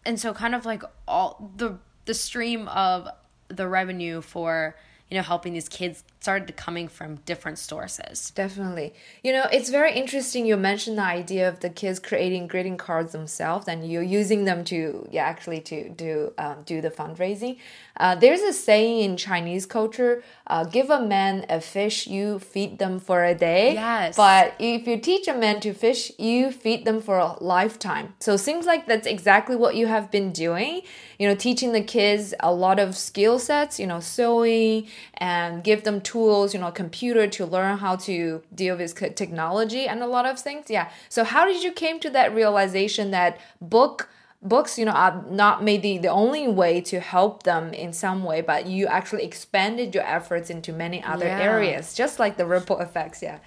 and 0.04 0.18
so 0.18 0.32
kind 0.32 0.54
of 0.54 0.64
like 0.64 0.84
all 1.08 1.50
the 1.56 1.78
the 2.04 2.14
stream 2.14 2.68
of 2.68 3.08
the 3.48 3.66
revenue 3.66 4.20
for 4.20 4.76
you 5.10 5.16
know 5.16 5.24
helping 5.24 5.52
these 5.52 5.68
kids 5.68 6.04
started 6.20 6.56
coming 6.56 6.88
from 6.88 7.16
different 7.26 7.58
sources. 7.58 8.30
Definitely. 8.30 8.94
You 9.22 9.32
know 9.32 9.46
it's 9.52 9.70
very 9.70 9.92
interesting 9.92 10.46
you 10.46 10.56
mentioned 10.56 10.98
the 10.98 11.02
idea 11.02 11.48
of 11.48 11.60
the 11.60 11.70
kids 11.70 11.98
creating 11.98 12.48
greeting 12.48 12.76
cards 12.76 13.12
themselves 13.12 13.68
and 13.68 13.88
you're 13.90 14.02
using 14.02 14.44
them 14.44 14.64
to 14.64 15.06
yeah 15.10 15.24
actually 15.24 15.60
to 15.60 15.88
do 15.90 16.32
um, 16.38 16.56
do 16.64 16.80
the 16.80 16.90
fundraising. 16.90 17.58
Uh, 17.98 18.14
there's 18.14 18.40
a 18.40 18.52
saying 18.52 19.00
in 19.00 19.16
chinese 19.16 19.66
culture 19.66 20.22
uh, 20.48 20.64
give 20.64 20.90
a 20.90 21.00
man 21.00 21.46
a 21.48 21.60
fish 21.60 22.06
you 22.06 22.38
feed 22.38 22.78
them 22.78 22.98
for 22.98 23.24
a 23.24 23.34
day. 23.34 23.74
Yes. 23.74 24.16
But 24.16 24.54
if 24.58 24.86
you 24.86 24.98
teach 24.98 25.28
a 25.28 25.34
man 25.34 25.60
to 25.60 25.72
fish 25.72 26.10
you 26.18 26.50
feed 26.50 26.84
them 26.84 27.00
for 27.00 27.18
a 27.18 27.36
lifetime. 27.42 28.14
So 28.20 28.34
it 28.34 28.38
seems 28.38 28.66
like 28.66 28.86
that's 28.86 29.06
exactly 29.06 29.56
what 29.56 29.76
you 29.76 29.86
have 29.86 30.10
been 30.10 30.32
doing. 30.32 30.82
You 31.18 31.28
know 31.28 31.34
teaching 31.34 31.72
the 31.72 31.82
kids 31.82 32.34
a 32.40 32.52
lot 32.52 32.78
of 32.78 32.96
skill 32.96 33.38
sets 33.38 33.78
you 33.78 33.86
know 33.86 34.00
sewing 34.00 34.88
and 35.14 35.62
give 35.62 35.84
them 35.84 36.00
tools, 36.06 36.54
you 36.54 36.60
know, 36.60 36.70
computer 36.70 37.26
to 37.26 37.44
learn 37.44 37.78
how 37.78 37.96
to 37.96 38.42
deal 38.54 38.76
with 38.76 38.94
technology 39.16 39.86
and 39.88 40.02
a 40.02 40.06
lot 40.06 40.24
of 40.24 40.38
things. 40.38 40.70
Yeah. 40.70 40.88
So 41.08 41.24
how 41.24 41.44
did 41.44 41.62
you 41.64 41.72
came 41.72 41.98
to 42.00 42.10
that 42.10 42.32
realization 42.34 43.10
that 43.10 43.40
book 43.60 44.08
books 44.42 44.78
you 44.78 44.84
know 44.84 44.92
are 44.92 45.24
not 45.30 45.64
maybe 45.64 45.98
the 45.98 46.08
only 46.08 46.46
way 46.46 46.80
to 46.80 47.00
help 47.00 47.42
them 47.42 47.72
in 47.72 47.92
some 47.92 48.22
way 48.22 48.42
but 48.42 48.66
you 48.66 48.86
actually 48.86 49.24
expanded 49.24 49.94
your 49.94 50.04
efforts 50.04 50.50
into 50.50 50.72
many 50.72 51.02
other 51.02 51.24
yeah. 51.24 51.40
areas 51.40 51.94
just 51.94 52.18
like 52.18 52.36
the 52.36 52.46
ripple 52.46 52.78
effects 52.78 53.22
yeah 53.22 53.38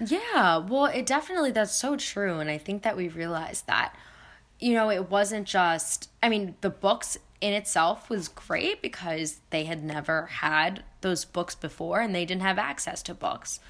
yeah 0.00 0.56
well 0.56 0.86
it 0.86 1.04
definitely 1.04 1.52
that's 1.52 1.74
so 1.74 1.96
true 1.96 2.40
and 2.40 2.50
i 2.50 2.56
think 2.56 2.82
that 2.82 2.96
we 2.96 3.08
realized 3.08 3.66
that 3.66 3.94
you 4.58 4.72
know 4.72 4.90
it 4.90 5.10
wasn't 5.10 5.46
just 5.46 6.10
i 6.22 6.28
mean 6.30 6.56
the 6.62 6.70
books 6.70 7.18
in 7.40 7.52
itself 7.52 8.10
was 8.10 8.28
great 8.28 8.82
because 8.82 9.40
they 9.50 9.64
had 9.64 9.82
never 9.84 10.26
had 10.26 10.82
those 11.00 11.24
books 11.24 11.54
before 11.54 12.00
and 12.00 12.14
they 12.14 12.24
didn't 12.24 12.42
have 12.42 12.58
access 12.58 13.02
to 13.04 13.14
books. 13.14 13.60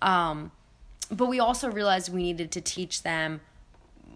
Um, 0.00 0.52
but 1.10 1.26
we 1.26 1.40
also 1.40 1.70
realized 1.70 2.12
we 2.12 2.22
needed 2.22 2.50
to 2.52 2.60
teach 2.60 3.02
them 3.02 3.40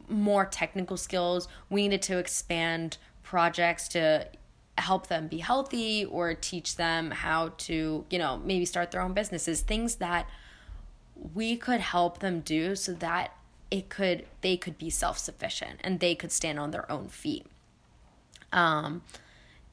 more 0.09 0.45
technical 0.45 0.97
skills. 0.97 1.49
We 1.69 1.83
needed 1.83 2.03
to 2.03 2.19
expand 2.19 2.99
projects 3.23 3.89
to 3.89 4.29
help 4.79 5.09
them 5.09 5.29
be 5.29 5.39
healthy 5.39 6.05
or 6.05 6.35
teach 6.35 6.77
them 6.77 7.11
how 7.11 7.53
to, 7.59 8.05
you 8.11 8.19
know, 8.19 8.41
maybe 8.45 8.65
start 8.65 8.91
their 8.91 9.03
own 9.03 9.13
businesses, 9.13 9.61
things 9.61 9.97
that 9.97 10.29
we 11.35 11.57
could 11.57 11.81
help 11.81 12.21
them 12.21 12.41
do 12.41 12.75
so 12.75 12.93
that 12.95 13.37
it 13.71 13.89
could 13.89 14.27
they 14.41 14.57
could 14.57 14.79
be 14.79 14.91
self-sufficient 14.91 15.79
and 15.85 16.01
they 16.01 16.15
could 16.15 16.33
stand 16.33 16.59
on 16.59 16.71
their 16.71 16.91
own 16.91 17.09
feet. 17.09 17.47
Um, 18.53 19.03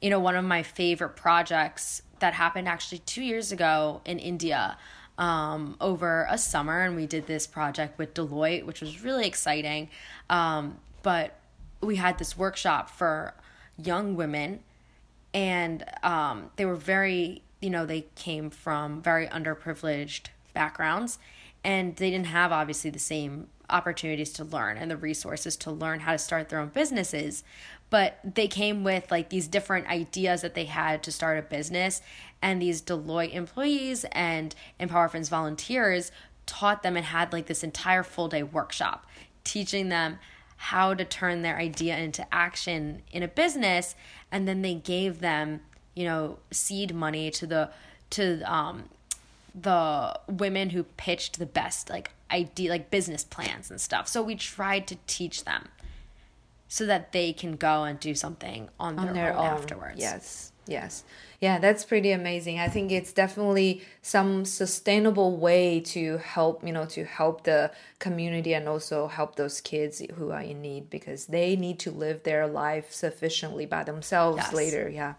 you 0.00 0.10
know, 0.10 0.20
one 0.20 0.36
of 0.36 0.44
my 0.44 0.62
favorite 0.62 1.16
projects 1.16 2.02
that 2.20 2.34
happened 2.34 2.68
actually 2.68 2.98
two 2.98 3.22
years 3.22 3.52
ago 3.52 4.00
in 4.04 4.18
India 4.18 4.76
um, 5.18 5.76
over 5.80 6.26
a 6.30 6.38
summer, 6.38 6.82
and 6.82 6.94
we 6.94 7.06
did 7.06 7.26
this 7.26 7.46
project 7.46 7.98
with 7.98 8.14
Deloitte, 8.14 8.64
which 8.64 8.80
was 8.80 9.02
really 9.02 9.26
exciting. 9.26 9.88
Um, 10.30 10.78
but 11.02 11.38
we 11.80 11.96
had 11.96 12.18
this 12.18 12.36
workshop 12.36 12.90
for 12.90 13.34
young 13.76 14.14
women, 14.14 14.60
and 15.34 15.84
um, 16.02 16.50
they 16.56 16.64
were 16.64 16.76
very, 16.76 17.42
you 17.60 17.70
know, 17.70 17.84
they 17.84 18.06
came 18.14 18.50
from 18.50 19.02
very 19.02 19.26
underprivileged 19.26 20.26
backgrounds, 20.54 21.18
and 21.64 21.96
they 21.96 22.10
didn't 22.10 22.26
have 22.26 22.52
obviously 22.52 22.90
the 22.90 22.98
same 22.98 23.48
opportunities 23.70 24.32
to 24.32 24.44
learn 24.44 24.78
and 24.78 24.90
the 24.90 24.96
resources 24.96 25.56
to 25.56 25.70
learn 25.70 26.00
how 26.00 26.12
to 26.12 26.18
start 26.18 26.48
their 26.48 26.58
own 26.58 26.68
businesses 26.68 27.44
but 27.90 28.18
they 28.24 28.48
came 28.48 28.84
with 28.84 29.10
like 29.10 29.30
these 29.30 29.48
different 29.48 29.88
ideas 29.88 30.42
that 30.42 30.54
they 30.54 30.66
had 30.66 31.02
to 31.04 31.12
start 31.12 31.38
a 31.38 31.42
business. 31.42 32.02
And 32.40 32.62
these 32.62 32.82
deloitte 32.82 33.34
employees 33.34 34.04
and 34.12 34.54
empower 34.78 35.08
friends 35.08 35.28
volunteers 35.28 36.12
taught 36.46 36.82
them 36.82 36.96
and 36.96 37.06
had 37.06 37.32
like 37.32 37.46
this 37.46 37.64
entire 37.64 38.02
full 38.02 38.28
day 38.28 38.42
workshop 38.42 39.06
teaching 39.44 39.88
them 39.88 40.18
how 40.56 40.92
to 40.92 41.04
turn 41.04 41.42
their 41.42 41.56
idea 41.56 41.96
into 41.96 42.26
action 42.34 43.02
in 43.12 43.22
a 43.22 43.28
business. 43.28 43.94
And 44.30 44.46
then 44.46 44.62
they 44.62 44.74
gave 44.74 45.20
them 45.20 45.60
you 45.94 46.04
know 46.04 46.38
seed 46.52 46.94
money 46.94 47.28
to 47.28 47.46
the 47.46 47.70
to 48.10 48.40
um 48.42 48.84
the 49.54 50.18
women 50.28 50.70
who 50.70 50.84
pitched 50.84 51.40
the 51.40 51.46
best 51.46 51.90
like 51.90 52.12
idea 52.30 52.70
like 52.70 52.90
business 52.90 53.24
plans 53.24 53.70
and 53.70 53.80
stuff. 53.80 54.06
So 54.06 54.22
we 54.22 54.36
tried 54.36 54.86
to 54.88 54.96
teach 55.06 55.44
them 55.44 55.68
so 56.68 56.86
that 56.86 57.12
they 57.12 57.32
can 57.32 57.56
go 57.56 57.84
and 57.84 57.98
do 57.98 58.14
something 58.14 58.68
on, 58.78 58.98
on 58.98 59.06
their, 59.06 59.14
their, 59.14 59.32
own, 59.32 59.46
own 59.46 59.46
afterwards. 59.46 59.98
Yes, 59.98 60.52
yes. 60.66 61.02
Yeah, 61.40 61.60
that's 61.60 61.84
pretty 61.84 62.10
amazing. 62.10 62.58
I 62.58 62.66
think 62.66 62.90
it's 62.90 63.12
definitely 63.12 63.82
some 64.02 64.44
sustainable 64.44 65.36
way 65.36 65.78
to 65.80 66.18
help, 66.18 66.66
you 66.66 66.72
know, 66.72 66.84
to 66.86 67.04
help 67.04 67.44
the 67.44 67.70
community 68.00 68.54
and 68.54 68.68
also 68.68 69.06
help 69.06 69.36
those 69.36 69.60
kids 69.60 70.02
who 70.16 70.32
are 70.32 70.40
in 70.40 70.60
need 70.60 70.90
because 70.90 71.26
they 71.26 71.54
need 71.54 71.78
to 71.80 71.92
live 71.92 72.24
their 72.24 72.48
life 72.48 72.92
sufficiently 72.92 73.66
by 73.66 73.84
themselves 73.84 74.38
yes. 74.38 74.52
later. 74.52 74.88
Yeah. 74.88 75.14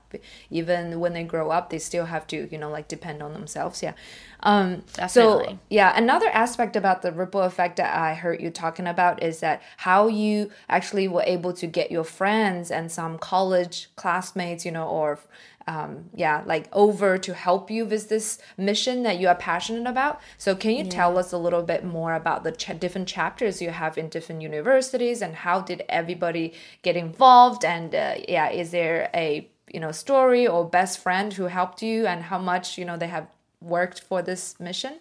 Even 0.49 0.99
when 0.99 1.13
they 1.13 1.23
grow 1.23 1.51
up, 1.51 1.69
they 1.69 1.79
still 1.79 2.05
have 2.05 2.27
to, 2.27 2.49
you 2.51 2.58
know, 2.58 2.69
like 2.69 2.89
depend 2.89 3.23
on 3.23 3.32
themselves. 3.32 3.82
Yeah. 3.82 3.93
Um, 4.41 4.84
so 5.08 5.58
yeah, 5.69 5.97
another 5.97 6.27
aspect 6.27 6.75
about 6.75 7.01
the 7.01 7.13
ripple 7.13 7.41
effect 7.41 7.77
that 7.77 7.95
I 7.95 8.13
heard 8.13 8.41
you 8.41 8.49
talking 8.49 8.88
about 8.88 9.23
is 9.23 9.39
that 9.39 9.62
how 9.77 10.08
you 10.08 10.51
actually 10.67 11.08
were 11.08 11.23
able 11.25 11.53
to 11.53 11.67
get 11.67 11.91
your 11.91 12.03
friends 12.03 12.71
and 12.71 12.91
some 12.91 13.17
college 13.17 13.89
classmates, 13.95 14.65
you 14.65 14.71
know, 14.71 14.88
or 14.88 15.19
um, 15.69 16.10
yeah, 16.15 16.41
like 16.47 16.67
over 16.73 17.19
to 17.19 17.34
help 17.36 17.69
you 17.69 17.86
with 17.86 18.10
this 18.10 18.39
mission 18.58 19.03
that 19.03 19.19
you 19.19 19.27
are 19.27 19.36
passionate 19.36 19.88
about. 19.88 20.19
So, 20.39 20.55
can 20.55 20.71
you 20.71 20.84
yeah. 20.84 20.89
tell 20.89 21.15
us 21.15 21.32
a 21.32 21.38
little 21.38 21.62
bit 21.62 21.84
more 21.84 22.15
about 22.15 22.43
the 22.43 22.51
ch 22.51 22.71
different 22.79 23.08
chapters 23.08 23.62
you 23.62 23.69
have 23.69 23.95
in 23.95 24.10
different 24.10 24.41
universities 24.41 25.21
and 25.21 25.36
how 25.36 25.62
did 25.62 25.84
everybody 25.88 26.53
get 26.82 26.95
involved? 26.97 27.63
And 27.63 27.93
uh, 27.93 28.15
yeah, 28.27 28.49
is 28.49 28.71
there 28.71 29.12
a 29.13 29.47
you 29.71 29.79
know 29.79 29.91
story 29.91 30.47
or 30.47 30.67
best 30.67 30.97
friend 30.97 31.32
who 31.34 31.45
helped 31.45 31.84
you 31.84 32.08
and 32.08 32.23
how 32.23 32.39
much 32.39 32.79
you 32.79 32.86
know 32.86 32.97
they 32.97 33.12
have 33.17 33.27
worked 33.62 33.99
for 34.01 34.23
this 34.23 34.60
mission? 34.60 34.93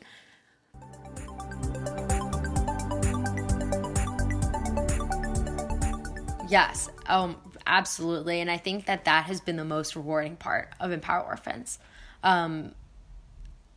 Yes, 6.50 6.90
um, 7.06 7.36
absolutely. 7.68 8.40
And 8.40 8.50
I 8.50 8.56
think 8.56 8.86
that 8.86 9.04
that 9.04 9.26
has 9.26 9.40
been 9.40 9.56
the 9.56 9.64
most 9.64 9.94
rewarding 9.94 10.36
part 10.36 10.72
of 10.80 10.90
Empower 10.90 11.22
Orphans. 11.22 11.78
Um, 12.24 12.74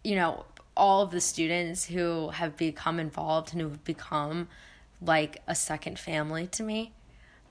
you 0.03 0.15
know, 0.15 0.45
all 0.75 1.03
of 1.03 1.11
the 1.11 1.21
students 1.21 1.85
who 1.85 2.29
have 2.29 2.57
become 2.57 2.99
involved 2.99 3.51
and 3.51 3.61
who 3.61 3.69
have 3.69 3.83
become 3.83 4.47
like 5.01 5.41
a 5.47 5.53
second 5.53 5.99
family 5.99 6.47
to 6.47 6.63
me. 6.63 6.93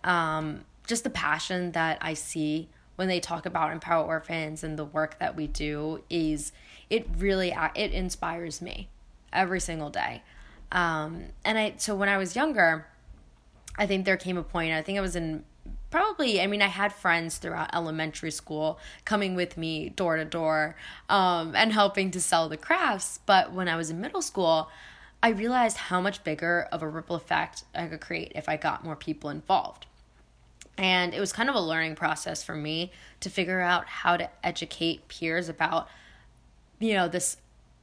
Um, 0.03 0.65
just 0.87 1.05
the 1.05 1.11
passion 1.11 1.73
that 1.73 1.99
I 2.01 2.15
see 2.15 2.69
when 2.97 3.09
they 3.09 3.21
talk 3.21 3.47
about 3.47 3.73
Empower 3.73 4.05
Orphans 4.05 4.65
and 4.65 4.79
the 4.79 4.85
work 4.85 5.19
that 5.21 5.37
we 5.37 5.47
do 5.47 6.03
is 6.11 6.53
it 6.89 7.07
really 7.17 7.55
it 7.75 7.93
inspires 7.93 8.61
me 8.61 8.89
every 9.33 9.61
single 9.61 9.91
day. 9.91 10.23
Um, 10.73 11.27
and 11.45 11.59
I 11.59 11.75
so 11.77 11.95
when 11.95 12.09
I 12.09 12.19
was 12.19 12.35
younger, 12.35 12.87
I 13.77 13.87
think 13.87 14.05
there 14.05 14.17
came 14.17 14.37
a 14.37 14.43
point. 14.43 14.73
I 14.73 14.83
think 14.83 14.99
I 14.99 15.01
was 15.01 15.17
in 15.17 15.45
probably 15.91 16.41
i 16.41 16.47
mean 16.47 16.63
i 16.63 16.69
had 16.69 16.93
friends 16.93 17.39
throughout 17.39 17.75
elementary 17.75 18.31
school 18.31 18.79
coming 19.05 19.35
with 19.35 19.57
me 19.57 19.89
door 19.91 20.17
to 20.17 20.25
door 20.25 20.77
um, 21.09 21.55
and 21.55 21.73
helping 21.73 22.11
to 22.11 22.21
sell 22.21 22.49
the 22.49 22.57
crafts. 22.57 23.19
But 23.27 23.53
when 23.53 23.69
i 23.69 23.77
was 23.77 23.91
in 23.91 24.01
middle 24.01 24.23
school 24.23 24.71
i 25.23 25.29
realized 25.29 25.77
how 25.77 26.01
much 26.01 26.25
bigger 26.25 26.69
of 26.73 26.83
a 26.83 26.89
ripple 26.89 27.17
effect 27.17 27.65
i 27.75 27.87
could 27.87 28.01
create 28.01 28.33
if 28.35 28.49
i 28.49 28.57
got 28.57 28.85
more 28.85 28.97
people 28.97 29.31
involved. 29.31 29.87
And 30.79 31.13
it 31.13 31.21
was 31.21 31.33
kind 31.33 31.51
of 31.51 31.55
a 31.55 31.61
learning 31.61 31.95
process 31.97 32.43
for 32.43 32.55
me 32.55 32.91
to 33.21 33.29
figure 33.29 33.61
out 33.61 33.85
how 33.87 34.17
to 34.17 34.31
educate 34.43 35.09
peers 35.09 35.49
about 35.49 35.89
you 36.79 36.95
know 36.95 37.09
this 37.09 37.37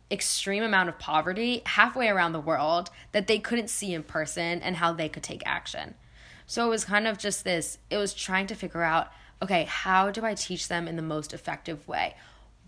extreme 0.10 0.63
amount 0.63 0.88
of 0.88 0.98
poverty 0.98 1.62
halfway 1.65 2.08
around 2.08 2.32
the 2.32 2.39
world 2.39 2.89
that 3.12 3.28
they 3.28 3.38
couldn't 3.38 3.70
see 3.70 3.93
in 3.93 4.04
person 4.04 4.62
and 4.62 4.78
how 4.78 4.93
they 4.93 5.10
could 5.10 5.22
take 5.22 5.43
action 5.46 5.96
so 6.48 6.66
it 6.66 6.70
was 6.70 6.86
kind 6.86 7.08
of 7.08 7.18
just 7.18 7.44
this, 7.44 7.78
it 7.90 7.98
was 7.98 8.14
trying 8.14 8.48
to 8.48 8.56
figure 8.56 8.82
out, 8.82 9.10
okay, 9.42 9.66
how 9.66 10.10
do 10.10 10.26
I 10.26 10.34
teach 10.34 10.70
them 10.70 10.88
in 10.88 10.96
the 10.96 11.02
most 11.02 11.34
effective 11.34 11.86
way? 11.88 12.16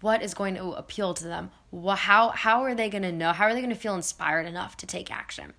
What 0.01 0.21
is 0.21 0.33
going 0.33 0.55
to 0.55 0.71
appeal 0.73 1.13
to 1.13 1.23
them? 1.23 1.51
How, 1.73 2.29
how 2.29 2.61
are 2.61 2.75
they 2.75 2.89
going 2.89 3.03
to 3.03 3.11
know? 3.11 3.31
How 3.31 3.45
are 3.45 3.53
they 3.53 3.61
going 3.61 3.73
to 3.73 3.79
feel 3.79 3.95
inspired 3.95 4.45
enough 4.45 4.77
to 4.77 4.85
take 4.85 5.11
action? 5.11 5.53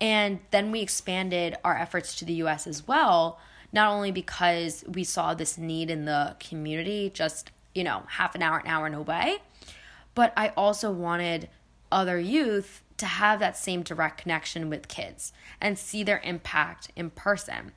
And 0.00 0.40
then 0.50 0.72
we 0.72 0.80
expanded 0.80 1.56
our 1.62 1.76
efforts 1.76 2.16
to 2.16 2.24
the 2.24 2.34
US 2.34 2.66
as 2.66 2.88
well, 2.88 3.38
not 3.72 3.90
only 3.92 4.12
because 4.12 4.82
we 4.88 5.04
saw 5.04 5.34
this 5.34 5.58
need 5.58 5.90
in 5.90 6.06
the 6.06 6.36
community 6.40 7.10
just, 7.12 7.50
you 7.74 7.84
know, 7.84 8.02
half 8.08 8.34
an 8.34 8.42
hour, 8.42 8.58
an 8.58 8.66
hour 8.66 8.86
and 8.86 8.94
away, 8.94 9.38
but 10.14 10.32
I 10.36 10.48
also 10.48 10.90
wanted 10.90 11.48
other 11.92 12.18
youth 12.18 12.82
to 12.98 13.06
have 13.06 13.38
that 13.40 13.56
same 13.56 13.82
direct 13.82 14.18
connection 14.18 14.70
with 14.70 14.88
kids 14.88 15.32
and 15.60 15.78
see 15.78 16.02
their 16.02 16.20
impact 16.24 16.90
in 16.96 17.10
person. 17.10 17.72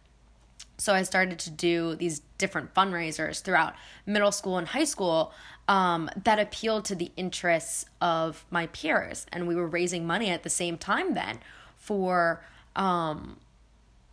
So 0.77 0.93
I 0.93 1.03
started 1.03 1.39
to 1.39 1.49
do 1.51 1.95
these 1.95 2.21
different 2.37 2.73
fundraisers 2.73 3.41
throughout 3.41 3.75
middle 4.05 4.31
school 4.31 4.57
and 4.57 4.67
high 4.67 4.85
school 4.85 5.33
um, 5.67 6.09
that 6.23 6.39
appealed 6.39 6.85
to 6.85 6.95
the 6.95 7.11
interests 7.17 7.85
of 8.01 8.45
my 8.49 8.67
peers, 8.67 9.25
and 9.31 9.47
we 9.47 9.55
were 9.55 9.67
raising 9.67 10.07
money 10.07 10.29
at 10.29 10.43
the 10.43 10.49
same 10.49 10.77
time 10.77 11.13
then 11.13 11.39
for 11.77 12.43
um, 12.75 13.37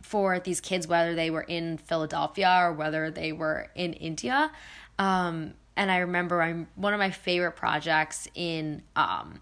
for 0.01 0.39
these 0.39 0.61
kids, 0.61 0.87
whether 0.87 1.15
they 1.15 1.29
were 1.29 1.41
in 1.41 1.77
Philadelphia 1.77 2.59
or 2.61 2.73
whether 2.73 3.11
they 3.11 3.31
were 3.31 3.69
in 3.75 3.93
India. 3.93 4.51
Um, 4.99 5.53
and 5.75 5.91
I 5.91 5.97
remember 5.97 6.41
I'm 6.41 6.67
one 6.75 6.93
of 6.93 6.99
my 6.99 7.11
favorite 7.11 7.55
projects 7.55 8.27
in 8.33 8.83
um, 8.95 9.41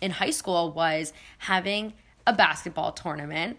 in 0.00 0.10
high 0.12 0.30
school 0.30 0.72
was 0.72 1.12
having 1.38 1.92
a 2.26 2.32
basketball 2.32 2.92
tournament 2.92 3.58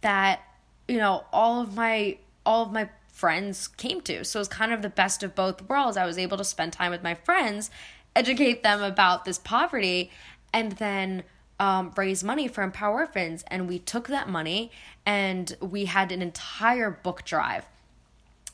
that 0.00 0.40
you 0.88 0.96
know 0.96 1.24
all 1.32 1.60
of 1.60 1.76
my 1.76 2.18
all 2.44 2.64
of 2.64 2.72
my 2.72 2.88
friends 3.08 3.68
came 3.68 4.00
to. 4.00 4.24
So 4.24 4.38
it 4.38 4.40
was 4.40 4.48
kind 4.48 4.72
of 4.72 4.82
the 4.82 4.88
best 4.88 5.22
of 5.22 5.34
both 5.34 5.68
worlds. 5.68 5.96
I 5.96 6.06
was 6.06 6.18
able 6.18 6.38
to 6.38 6.44
spend 6.44 6.72
time 6.72 6.90
with 6.90 7.02
my 7.02 7.14
friends 7.14 7.70
educate 8.14 8.62
them 8.62 8.82
about 8.82 9.24
this 9.24 9.38
poverty 9.38 10.10
and 10.52 10.72
then 10.72 11.22
um, 11.58 11.92
raise 11.96 12.24
money 12.24 12.48
for 12.48 12.62
empower 12.62 13.00
orphans. 13.00 13.44
And 13.48 13.68
we 13.68 13.78
took 13.78 14.08
that 14.08 14.28
money 14.28 14.70
and 15.06 15.56
we 15.60 15.86
had 15.86 16.12
an 16.12 16.22
entire 16.22 16.90
book 16.90 17.24
drive. 17.24 17.64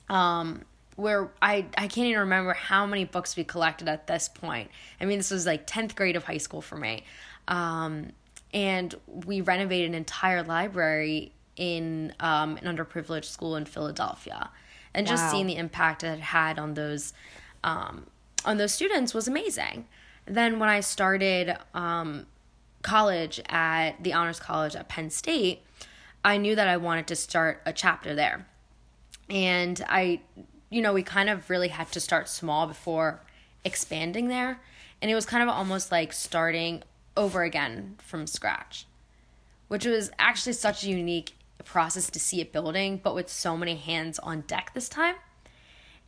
Um, 0.09 0.63
where 0.99 1.31
I 1.41 1.67
I 1.77 1.87
can't 1.87 2.09
even 2.09 2.19
remember 2.19 2.53
how 2.55 2.85
many 2.85 3.05
books 3.05 3.37
we 3.37 3.45
collected 3.45 3.89
at 3.89 4.09
this 4.09 4.29
point. 4.29 4.69
I 5.01 5.05
mean, 5.05 5.19
this 5.19 5.31
was 5.31 5.47
like 5.47 5.65
10th 5.65 5.95
grade 5.95 6.17
of 6.17 6.25
high 6.25 6.39
school 6.39 6.61
for 6.61 6.77
me. 6.77 7.05
Um, 7.47 8.09
and 8.53 8.93
we 9.07 9.41
renovated 9.41 9.91
an 9.91 9.95
entire 9.95 10.43
library 10.43 11.31
in 11.55 12.15
um, 12.19 12.57
an 12.57 12.77
underprivileged 12.77 13.27
school 13.27 13.55
in 13.55 13.65
Philadelphia. 13.65 14.51
And 14.93 15.07
just 15.07 15.23
wow. 15.23 15.31
seeing 15.31 15.47
the 15.47 15.55
impact 15.55 16.03
it 16.03 16.19
had 16.19 16.59
on 16.59 16.75
those 16.75 17.13
um, 17.63 18.07
on 18.45 18.57
those 18.57 18.73
students 18.73 19.15
was 19.15 19.29
amazing. 19.29 19.87
Then 20.27 20.59
when 20.59 20.69
I 20.69 20.81
started 20.81 21.57
um, 21.75 22.27
college 22.83 23.41
at 23.49 24.03
the 24.03 24.15
Honors 24.15 24.41
College 24.41 24.75
at 24.75 24.89
Penn 24.89 25.11
State, 25.11 25.63
I 26.25 26.39
knew 26.39 26.57
that 26.57 26.67
I 26.67 26.77
wanted 26.77 27.07
to 27.07 27.17
start 27.17 27.63
a 27.65 27.73
chapter 27.73 28.17
there. 28.17 28.49
And 29.31 29.81
I 29.89 30.23
you 30.71 30.83
know, 30.83 30.93
we 30.93 31.03
kind 31.03 31.31
of 31.31 31.49
really 31.51 31.69
had 31.69 31.91
to 31.93 32.01
start 32.01 32.29
small 32.29 32.67
before 32.67 33.21
expanding 33.65 34.29
there. 34.29 34.61
And 35.01 35.11
it 35.11 35.15
was 35.15 35.27
kind 35.27 35.43
of 35.43 35.49
almost 35.49 35.93
like 35.93 36.13
starting 36.13 36.83
over 37.17 37.43
again 37.43 37.97
from 37.99 38.27
scratch, 38.27 38.87
which 39.69 39.85
was 39.85 40.11
actually 40.19 40.53
such 40.55 40.85
a 40.85 40.89
unique 40.89 41.35
process 41.65 42.11
to 42.11 42.21
see 42.21 42.41
it 42.41 42.53
building, 42.53 43.01
but 43.03 43.15
with 43.15 43.29
so 43.29 43.57
many 43.57 43.77
hands 43.77 44.19
on 44.19 44.43
deck 44.43 44.73
this 44.75 44.89
time. 44.89 45.17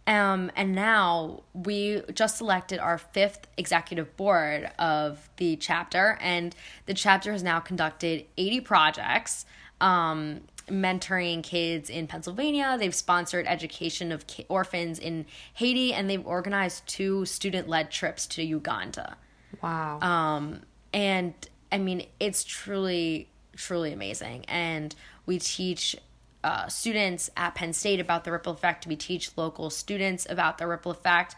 Um, 0.07 0.51
and 0.57 0.75
now 0.75 1.42
we 1.53 2.03
just 2.14 2.38
selected 2.38 2.81
our 2.81 2.99
fifth 2.99 3.46
executive 3.57 4.16
board 4.16 4.70
of 4.79 5.29
the 5.37 5.57
chapter, 5.57 6.18
and 6.20 6.55
the 6.87 6.94
chapter 6.94 7.33
has 7.33 7.42
now 7.42 7.61
conducted 7.61 8.25
80 8.37 8.61
projects 8.61 9.44
um, 9.81 10.40
mentoring 10.70 11.42
kids 11.42 11.90
in 11.90 12.06
Pennsylvania. 12.06 12.76
They've 12.78 12.94
sponsored 12.94 13.46
education 13.46 14.12
of 14.12 14.24
orphans 14.48 14.98
in 14.98 15.26
Haiti, 15.54 15.92
and 15.92 16.09
they've 16.09 16.26
organized 16.26 16.87
two 16.87 17.24
student 17.26 17.68
led 17.68 17.90
trips 17.90 18.26
to 18.28 18.42
Uganda. 18.42 19.16
Wow. 19.62 20.00
Um, 20.00 20.62
and 20.92 21.35
I 21.72 21.78
mean, 21.78 22.06
it's 22.18 22.44
truly, 22.44 23.28
truly 23.56 23.92
amazing. 23.92 24.44
And 24.46 24.94
we 25.26 25.38
teach 25.38 25.96
uh, 26.42 26.68
students 26.68 27.30
at 27.37 27.54
Penn 27.54 27.72
State 27.72 28.00
about 28.00 28.24
the 28.24 28.33
ripple 28.33 28.52
effect. 28.52 28.87
We 28.87 28.96
teach 28.96 29.37
local 29.37 29.70
students 29.70 30.26
about 30.28 30.59
the 30.59 30.66
ripple 30.66 30.90
effect. 30.90 31.37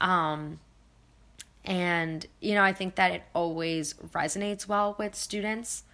Um, 0.00 0.60
and, 1.64 2.26
you 2.40 2.54
know, 2.54 2.62
I 2.62 2.72
think 2.72 2.94
that 2.96 3.12
it 3.12 3.22
always 3.34 3.94
resonates 4.12 4.68
well 4.68 4.94
with 4.98 5.14
students 5.14 5.84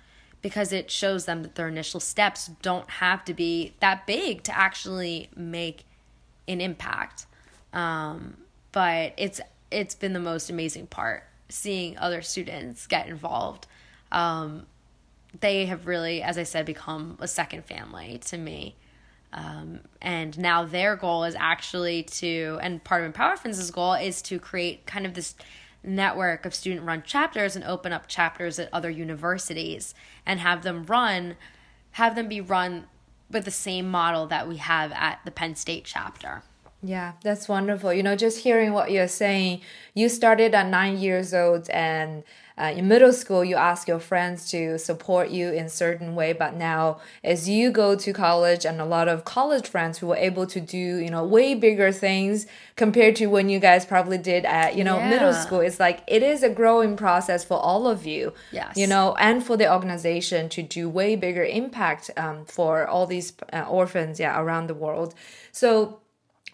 because 0.43 0.73
it 0.73 0.91
shows 0.91 1.27
them 1.27 1.43
that 1.43 1.55
their 1.55 1.69
initial 1.69 2.01
steps 2.01 2.51
don't 2.63 2.89
have 2.89 3.25
to 3.27 3.35
be 3.35 3.75
that 3.81 4.07
big 4.07 4.43
to 4.45 4.57
actually 4.57 5.29
make 5.37 5.85
an 6.49 6.61
impact. 6.61 7.27
Um, 7.73 8.37
but 8.73 9.13
it's 9.17 9.41
it's 9.71 9.95
been 9.95 10.13
the 10.13 10.21
most 10.21 10.51
amazing 10.51 10.87
part 10.87 11.25
seeing 11.49 11.99
other 11.99 12.23
students 12.23 12.87
get 12.87 13.09
involved. 13.09 13.67
Um, 14.11 14.67
they 15.41 15.67
have 15.67 15.87
really, 15.87 16.23
as 16.23 16.39
I 16.39 16.43
said, 16.43 16.67
become 16.67 17.17
a 17.21 17.29
second 17.29 17.65
family 17.65 18.19
to 18.27 18.39
me. 18.39 18.77
Um, 19.33 19.81
and 20.03 20.37
now 20.39 20.65
their 20.65 20.97
goal 20.97 21.23
is 21.25 21.37
actually 21.39 22.03
to, 22.05 22.59
and 22.63 22.83
part 22.83 23.03
of 23.03 23.07
Empower 23.07 23.31
Orphans' 23.31 23.71
goal 23.71 23.95
is 23.95 24.23
to 24.23 24.41
create 24.41 24.87
kind 24.87 25.07
of 25.07 25.15
this 25.15 25.37
network 25.83 26.45
of 26.45 26.55
student 26.55 26.87
run 26.87 27.03
chapters 27.03 27.57
and 27.57 27.65
open 27.65 27.93
up 27.93 28.07
chapters 28.07 28.59
at 28.59 28.69
other 28.73 28.91
universities 28.91 29.95
and 30.27 30.41
have 30.41 30.63
them 30.63 30.85
run 30.85 31.37
have 31.93 32.15
them 32.15 32.29
be 32.29 32.41
run 32.41 32.87
with 33.31 33.45
the 33.45 33.51
same 33.51 33.89
model 33.89 34.27
that 34.27 34.49
we 34.49 34.57
have 34.57 34.93
at 34.93 35.21
the 35.25 35.31
Penn 35.31 35.55
State 35.55 35.85
chapter. 35.85 36.43
Yeah, 36.83 37.13
that's 37.23 37.49
wonderful. 37.49 37.93
You 37.93 38.03
know, 38.03 38.17
just 38.17 38.39
hearing 38.39 38.73
what 38.73 38.91
you're 38.91 39.09
saying, 39.09 39.61
you 39.95 40.09
started 40.09 40.55
at 40.55 40.69
nine 40.69 40.99
years 40.99 41.35
old 41.35 41.69
and 41.71 42.25
uh, 42.61 42.73
in 42.77 42.87
middle 42.87 43.13
school 43.13 43.43
you 43.43 43.57
ask 43.57 43.89
your 43.89 43.99
friends 43.99 44.51
to 44.51 44.79
support 44.79 45.31
you 45.31 45.51
in 45.51 45.69
certain 45.69 46.15
way 46.15 46.33
but 46.33 46.55
now 46.55 47.01
as 47.25 47.49
you 47.49 47.71
go 47.71 47.97
to 47.97 48.13
college 48.13 48.67
and 48.67 48.81
a 48.81 48.85
lot 48.85 49.09
of 49.09 49.25
college 49.25 49.67
friends 49.67 49.99
who 49.99 50.09
were 50.09 50.17
able 50.17 50.47
to 50.47 50.61
do 50.61 50.77
you 50.77 51.09
know 51.09 51.25
way 51.25 51.55
bigger 51.55 51.91
things 51.91 52.47
compared 52.77 53.17
to 53.17 53.27
when 53.27 53.49
you 53.49 53.59
guys 53.59 53.87
probably 53.87 54.19
did 54.19 54.45
at 54.45 54.77
you 54.77 54.85
know 54.85 54.99
yeah. 54.99 55.09
middle 55.09 55.33
school 55.33 55.61
it's 55.61 55.81
like 55.81 56.03
it 56.07 56.23
is 56.23 56.43
a 56.43 56.51
growing 56.51 56.97
process 56.97 57.45
for 57.45 57.59
all 57.59 57.87
of 57.87 58.05
you 58.05 58.33
yes 58.53 58.77
you 58.77 58.87
know 58.87 59.15
and 59.19 59.43
for 59.43 59.57
the 59.57 59.73
organization 59.73 60.49
to 60.49 60.63
do 60.63 60.89
way 60.89 61.17
bigger 61.17 61.45
impact 61.45 62.11
um, 62.19 62.45
for 62.45 62.87
all 62.87 63.07
these 63.07 63.33
uh, 63.55 63.63
orphans 63.63 64.21
yeah 64.21 64.39
around 64.39 64.67
the 64.67 64.75
world 64.75 65.15
so 65.51 66.00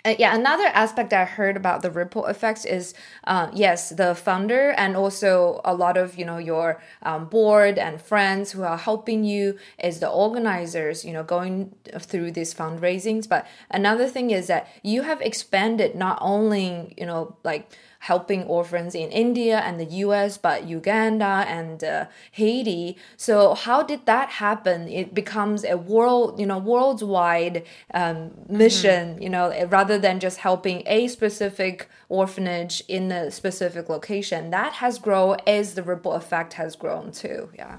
uh, 0.07 0.15
yeah, 0.21 0.37
another 0.37 0.67
aspect 0.67 1.13
I 1.13 1.25
heard 1.25 1.57
about 1.57 1.83
the 1.83 1.91
ripple 1.91 2.27
effects 2.27 2.65
is 2.65 2.95
uh, 3.25 3.51
yes, 3.53 3.91
the 3.91 4.15
founder 4.15 4.71
and 4.71 4.97
also 4.97 5.61
a 5.65 5.75
lot 5.75 5.97
of 5.97 6.17
you 6.17 6.25
know 6.25 6.39
your 6.39 6.81
um, 7.03 7.27
board 7.27 7.77
and 7.77 8.01
friends 8.01 8.53
who 8.53 8.63
are 8.63 8.79
helping 8.79 9.25
you 9.25 9.59
is 9.83 9.99
the 9.99 10.09
organizers, 10.09 11.05
you 11.05 11.13
know, 11.13 11.25
going 11.25 11.75
through 11.99 12.31
these 12.31 12.55
fundraisings. 12.55 13.29
But 13.29 13.47
another 13.69 14.07
thing 14.07 14.31
is 14.31 14.47
that 14.47 14.69
you 14.85 15.03
have 15.03 15.21
expanded 15.21 15.97
not 15.97 16.19
only 16.21 16.95
you 16.97 17.05
know 17.05 17.37
like 17.43 17.73
helping 18.01 18.45
orphans 18.45 18.95
in 18.95 19.11
India 19.11 19.59
and 19.59 19.81
the 19.81 19.85
US, 20.07 20.39
but 20.39 20.67
Uganda 20.67 21.45
and 21.49 21.83
uh, 21.83 22.07
Haiti. 22.33 22.97
So 23.17 23.55
how 23.55 23.83
did 23.83 24.07
that 24.07 24.29
happen? 24.29 24.89
It 24.89 25.15
becomes 25.15 25.65
a 25.65 25.77
world, 25.77 26.39
you 26.39 26.47
know, 26.47 26.59
worldwide 26.59 27.65
um, 27.95 28.33
mission, 28.49 29.15
mm-hmm. 29.15 29.23
you 29.23 29.31
know, 29.31 29.67
rather 29.67 29.99
than 29.99 30.21
just 30.21 30.39
helping 30.39 30.83
a 30.87 31.09
specific 31.09 31.89
orphanage 32.09 32.83
in 32.89 33.11
a 33.11 33.31
specific 33.31 33.89
location. 33.89 34.51
That 34.51 34.75
has 34.75 34.99
grown 34.99 35.39
as 35.47 35.75
the 35.75 35.83
ripple 35.83 36.13
effect 36.13 36.55
has 36.55 36.77
grown 36.77 37.13
too. 37.13 37.51
Yeah. 37.55 37.79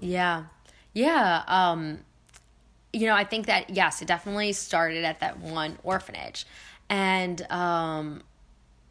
Yeah. 0.00 0.44
Yeah. 0.92 1.42
Um, 1.46 2.00
you 2.92 3.06
know, 3.06 3.14
I 3.14 3.24
think 3.24 3.46
that 3.46 3.70
yes, 3.70 4.02
it 4.02 4.08
definitely 4.08 4.52
started 4.52 5.04
at 5.04 5.20
that 5.20 5.38
one 5.38 5.78
orphanage, 5.82 6.46
and 6.88 7.40
um, 7.50 8.22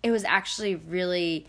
it 0.04 0.12
was 0.12 0.24
actually 0.24 0.76
really. 0.76 1.48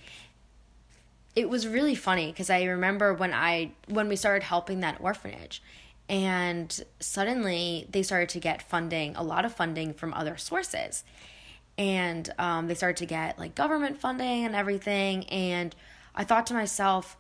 It 1.37 1.49
was 1.49 1.67
really 1.67 1.95
funny 1.95 2.33
because 2.33 2.51
I 2.51 2.65
remember 2.65 3.15
when 3.15 3.33
I 3.33 3.71
when 3.87 4.09
we 4.09 4.17
started 4.17 4.43
helping 4.43 4.81
that 4.81 5.01
orphanage, 5.01 5.63
and 6.09 6.83
suddenly 6.99 7.87
they 7.89 8.03
started 8.03 8.29
to 8.31 8.41
get 8.41 8.63
funding, 8.63 9.15
a 9.15 9.23
lot 9.23 9.45
of 9.45 9.55
funding 9.55 9.95
from 9.95 10.13
other 10.13 10.37
sources, 10.37 11.05
and 11.79 12.33
um, 12.37 12.67
they 12.67 12.75
started 12.75 12.97
to 12.97 13.07
get 13.07 13.39
like 13.39 13.55
government 13.55 13.97
funding 13.97 14.45
and 14.45 14.57
everything. 14.57 15.25
And 15.27 15.75
I 16.17 16.25
thought 16.25 16.47
to 16.49 16.55
myself, 16.55 17.17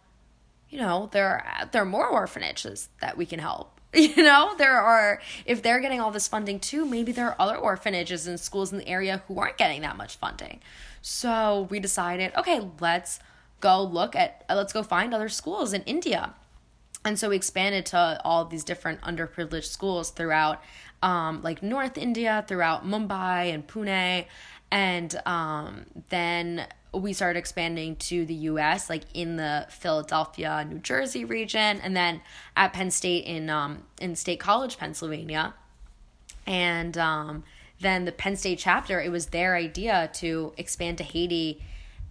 you 0.68 0.78
know, 0.78 1.08
there 1.12 1.28
are, 1.28 1.66
there 1.70 1.82
are 1.82 1.86
more 1.86 2.08
orphanages 2.08 2.88
that 3.00 3.16
we 3.16 3.26
can 3.26 3.38
help 3.38 3.79
You 3.94 4.22
know, 4.22 4.54
there 4.56 4.80
are, 4.80 5.20
if 5.46 5.62
they're 5.62 5.80
getting 5.80 6.00
all 6.00 6.12
this 6.12 6.28
funding 6.28 6.60
too, 6.60 6.86
maybe 6.86 7.10
there 7.10 7.26
are 7.26 7.36
other 7.40 7.56
orphanages 7.56 8.26
and 8.28 8.38
schools 8.38 8.70
in 8.72 8.78
the 8.78 8.88
area 8.88 9.22
who 9.26 9.38
aren't 9.40 9.56
getting 9.56 9.80
that 9.82 9.96
much 9.96 10.16
funding. 10.16 10.60
So 11.02 11.66
we 11.70 11.80
decided, 11.80 12.32
okay, 12.36 12.68
let's 12.78 13.18
go 13.60 13.82
look 13.82 14.14
at, 14.14 14.44
let's 14.48 14.72
go 14.72 14.84
find 14.84 15.12
other 15.12 15.28
schools 15.28 15.72
in 15.72 15.82
India. 15.82 16.34
And 17.04 17.18
so 17.18 17.30
we 17.30 17.36
expanded 17.36 17.86
to 17.86 18.20
all 18.24 18.44
these 18.44 18.62
different 18.62 19.00
underprivileged 19.00 19.64
schools 19.64 20.10
throughout, 20.10 20.62
um, 21.02 21.42
like 21.42 21.62
North 21.62 21.98
India, 21.98 22.44
throughout 22.46 22.86
Mumbai 22.86 23.52
and 23.52 23.66
Pune. 23.66 24.26
And 24.70 25.20
um, 25.26 25.86
then 26.10 26.66
we 26.92 27.12
started 27.12 27.38
expanding 27.38 27.96
to 27.96 28.24
the 28.26 28.34
US, 28.34 28.90
like 28.90 29.04
in 29.14 29.36
the 29.36 29.66
Philadelphia, 29.70 30.66
New 30.68 30.78
Jersey 30.78 31.24
region, 31.24 31.80
and 31.80 31.96
then 31.96 32.20
at 32.56 32.72
Penn 32.72 32.90
State 32.90 33.24
in 33.24 33.48
um, 33.48 33.84
in 34.00 34.16
State 34.16 34.40
College, 34.40 34.78
Pennsylvania. 34.78 35.54
And 36.46 36.98
um, 36.98 37.44
then 37.80 38.04
the 38.04 38.12
Penn 38.12 38.36
State 38.36 38.58
chapter, 38.58 39.00
it 39.00 39.10
was 39.10 39.26
their 39.26 39.54
idea 39.54 40.10
to 40.14 40.52
expand 40.56 40.98
to 40.98 41.04
Haiti 41.04 41.62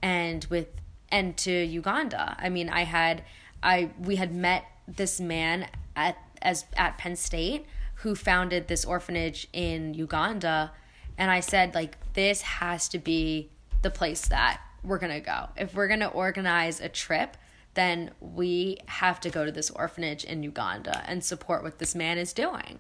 and 0.02 0.46
with 0.46 0.68
and 1.12 1.36
to 1.38 1.52
Uganda. 1.52 2.38
I 2.40 2.50
mean, 2.50 2.70
I 2.70 2.84
had 2.84 3.24
I 3.62 3.92
we 4.00 4.16
had 4.16 4.34
met 4.34 4.66
this 4.88 5.20
man 5.20 5.68
at 5.96 6.18
as 6.42 6.66
at 6.78 6.98
Penn 6.98 7.16
State 7.16 7.66
who 7.96 8.16
founded 8.16 8.70
this 8.70 8.86
orphanage 8.86 9.48
in 9.52 9.94
Uganda 9.94 10.72
and 11.18 11.30
I 11.30 11.42
said 11.42 11.76
like 11.76 11.98
this 12.14 12.42
has 12.42 12.88
to 12.90 12.98
be 12.98 13.50
the 13.82 13.90
place 13.90 14.28
that 14.30 14.62
we're 14.84 15.00
going 15.00 15.14
to 15.14 15.20
go. 15.20 15.50
If 15.58 15.74
we're 15.74 15.88
going 15.88 16.00
to 16.02 16.10
organize 16.10 16.80
a 16.80 16.90
trip, 16.90 17.38
then 17.74 18.12
we 18.20 18.78
have 18.88 19.20
to 19.22 19.30
go 19.30 19.46
to 19.46 19.52
this 19.52 19.70
orphanage 19.70 20.24
in 20.24 20.44
Uganda 20.44 21.04
and 21.08 21.24
support 21.24 21.64
what 21.64 21.80
this 21.80 21.96
man 21.96 22.18
is 22.18 22.34
doing. 22.34 22.80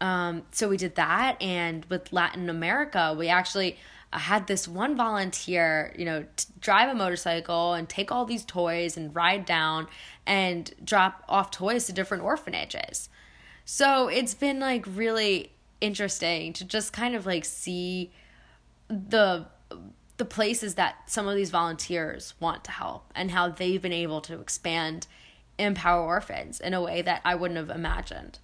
Um, 0.00 0.42
so 0.50 0.68
we 0.68 0.76
did 0.76 0.96
that. 0.96 1.40
And 1.40 1.84
with 1.86 2.12
Latin 2.12 2.50
America, 2.50 3.14
we 3.16 3.28
actually 3.28 3.78
uh, 4.12 4.18
had 4.18 4.46
this 4.46 4.66
one 4.66 4.96
volunteer, 4.96 5.94
you 5.96 6.04
know, 6.04 6.24
drive 6.60 6.90
a 6.90 6.94
motorcycle 6.94 7.74
and 7.74 7.88
take 7.88 8.10
all 8.10 8.24
these 8.24 8.44
toys 8.44 8.96
and 8.96 9.14
ride 9.14 9.44
down 9.44 9.86
and 10.26 10.72
drop 10.84 11.24
off 11.28 11.50
toys 11.50 11.86
to 11.86 11.92
different 11.92 12.22
orphanages. 12.22 13.08
So 13.64 14.08
it's 14.08 14.34
been 14.34 14.60
like 14.60 14.84
really 14.86 15.52
interesting 15.80 16.52
to 16.54 16.64
just 16.64 16.92
kind 16.92 17.14
of 17.14 17.24
like 17.24 17.44
see 17.44 18.12
the 18.88 19.46
the 20.16 20.24
places 20.24 20.74
that 20.76 21.10
some 21.10 21.26
of 21.26 21.34
these 21.34 21.50
volunteers 21.50 22.34
want 22.38 22.64
to 22.64 22.70
help 22.70 23.10
and 23.14 23.30
how 23.30 23.48
they've 23.48 23.82
been 23.82 23.92
able 23.92 24.20
to 24.22 24.40
expand 24.40 25.06
empower 25.58 26.04
orphans 26.04 26.60
in 26.60 26.74
a 26.74 26.82
way 26.82 27.02
that 27.02 27.20
I 27.24 27.34
wouldn't 27.34 27.58
have 27.58 27.70
imagined. 27.70 28.38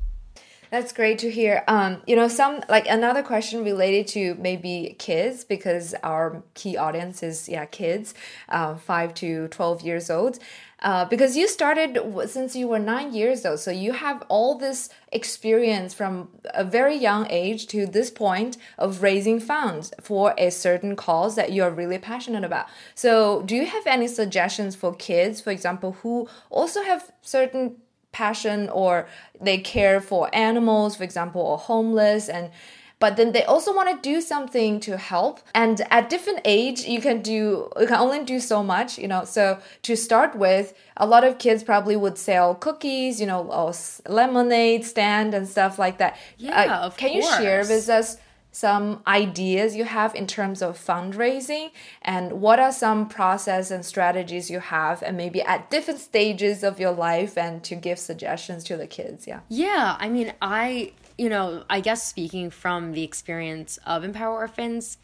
That's 0.71 0.93
great 0.93 1.19
to 1.19 1.31
hear. 1.31 1.65
Um, 1.67 2.01
you 2.07 2.15
know, 2.15 2.29
some 2.29 2.63
like 2.69 2.87
another 2.89 3.25
question 3.25 3.65
related 3.65 4.07
to 4.09 4.37
maybe 4.37 4.95
kids 5.01 5.43
because 5.43 5.97
our 6.05 6.45
key 6.55 6.77
audience 6.77 7.25
is 7.25 7.49
yeah 7.49 7.65
kids, 7.65 8.15
uh, 8.49 8.77
five 8.77 9.13
to 9.15 9.49
twelve 9.49 9.83
years 9.83 10.11
old. 10.11 10.39
Uh, 10.83 11.05
because 11.05 11.37
you 11.37 11.47
started 11.47 11.99
since 12.27 12.57
you 12.57 12.67
were 12.67 12.79
nine 12.79 13.13
years 13.13 13.45
old, 13.45 13.59
so 13.59 13.71
you 13.71 13.93
have 13.93 14.23
all 14.29 14.57
this 14.57 14.89
experience 15.13 15.93
from 15.93 16.29
a 16.55 16.65
very 16.65 16.97
young 16.97 17.27
age 17.29 17.67
to 17.67 17.85
this 17.85 18.11
point 18.11 18.57
of 18.79 19.03
raising 19.03 19.39
funds 19.41 19.93
for 20.01 20.33
a 20.39 20.51
certain 20.51 20.97
cause 20.97 21.35
that 21.37 21.53
you 21.53 21.63
are 21.63 21.71
really 21.71 21.99
passionate 21.99 22.45
about. 22.45 22.67
So, 22.95 23.43
do 23.43 23.57
you 23.57 23.67
have 23.67 23.87
any 23.87 24.07
suggestions 24.07 24.77
for 24.77 24.95
kids, 24.95 25.41
for 25.41 25.51
example, 25.51 25.93
who 26.01 26.29
also 26.49 26.83
have 26.83 27.11
certain 27.23 27.77
passion 28.13 28.69
or 28.69 29.07
they 29.41 29.59
care 29.59 30.01
for 30.01 30.29
animals, 30.35 30.97
for 30.97 31.05
example, 31.05 31.41
or 31.41 31.59
homeless 31.59 32.29
and 32.29 32.51
but 32.99 33.17
then 33.17 33.33
they 33.33 33.45
also 33.45 33.75
want 33.75 33.89
to 33.89 34.09
do 34.09 34.21
something 34.21 34.79
to 34.81 34.99
help. 34.99 35.41
And 35.55 35.81
at 35.91 36.11
different 36.11 36.43
age 36.45 36.83
you 36.83 37.01
can 37.01 37.23
do 37.23 37.71
you 37.81 37.87
can 37.87 37.97
only 37.97 38.25
do 38.25 38.39
so 38.39 38.63
much 38.63 38.99
you 38.99 39.09
know? 39.09 39.25
So 39.25 39.59
to 39.83 39.97
start 39.97 40.37
with 40.37 40.75
a 40.99 41.07
lot 41.07 41.25
of 41.25 41.39
kids 41.39 41.63
probably 41.63 41.97
would 41.97 42.19
sell 42.19 42.55
cookies 42.55 43.19
you 43.21 43.27
know 43.27 43.43
or 43.51 43.73
lemonade 44.07 44.85
stand 44.85 45.35
and 45.35 45.49
stuff 45.49 45.79
like 45.79 45.99
that. 45.99 46.19
Yeah 46.37 46.61
uh, 46.61 46.91
can 46.91 47.11
course. 47.11 47.25
you 47.25 47.37
share 47.39 47.61
with 47.61 47.89
us 47.89 48.19
some 48.53 49.03
ideas 49.07 49.77
you 49.77 49.85
have 49.85 50.15
in 50.15 50.27
terms 50.27 50.61
of 50.61 50.77
fundraising 50.77 51.71
and 52.03 52.33
what 52.41 52.59
are 52.59 52.73
some 52.73 53.09
process 53.09 53.71
and 53.71 53.85
strategies 53.85 54.51
you 54.51 54.59
have 54.59 55.03
and 55.03 55.17
maybe 55.17 55.41
at 55.43 55.71
different 55.71 56.01
stages 56.01 56.65
of 56.65 56.81
your 56.81 56.91
life 56.91 57.39
and 57.39 57.63
to 57.63 57.77
give 57.77 57.99
suggestions 57.99 58.65
to 58.65 58.77
the 58.77 58.87
kids 58.87 59.27
yeah. 59.27 59.41
Yeah 59.49 59.97
i 60.01 60.09
mean 60.09 60.33
i 60.43 60.93
you 61.17 61.29
know 61.29 61.65
i 61.71 61.81
guess 61.81 62.07
speaking 62.07 62.51
from 62.51 62.93
the 62.93 63.05
experience 63.05 63.79
of 63.87 64.03
empower 64.03 64.35
orphans 64.35 64.99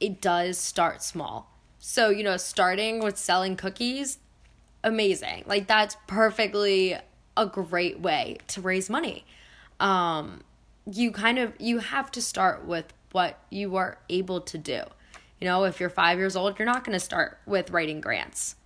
it 0.00 0.20
does 0.20 0.58
start 0.58 1.02
small. 1.02 1.50
So 1.78 2.10
you 2.10 2.24
know 2.24 2.36
starting 2.36 3.02
with 3.02 3.16
selling 3.16 3.56
cookies 3.56 4.18
amazing. 4.84 5.44
Like 5.46 5.66
that's 5.66 5.96
perfectly 6.06 6.96
a 7.36 7.46
great 7.46 8.00
way 8.00 8.38
to 8.48 8.60
raise 8.60 8.88
money. 8.90 9.24
Um 9.80 10.42
you 10.90 11.10
kind 11.10 11.38
of 11.38 11.52
you 11.58 11.78
have 11.78 12.10
to 12.12 12.22
start 12.22 12.64
with 12.64 12.92
what 13.12 13.38
you 13.50 13.76
are 13.76 13.98
able 14.08 14.40
to 14.42 14.58
do. 14.58 14.82
You 15.40 15.46
know, 15.46 15.64
if 15.64 15.80
you're 15.80 15.90
5 15.90 16.18
years 16.18 16.36
old, 16.36 16.58
you're 16.58 16.66
not 16.66 16.84
going 16.84 16.94
to 16.94 17.04
start 17.04 17.38
with 17.46 17.70
writing 17.70 18.00
grants. 18.00 18.56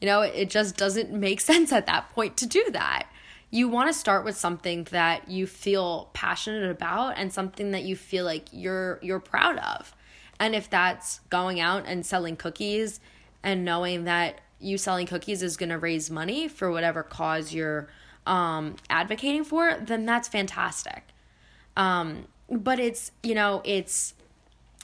You 0.00 0.06
know, 0.06 0.22
it 0.22 0.50
just 0.50 0.76
doesn't 0.76 1.12
make 1.12 1.40
sense 1.52 1.72
at 1.72 1.86
that 1.86 2.10
point 2.10 2.36
to 2.38 2.46
do 2.46 2.64
that. 2.72 3.06
You 3.50 3.68
want 3.68 3.88
to 3.88 3.92
start 3.92 4.24
with 4.24 4.36
something 4.36 4.84
that 4.84 5.28
you 5.28 5.46
feel 5.46 6.10
passionate 6.14 6.70
about 6.70 7.18
and 7.18 7.32
something 7.32 7.72
that 7.72 7.82
you 7.82 7.96
feel 7.96 8.24
like 8.24 8.48
you're 8.50 8.98
you're 9.02 9.20
proud 9.20 9.58
of. 9.58 9.94
And 10.40 10.54
if 10.54 10.68
that's 10.68 11.20
going 11.30 11.60
out 11.60 11.84
and 11.86 12.04
selling 12.04 12.36
cookies 12.36 12.98
and 13.42 13.64
knowing 13.64 14.04
that 14.04 14.40
you 14.58 14.78
selling 14.78 15.06
cookies 15.06 15.42
is 15.42 15.56
going 15.56 15.68
to 15.68 15.78
raise 15.78 16.10
money 16.10 16.48
for 16.48 16.70
whatever 16.70 17.02
cause 17.02 17.52
you're 17.52 17.88
um, 18.26 18.76
advocating 18.88 19.44
for, 19.44 19.76
then 19.80 20.06
that's 20.06 20.28
fantastic. 20.28 21.11
Um, 21.76 22.26
but 22.50 22.78
it's, 22.78 23.12
you 23.22 23.34
know, 23.34 23.62
it's, 23.64 24.14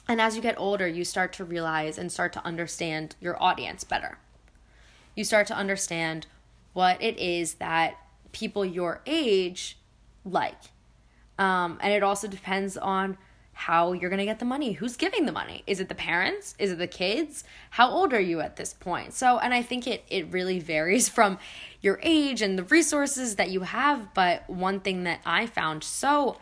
and 0.07 0.19
as 0.19 0.35
you 0.35 0.41
get 0.41 0.55
older, 0.57 0.87
you 0.87 1.05
start 1.05 1.33
to 1.33 1.43
realize 1.43 1.97
and 1.97 2.11
start 2.11 2.33
to 2.33 2.45
understand 2.45 3.15
your 3.19 3.41
audience 3.41 3.83
better. 3.83 4.17
You 5.15 5.23
start 5.23 5.47
to 5.47 5.55
understand 5.55 6.25
what 6.73 7.01
it 7.01 7.17
is 7.17 7.55
that 7.55 7.95
people 8.31 8.65
your 8.65 9.01
age 9.05 9.77
like. 10.25 10.57
Um, 11.37 11.77
and 11.81 11.93
it 11.93 12.03
also 12.03 12.27
depends 12.27 12.77
on 12.77 13.17
how 13.53 13.91
you're 13.91 14.09
going 14.09 14.19
to 14.19 14.25
get 14.25 14.39
the 14.39 14.45
money. 14.45 14.71
Who's 14.71 14.95
giving 14.95 15.25
the 15.25 15.33
money? 15.33 15.63
Is 15.67 15.81
it 15.81 15.89
the 15.89 15.95
parents? 15.95 16.55
Is 16.57 16.71
it 16.71 16.77
the 16.77 16.87
kids? 16.87 17.43
How 17.71 17.89
old 17.89 18.13
are 18.13 18.19
you 18.19 18.39
at 18.39 18.55
this 18.55 18.73
point? 18.73 19.13
So, 19.13 19.37
and 19.37 19.53
I 19.53 19.61
think 19.61 19.85
it 19.85 20.05
it 20.09 20.31
really 20.31 20.59
varies 20.73 21.09
from 21.09 21.37
your 21.81 21.99
age 22.01 22.41
and 22.41 22.57
the 22.57 22.63
resources 22.63 23.35
that 23.35 23.49
you 23.49 23.61
have, 23.61 24.13
but 24.13 24.49
one 24.49 24.79
thing 24.79 25.03
that 25.03 25.19
I 25.25 25.45
found 25.45 25.83
so 25.83 26.37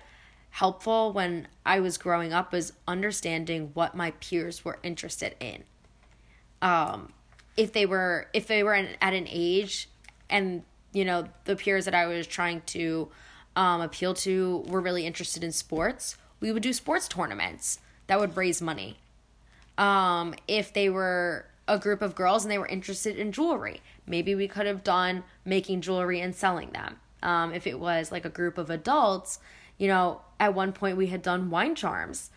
helpful 0.52 1.12
when 1.12 1.48
I 1.66 1.80
was 1.80 1.98
growing 1.98 2.34
up 2.34 2.52
was 2.52 2.74
understanding 2.88 3.72
what 3.74 3.96
my 3.96 4.12
peers 4.12 4.66
were 4.66 4.80
interested 4.84 5.36
in. 5.40 5.64
Um 6.62 7.14
if 7.56 7.74
they 7.74 7.86
were 7.86 8.28
if 8.34 8.48
they 8.48 8.64
were 8.64 8.76
at 8.76 9.14
an 9.14 9.28
age 9.30 9.90
and 10.30 10.64
you 10.94 11.06
know 11.06 11.28
the 11.46 11.56
peers 11.56 11.86
that 11.86 11.96
I 11.96 12.06
was 12.06 12.28
trying 12.28 12.62
to 12.68 13.10
um, 13.56 13.82
appeal 13.82 14.14
to 14.14 14.64
were 14.68 14.80
really 14.80 15.08
interested 15.08 15.44
in 15.44 15.52
sports 15.52 16.18
we 16.40 16.52
would 16.52 16.64
do 16.64 16.74
sports 16.74 17.08
tournaments 17.08 17.80
that 18.08 18.20
would 18.20 18.38
raise 18.38 18.62
money. 18.62 18.98
Um, 19.78 20.36
if 20.48 20.74
they 20.74 20.90
were 20.90 21.46
a 21.68 21.78
group 21.78 22.02
of 22.02 22.16
girls 22.16 22.44
and 22.44 22.52
they 22.52 22.58
were 22.58 22.68
interested 22.68 23.18
in 23.18 23.32
jewelry, 23.32 23.82
maybe 24.06 24.36
we 24.36 24.48
could 24.48 24.66
have 24.66 24.84
done 24.84 25.24
making 25.46 25.82
jewelry 25.82 26.22
and 26.22 26.36
selling 26.36 26.72
them. 26.72 27.00
Um, 27.22 27.54
if 27.54 27.68
it 27.68 27.80
was 27.80 28.12
like 28.12 28.26
a 28.26 28.30
group 28.30 28.58
of 28.58 28.70
adults, 28.70 29.40
you 29.78 29.88
know, 29.88 30.22
at 30.40 30.54
one 30.54 30.72
point 30.74 30.98
we 30.98 31.08
had 31.08 31.22
done 31.22 31.50
wine 31.50 31.76
charms 31.76 32.30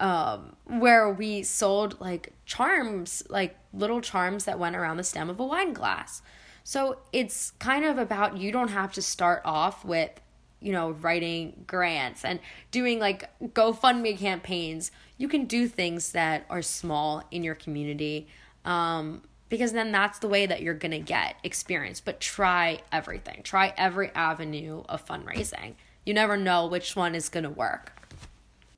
um, 0.00 0.56
where 0.64 1.10
we 1.10 1.42
sold 1.42 2.00
like 2.00 2.32
charms, 2.44 3.22
like 3.28 3.56
little 3.72 4.00
charms 4.00 4.44
that 4.44 4.58
went 4.58 4.76
around 4.76 4.96
the 4.96 5.04
stem 5.04 5.30
of 5.30 5.38
a 5.40 5.44
wine 5.44 5.72
glass. 5.72 6.22
So 6.62 6.98
it's 7.12 7.52
kind 7.52 7.84
of 7.84 7.98
about 7.98 8.38
you 8.38 8.50
don't 8.50 8.68
have 8.68 8.92
to 8.94 9.02
start 9.02 9.42
off 9.44 9.84
with 9.84 10.20
you 10.64 10.72
know, 10.72 10.92
writing 10.92 11.62
grants 11.66 12.24
and 12.24 12.40
doing 12.70 12.98
like 12.98 13.28
GoFundMe 13.52 14.18
campaigns. 14.18 14.90
You 15.18 15.28
can 15.28 15.44
do 15.44 15.68
things 15.68 16.12
that 16.12 16.46
are 16.48 16.62
small 16.62 17.22
in 17.30 17.44
your 17.44 17.54
community 17.54 18.28
um, 18.64 19.22
because 19.50 19.72
then 19.72 19.92
that's 19.92 20.20
the 20.20 20.26
way 20.26 20.46
that 20.46 20.62
you're 20.62 20.72
going 20.72 20.92
to 20.92 21.00
get 21.00 21.36
experience. 21.44 22.00
But 22.00 22.18
try 22.18 22.80
everything, 22.90 23.42
try 23.42 23.74
every 23.76 24.10
avenue 24.14 24.84
of 24.88 25.04
fundraising. 25.04 25.74
You 26.04 26.14
never 26.14 26.36
know 26.36 26.66
which 26.66 26.96
one 26.96 27.14
is 27.14 27.28
going 27.28 27.44
to 27.44 27.50
work. 27.50 27.92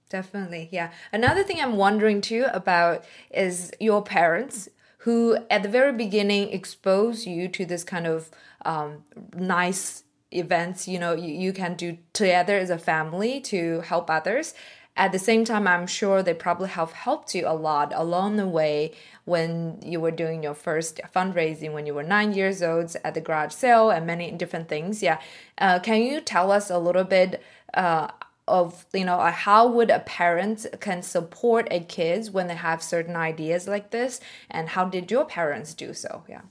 Definitely, 0.09 0.69
yeah. 0.71 0.93
Another 1.13 1.43
thing 1.43 1.61
I'm 1.61 1.77
wondering 1.77 2.21
too 2.21 2.47
about 2.53 3.05
is 3.31 3.73
your 3.81 4.03
parents 4.03 4.69
who 4.99 5.37
at 5.51 5.63
the 5.63 5.69
very 5.69 5.93
beginning 5.93 6.51
expose 6.51 7.27
you 7.27 7.49
to 7.49 7.65
this 7.65 7.85
kind 7.85 8.07
of 8.07 8.31
um, 8.65 9.05
nice 9.35 10.05
events 10.33 10.89
you 10.89 10.99
know 10.99 11.15
you, 11.15 11.33
you 11.33 11.53
can 11.53 11.75
do 11.75 11.97
together 12.13 12.59
as 12.59 12.69
a 12.69 12.77
family 12.77 13.41
to 13.41 13.81
help 13.83 14.11
others 14.11 14.55
at 14.97 15.13
the 15.13 15.19
same 15.19 15.45
time 15.45 15.67
i'm 15.69 15.87
sure 15.87 16.23
they 16.23 16.35
probably 16.35 16.69
have 16.69 16.93
helped 16.93 17.35
you 17.35 17.47
a 17.47 17.55
lot 17.55 17.93
along 17.95 18.37
the 18.37 18.47
way 18.47 18.93
when 19.27 19.79
you 19.85 20.01
were 20.01 20.13
doing 20.13 20.43
your 20.43 20.55
first 20.55 21.01
fundraising 21.15 21.73
when 21.73 21.85
you 21.85 21.93
were 21.93 22.03
nine 22.03 22.33
years 22.33 22.63
old 22.63 22.97
at 23.05 23.13
the 23.15 23.21
garage 23.21 23.53
sale 23.53 23.91
and 23.91 24.07
many 24.07 24.31
different 24.31 24.69
things. 24.69 25.03
Yeah. 25.03 25.21
Uh, 25.59 25.81
can 25.81 26.01
you 26.01 26.21
tell 26.21 26.51
us 26.51 26.71
a 26.71 26.79
little 26.79 27.05
bit 27.05 27.43
uh, 27.75 28.09
of 28.49 28.87
you 28.95 29.05
know 29.05 29.19
uh, 29.19 29.33
how 29.33 29.67
would 29.67 29.91
a 29.91 29.99
parent 29.99 30.65
can 30.81 31.03
support 31.03 31.67
a 31.73 31.81
kids 31.81 32.31
when 32.31 32.47
they 32.47 32.55
have 32.55 32.83
certain 32.83 33.17
ideas 33.17 33.67
like 33.67 33.91
this? 33.91 34.21
And 34.49 34.71
how 34.71 34.85
did 34.85 35.11
your 35.11 35.25
parents 35.25 35.75
do 35.75 35.93
so? 35.93 36.23
Yeah 36.29 36.43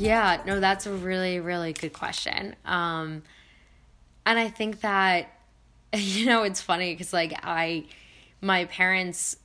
Yeah, 0.00 0.40
no, 0.46 0.60
that's 0.60 0.86
a 0.86 0.92
really, 0.92 1.40
really 1.40 1.74
good 1.74 1.92
question. 1.92 2.56
Um, 2.64 3.22
and 4.24 4.38
I 4.38 4.48
think 4.48 4.80
that, 4.80 5.28
you 5.94 6.24
know, 6.24 6.42
it's 6.42 6.62
funny 6.62 6.94
because, 6.94 7.12
like, 7.12 7.38
I, 7.42 7.84
my 8.40 8.64
parents, 8.64 9.36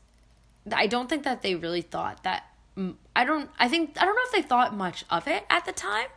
I 0.72 0.88
don't 0.88 1.10
think 1.10 1.24
that 1.24 1.42
they 1.42 1.56
really 1.56 1.82
thought 1.82 2.24
that. 2.24 2.46
I 3.16 3.24
don't, 3.26 3.50
I 3.60 3.68
think, 3.70 3.98
I 4.02 4.06
don't 4.06 4.16
know 4.16 4.22
if 4.26 4.32
they 4.32 4.42
thought 4.42 4.76
much 4.76 5.04
of 5.10 5.28
it 5.28 5.44
at 5.50 5.66
the 5.66 5.72
time. 5.74 6.08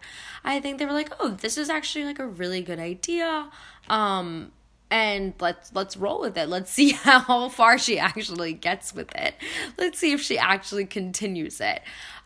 I 0.45 0.61
think 0.61 0.78
they 0.78 0.86
were 0.86 0.93
like, 0.93 1.12
oh, 1.18 1.30
this 1.30 1.57
is 1.59 1.68
actually 1.68 2.05
like 2.05 2.18
a 2.20 2.26
really 2.26 2.62
good 2.62 2.78
idea. 2.80 3.51
Um, 3.89 4.53
and 4.91 5.34
let's 5.41 5.72
let's 5.74 5.97
roll 5.97 6.20
with 6.20 6.36
it. 6.36 6.49
Let's 6.49 6.70
see 6.72 6.91
how 6.93 7.49
far 7.49 7.78
she 7.78 7.99
actually 7.99 8.55
gets 8.55 8.95
with 8.95 9.14
it. 9.14 9.34
Let's 9.76 9.99
see 9.99 10.12
if 10.12 10.20
she 10.20 10.39
actually 10.39 10.86
continues 10.86 11.61
it. 11.61 11.82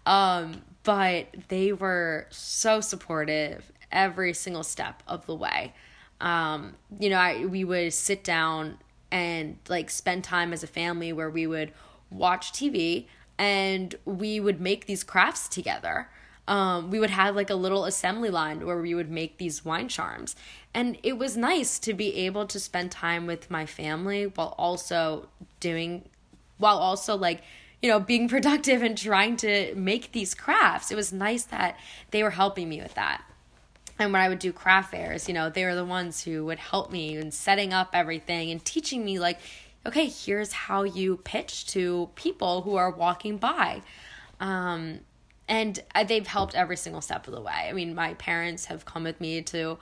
Um, 0.06 0.62
but 0.84 1.26
they 1.48 1.72
were 1.72 2.26
so 2.30 2.80
supportive 2.80 3.72
every 3.90 4.32
single 4.32 4.64
step 4.64 5.02
of 5.06 5.26
the 5.26 5.34
way. 5.34 5.72
Um, 6.20 6.74
you 6.98 7.10
know, 7.10 7.18
I, 7.18 7.44
we 7.46 7.64
would 7.64 7.92
sit 7.92 8.24
down 8.24 8.78
and 9.10 9.58
like 9.68 9.90
spend 9.90 10.24
time 10.24 10.52
as 10.52 10.62
a 10.62 10.66
family 10.66 11.12
where 11.12 11.30
we 11.30 11.46
would 11.46 11.72
watch 12.10 12.52
TV 12.52 13.06
and 13.38 13.94
we 14.04 14.40
would 14.40 14.60
make 14.60 14.86
these 14.86 15.04
crafts 15.04 15.48
together. 15.48 16.08
Um, 16.48 16.90
we 16.90 16.98
would 16.98 17.10
have 17.10 17.36
like 17.36 17.50
a 17.50 17.54
little 17.54 17.84
assembly 17.84 18.30
line 18.30 18.64
where 18.66 18.80
we 18.80 18.94
would 18.94 19.10
make 19.10 19.38
these 19.38 19.64
wine 19.64 19.88
charms. 19.88 20.34
And 20.74 20.98
it 21.02 21.18
was 21.18 21.36
nice 21.36 21.78
to 21.80 21.92
be 21.92 22.14
able 22.16 22.46
to 22.46 22.58
spend 22.58 22.90
time 22.90 23.26
with 23.26 23.50
my 23.50 23.66
family 23.66 24.26
while 24.26 24.54
also 24.58 25.28
doing, 25.60 26.08
while 26.58 26.78
also 26.78 27.16
like 27.16 27.42
you 27.82 27.88
know, 27.88 27.98
being 27.98 28.28
productive 28.28 28.80
and 28.82 28.96
trying 28.96 29.36
to 29.38 29.74
make 29.74 30.12
these 30.12 30.34
crafts. 30.34 30.90
It 30.90 30.94
was 30.94 31.12
nice 31.12 31.42
that 31.44 31.76
they 32.12 32.22
were 32.22 32.30
helping 32.30 32.68
me 32.68 32.80
with 32.80 32.94
that. 32.94 33.22
And 33.98 34.12
when 34.12 34.22
I 34.22 34.28
would 34.28 34.38
do 34.38 34.52
craft 34.52 34.92
fairs, 34.92 35.28
you 35.28 35.34
know, 35.34 35.50
they 35.50 35.64
were 35.64 35.74
the 35.74 35.84
ones 35.84 36.22
who 36.22 36.44
would 36.46 36.58
help 36.58 36.90
me 36.90 37.16
in 37.16 37.30
setting 37.30 37.72
up 37.72 37.90
everything 37.92 38.50
and 38.50 38.64
teaching 38.64 39.04
me, 39.04 39.18
like, 39.18 39.38
okay, 39.84 40.06
here's 40.06 40.52
how 40.52 40.84
you 40.84 41.16
pitch 41.18 41.66
to 41.68 42.08
people 42.14 42.62
who 42.62 42.76
are 42.76 42.90
walking 42.90 43.36
by. 43.36 43.82
Um, 44.40 45.00
and 45.48 45.80
they've 46.06 46.26
helped 46.26 46.54
every 46.54 46.76
single 46.76 47.02
step 47.02 47.26
of 47.26 47.34
the 47.34 47.40
way. 47.40 47.66
I 47.68 47.72
mean, 47.72 47.94
my 47.94 48.14
parents 48.14 48.66
have 48.66 48.84
come 48.84 49.04
with 49.04 49.20
me 49.20 49.42
to 49.42 49.78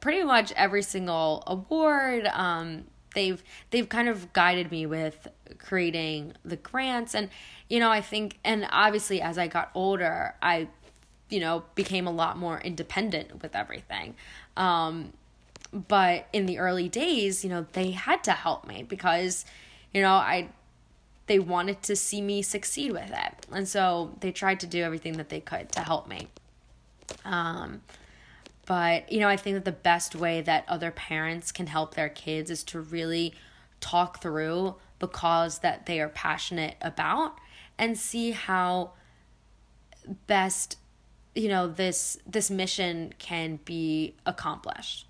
pretty 0.00 0.24
much 0.24 0.50
every 0.52 0.82
single 0.82 1.44
award. 1.46 2.26
Um, 2.32 2.84
they've 3.18 3.42
they've 3.70 3.88
kind 3.88 4.08
of 4.08 4.32
guided 4.32 4.70
me 4.70 4.86
with 4.86 5.28
creating 5.58 6.32
the 6.44 6.56
grants. 6.56 7.14
And 7.14 7.28
you 7.68 7.80
know 7.80 7.90
i 7.90 8.00
think 8.00 8.38
and 8.44 8.66
obviously 8.70 9.20
as 9.20 9.36
i 9.36 9.46
got 9.46 9.70
older 9.74 10.34
i 10.40 10.68
you 11.28 11.40
know 11.40 11.64
became 11.74 12.06
a 12.06 12.10
lot 12.10 12.38
more 12.38 12.60
independent 12.60 13.42
with 13.42 13.54
everything. 13.54 14.14
Um 14.56 15.12
but 15.72 16.28
in 16.32 16.46
the 16.46 16.58
early 16.58 16.88
days 16.88 17.44
you 17.44 17.50
know 17.50 17.66
they 17.72 17.90
had 17.90 18.24
to 18.24 18.32
help 18.32 18.66
me 18.66 18.82
because 18.82 19.44
you 19.92 20.00
know 20.00 20.12
i 20.12 20.48
they 21.26 21.38
wanted 21.38 21.82
to 21.82 21.94
see 21.94 22.22
me 22.22 22.40
succeed 22.40 22.90
with 22.90 23.10
it. 23.10 23.46
And 23.52 23.68
so 23.68 24.14
they 24.20 24.32
tried 24.32 24.60
to 24.60 24.66
do 24.66 24.82
everything 24.82 25.18
that 25.18 25.28
they 25.28 25.40
could 25.40 25.70
to 25.72 25.80
help 25.80 26.08
me. 26.08 26.28
Um 27.24 27.82
but, 28.68 29.10
you 29.10 29.18
know, 29.18 29.28
I 29.28 29.38
think 29.38 29.54
that 29.54 29.64
the 29.64 29.72
best 29.72 30.14
way 30.14 30.42
that 30.42 30.66
other 30.68 30.90
parents 30.90 31.52
can 31.52 31.68
help 31.68 31.94
their 31.94 32.10
kids 32.10 32.50
is 32.50 32.62
to 32.64 32.78
really 32.78 33.34
talk 33.80 34.20
through 34.20 34.74
the 34.98 35.08
cause 35.08 35.60
that 35.60 35.86
they 35.86 36.02
are 36.02 36.10
passionate 36.10 36.76
about 36.82 37.38
and 37.78 37.96
see 37.96 38.32
how 38.32 38.92
best 40.26 40.76
you 41.34 41.48
know 41.48 41.66
this 41.66 42.18
this 42.26 42.50
mission 42.50 43.14
can 43.18 43.58
be 43.64 44.14
accomplished. 44.26 45.06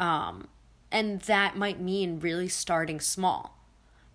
Um 0.00 0.48
and 0.90 1.20
that 1.22 1.56
might 1.56 1.78
mean 1.78 2.20
really 2.20 2.48
starting 2.48 3.00
small. 3.00 3.58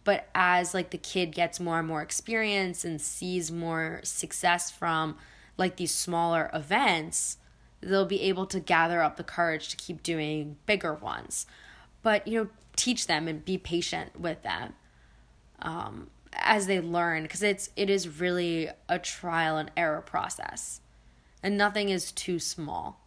But 0.03 0.29
as 0.33 0.73
like 0.73 0.89
the 0.89 0.97
kid 0.97 1.31
gets 1.31 1.59
more 1.59 1.77
and 1.77 1.87
more 1.87 2.01
experience 2.01 2.83
and 2.83 2.99
sees 2.99 3.51
more 3.51 3.99
success 4.03 4.71
from 4.71 5.15
like 5.57 5.75
these 5.75 5.93
smaller 5.93 6.49
events 6.55 7.37
they'll 7.81 8.05
be 8.05 8.21
able 8.21 8.45
to 8.47 8.59
gather 8.59 9.01
up 9.01 9.17
the 9.17 9.23
courage 9.23 9.69
to 9.69 9.77
keep 9.77 10.03
doing 10.03 10.57
bigger 10.65 10.93
ones. 10.93 11.45
But, 12.01 12.27
you 12.27 12.43
know, 12.43 12.49
teach 12.75 13.07
them 13.07 13.27
and 13.27 13.43
be 13.43 13.57
patient 13.57 14.19
with 14.19 14.43
them 14.43 14.73
um, 15.61 16.09
as 16.33 16.67
they 16.67 16.79
learn 16.79 17.23
because 17.23 17.43
it's 17.43 17.69
it 17.75 17.89
is 17.89 18.19
really 18.19 18.69
a 18.87 18.99
trial 18.99 19.57
and 19.57 19.71
error 19.75 20.01
process. 20.01 20.81
And 21.43 21.57
nothing 21.57 21.89
is 21.89 22.11
too 22.11 22.39
small 22.39 22.99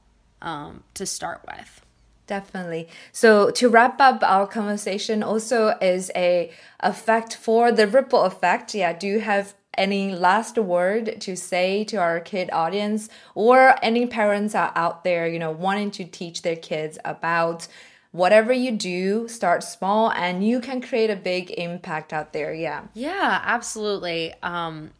um, 0.42 0.84
to 0.94 1.06
start 1.06 1.42
with. 1.46 1.84
Definitely. 2.26 2.88
So 3.10 3.50
to 3.50 3.68
wrap 3.68 4.00
up 4.00 4.22
our 4.22 4.46
conversation 4.46 5.22
also 5.22 5.76
is 5.80 6.12
a 6.14 6.52
effect 6.78 7.34
for 7.34 7.72
the 7.72 7.88
ripple 7.88 8.22
effect. 8.22 8.74
Yeah 8.74 8.92
do 8.92 9.06
you 9.06 9.20
have 9.20 9.54
any 9.76 10.14
last 10.14 10.58
word 10.58 11.20
to 11.20 11.36
say 11.36 11.84
to 11.84 11.96
our 11.96 12.20
kid 12.20 12.50
audience 12.52 13.08
or 13.34 13.76
any 13.82 14.06
parents 14.06 14.54
are 14.54 14.72
out 14.74 15.04
there 15.04 15.26
you 15.28 15.38
know 15.38 15.50
wanting 15.50 15.90
to 15.90 16.04
teach 16.04 16.42
their 16.42 16.56
kids 16.56 16.98
about 17.04 17.68
whatever 18.12 18.52
you 18.52 18.72
do 18.72 19.28
start 19.28 19.62
small 19.62 20.10
and 20.12 20.46
you 20.46 20.60
can 20.60 20.80
create 20.80 21.10
a 21.10 21.16
big 21.16 21.50
impact 21.52 22.12
out 22.12 22.32
there 22.32 22.52
yeah. 22.52 22.82
Yeah 22.94 23.40
absolutely. 23.44 24.34
Um 24.42 24.90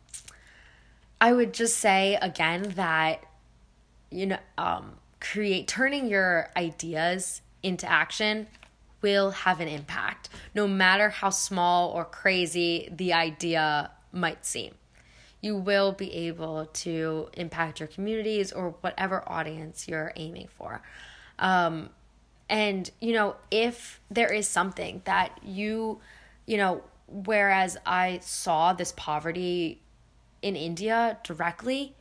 i 1.21 1.33
would 1.33 1.53
just 1.53 1.77
say 1.77 2.16
again 2.23 2.73
that 2.77 3.23
you 4.11 4.27
know 4.27 4.39
um 4.57 4.93
create 5.21 5.68
turning 5.68 6.09
your 6.09 6.51
ideas 6.57 7.43
into 7.62 7.91
action 7.91 8.47
will 9.03 9.31
have 9.31 9.61
an 9.61 9.68
impact. 9.68 10.29
No 10.55 10.66
matter 10.66 11.09
how 11.09 11.31
small 11.31 11.91
or 11.91 12.05
crazy 12.05 12.89
the 12.91 13.12
idea 13.12 13.91
might 14.12 14.44
seem 14.44 14.74
you 15.42 15.56
will 15.56 15.92
be 15.92 16.12
able 16.12 16.66
to 16.66 17.28
impact 17.32 17.80
your 17.80 17.86
communities 17.86 18.52
or 18.52 18.70
whatever 18.82 19.26
audience 19.26 19.88
you're 19.88 20.12
aiming 20.16 20.48
for 20.48 20.82
um, 21.38 21.90
and 22.48 22.90
you 23.00 23.12
know 23.12 23.36
if 23.50 24.00
there 24.11 24.32
is 24.32 24.46
something 24.46 25.00
that 25.04 25.38
you 25.42 26.00
you 26.46 26.56
know 26.56 26.82
whereas 27.06 27.76
i 27.86 28.18
saw 28.22 28.72
this 28.72 28.92
poverty 28.96 29.80
in 30.42 30.56
india 30.56 31.18
directly 31.24 31.94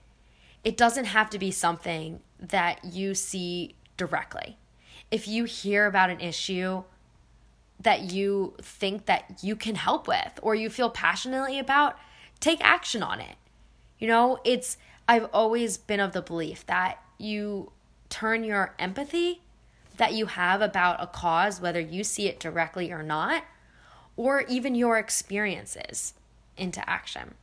it 0.63 0.77
doesn't 0.77 1.05
have 1.05 1.29
to 1.29 1.39
be 1.39 1.51
something 1.51 2.19
that 2.39 2.83
you 2.83 3.15
see 3.15 3.75
directly. 3.97 4.57
If 5.11 5.27
you 5.27 5.45
hear 5.45 5.85
about 5.85 6.09
an 6.09 6.19
issue 6.19 6.83
that 7.79 8.11
you 8.11 8.55
think 8.61 9.05
that 9.05 9.39
you 9.41 9.55
can 9.55 9.75
help 9.75 10.07
with 10.07 10.39
or 10.41 10.55
you 10.55 10.69
feel 10.69 10.89
passionately 10.89 11.59
about, 11.59 11.97
take 12.39 12.63
action 12.63 13.01
on 13.01 13.19
it. 13.19 13.35
You 13.97 14.07
know, 14.07 14.39
it's 14.43 14.77
I've 15.07 15.27
always 15.33 15.77
been 15.77 15.99
of 15.99 16.11
the 16.11 16.21
belief 16.21 16.65
that 16.67 17.01
you 17.17 17.71
turn 18.09 18.43
your 18.43 18.75
empathy 18.79 19.41
that 19.99 20.13
you 20.13 20.27
have 20.27 20.61
about 20.61 21.03
a 21.03 21.07
cause, 21.07 21.59
whether 21.61 21.79
you 21.79 22.03
see 22.03 22.27
it 22.27 22.39
directly 22.39 22.91
or 22.91 23.03
not, 23.03 23.43
or 24.15 24.41
even 24.43 24.73
your 24.73 24.97
experiences, 24.97 26.13
into 26.57 26.89
action. 26.89 27.35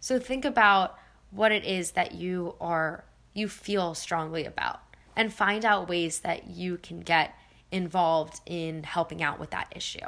So 0.00 0.18
think 0.18 0.44
about 0.44 0.98
what 1.30 1.52
it 1.52 1.64
is 1.64 1.92
that 1.92 2.12
you 2.12 2.56
are 2.60 3.04
you 3.32 3.48
feel 3.48 3.94
strongly 3.94 4.44
about 4.44 4.80
and 5.14 5.32
find 5.32 5.64
out 5.64 5.88
ways 5.88 6.20
that 6.20 6.48
you 6.48 6.76
can 6.78 7.00
get 7.00 7.38
involved 7.72 8.40
in 8.46 8.82
helping 8.82 9.22
out 9.22 9.38
with 9.38 9.50
that 9.50 9.72
issue. 9.74 10.06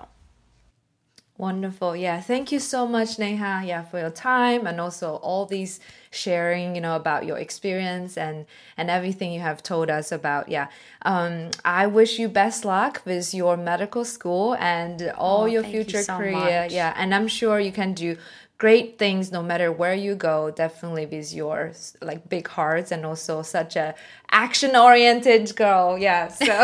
Wonderful. 1.38 1.96
Yeah. 1.96 2.20
Thank 2.20 2.52
you 2.52 2.60
so 2.60 2.86
much, 2.86 3.18
Neha. 3.18 3.62
Yeah, 3.64 3.82
for 3.82 3.98
your 3.98 4.10
time 4.10 4.66
and 4.66 4.78
also 4.78 5.14
all 5.16 5.46
these 5.46 5.80
sharing, 6.10 6.74
you 6.74 6.80
know, 6.82 6.94
about 6.94 7.24
your 7.24 7.38
experience 7.38 8.18
and 8.18 8.44
and 8.76 8.90
everything 8.90 9.32
you 9.32 9.40
have 9.40 9.62
told 9.62 9.90
us 9.90 10.12
about. 10.12 10.50
Yeah. 10.50 10.68
Um, 11.02 11.50
I 11.64 11.86
wish 11.86 12.18
you 12.18 12.28
best 12.28 12.66
luck 12.66 13.02
with 13.06 13.32
your 13.32 13.56
medical 13.56 14.04
school 14.04 14.54
and 14.56 15.10
all 15.16 15.42
oh, 15.42 15.46
your 15.46 15.64
future 15.64 15.98
you 15.98 16.02
so 16.04 16.18
career. 16.18 16.64
Much. 16.64 16.72
Yeah. 16.72 16.92
And 16.96 17.14
I'm 17.14 17.28
sure 17.28 17.58
you 17.58 17.72
can 17.72 17.94
do 17.94 18.18
great 18.62 18.96
things 18.96 19.32
no 19.32 19.42
matter 19.42 19.72
where 19.72 19.92
you 19.92 20.14
go 20.14 20.48
definitely 20.52 21.04
with 21.04 21.34
your 21.34 21.72
like 22.00 22.28
big 22.28 22.46
hearts 22.46 22.92
and 22.92 23.04
also 23.04 23.42
such 23.42 23.74
a 23.74 23.92
action 24.30 24.76
oriented 24.76 25.44
girl. 25.56 25.98
Yeah 25.98 26.28
so 26.28 26.54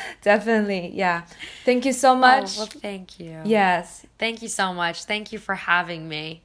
definitely 0.22 0.92
yeah. 0.94 1.22
Thank 1.64 1.84
you 1.84 1.92
so 1.92 2.14
much 2.14 2.56
oh, 2.56 2.60
well 2.60 2.66
thank 2.88 3.18
you. 3.18 3.40
Yes. 3.44 4.06
Thank 4.20 4.40
you 4.40 4.46
so 4.46 4.72
much. 4.72 5.02
Thank 5.02 5.32
you 5.32 5.40
for 5.40 5.56
having 5.56 6.08
me. 6.08 6.42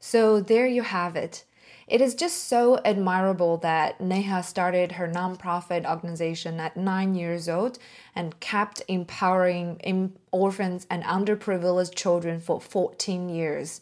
So 0.00 0.40
there 0.40 0.66
you 0.66 0.82
have 0.82 1.14
it 1.14 1.44
it 1.86 2.00
is 2.00 2.16
just 2.16 2.48
so 2.48 2.80
admirable 2.84 3.58
that 3.58 4.00
Neha 4.00 4.42
started 4.42 4.92
her 4.92 5.06
nonprofit 5.06 5.88
organization 5.88 6.58
at 6.58 6.76
nine 6.76 7.14
years 7.14 7.48
old 7.48 7.78
and 8.14 8.38
kept 8.40 8.82
empowering 8.88 10.12
orphans 10.32 10.86
and 10.90 11.04
underprivileged 11.04 11.94
children 11.94 12.40
for 12.40 12.60
14 12.60 13.28
years. 13.28 13.80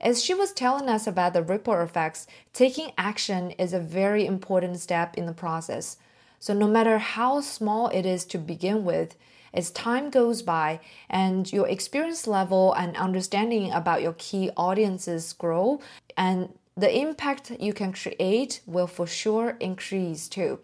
As 0.00 0.22
she 0.22 0.32
was 0.32 0.52
telling 0.52 0.88
us 0.88 1.06
about 1.06 1.32
the 1.32 1.42
ripple 1.42 1.78
effects, 1.80 2.28
taking 2.52 2.92
action 2.96 3.50
is 3.52 3.72
a 3.72 3.80
very 3.80 4.26
important 4.26 4.78
step 4.78 5.18
in 5.18 5.26
the 5.26 5.32
process. 5.32 5.96
So, 6.38 6.54
no 6.54 6.68
matter 6.68 6.98
how 6.98 7.40
small 7.42 7.88
it 7.88 8.06
is 8.06 8.24
to 8.26 8.38
begin 8.38 8.84
with, 8.84 9.16
as 9.52 9.70
time 9.72 10.10
goes 10.10 10.42
by 10.42 10.80
and 11.08 11.52
your 11.52 11.68
experience 11.68 12.26
level 12.26 12.72
and 12.72 12.96
understanding 12.96 13.72
about 13.72 14.00
your 14.00 14.14
key 14.16 14.50
audiences 14.56 15.32
grow 15.32 15.80
and 16.16 16.50
the 16.76 16.96
impact 16.96 17.50
you 17.58 17.72
can 17.72 17.92
create 17.92 18.60
will 18.66 18.86
for 18.86 19.06
sure 19.06 19.56
increase 19.60 20.28
too. 20.28 20.60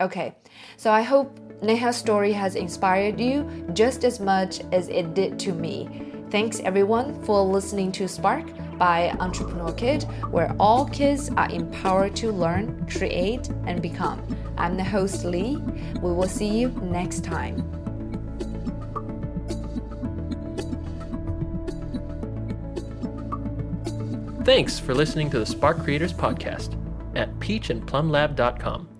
Okay, 0.00 0.34
so 0.76 0.90
I 0.90 1.00
hope 1.02 1.38
Neha's 1.62 1.96
story 1.96 2.32
has 2.32 2.54
inspired 2.54 3.18
you 3.18 3.48
just 3.72 4.04
as 4.04 4.20
much 4.20 4.60
as 4.72 4.88
it 4.88 5.14
did 5.14 5.38
to 5.40 5.52
me. 5.52 6.12
Thanks 6.30 6.60
everyone 6.60 7.22
for 7.22 7.40
listening 7.42 7.92
to 7.92 8.06
Spark 8.06 8.44
by 8.78 9.10
Entrepreneur 9.20 9.72
Kid, 9.72 10.02
where 10.30 10.54
all 10.60 10.84
kids 10.86 11.30
are 11.36 11.48
empowered 11.50 12.14
to 12.16 12.30
learn, 12.30 12.86
create, 12.90 13.48
and 13.66 13.80
become. 13.80 14.20
I'm 14.58 14.76
the 14.76 14.84
host 14.84 15.24
Lee. 15.24 15.56
We 16.02 16.12
will 16.12 16.28
see 16.28 16.48
you 16.48 16.68
next 16.82 17.24
time. 17.24 17.85
Thanks 24.46 24.78
for 24.78 24.94
listening 24.94 25.28
to 25.30 25.40
the 25.40 25.44
Spark 25.44 25.82
Creators 25.82 26.12
Podcast 26.12 26.78
at 27.16 27.36
peachandplumlab.com. 27.40 28.95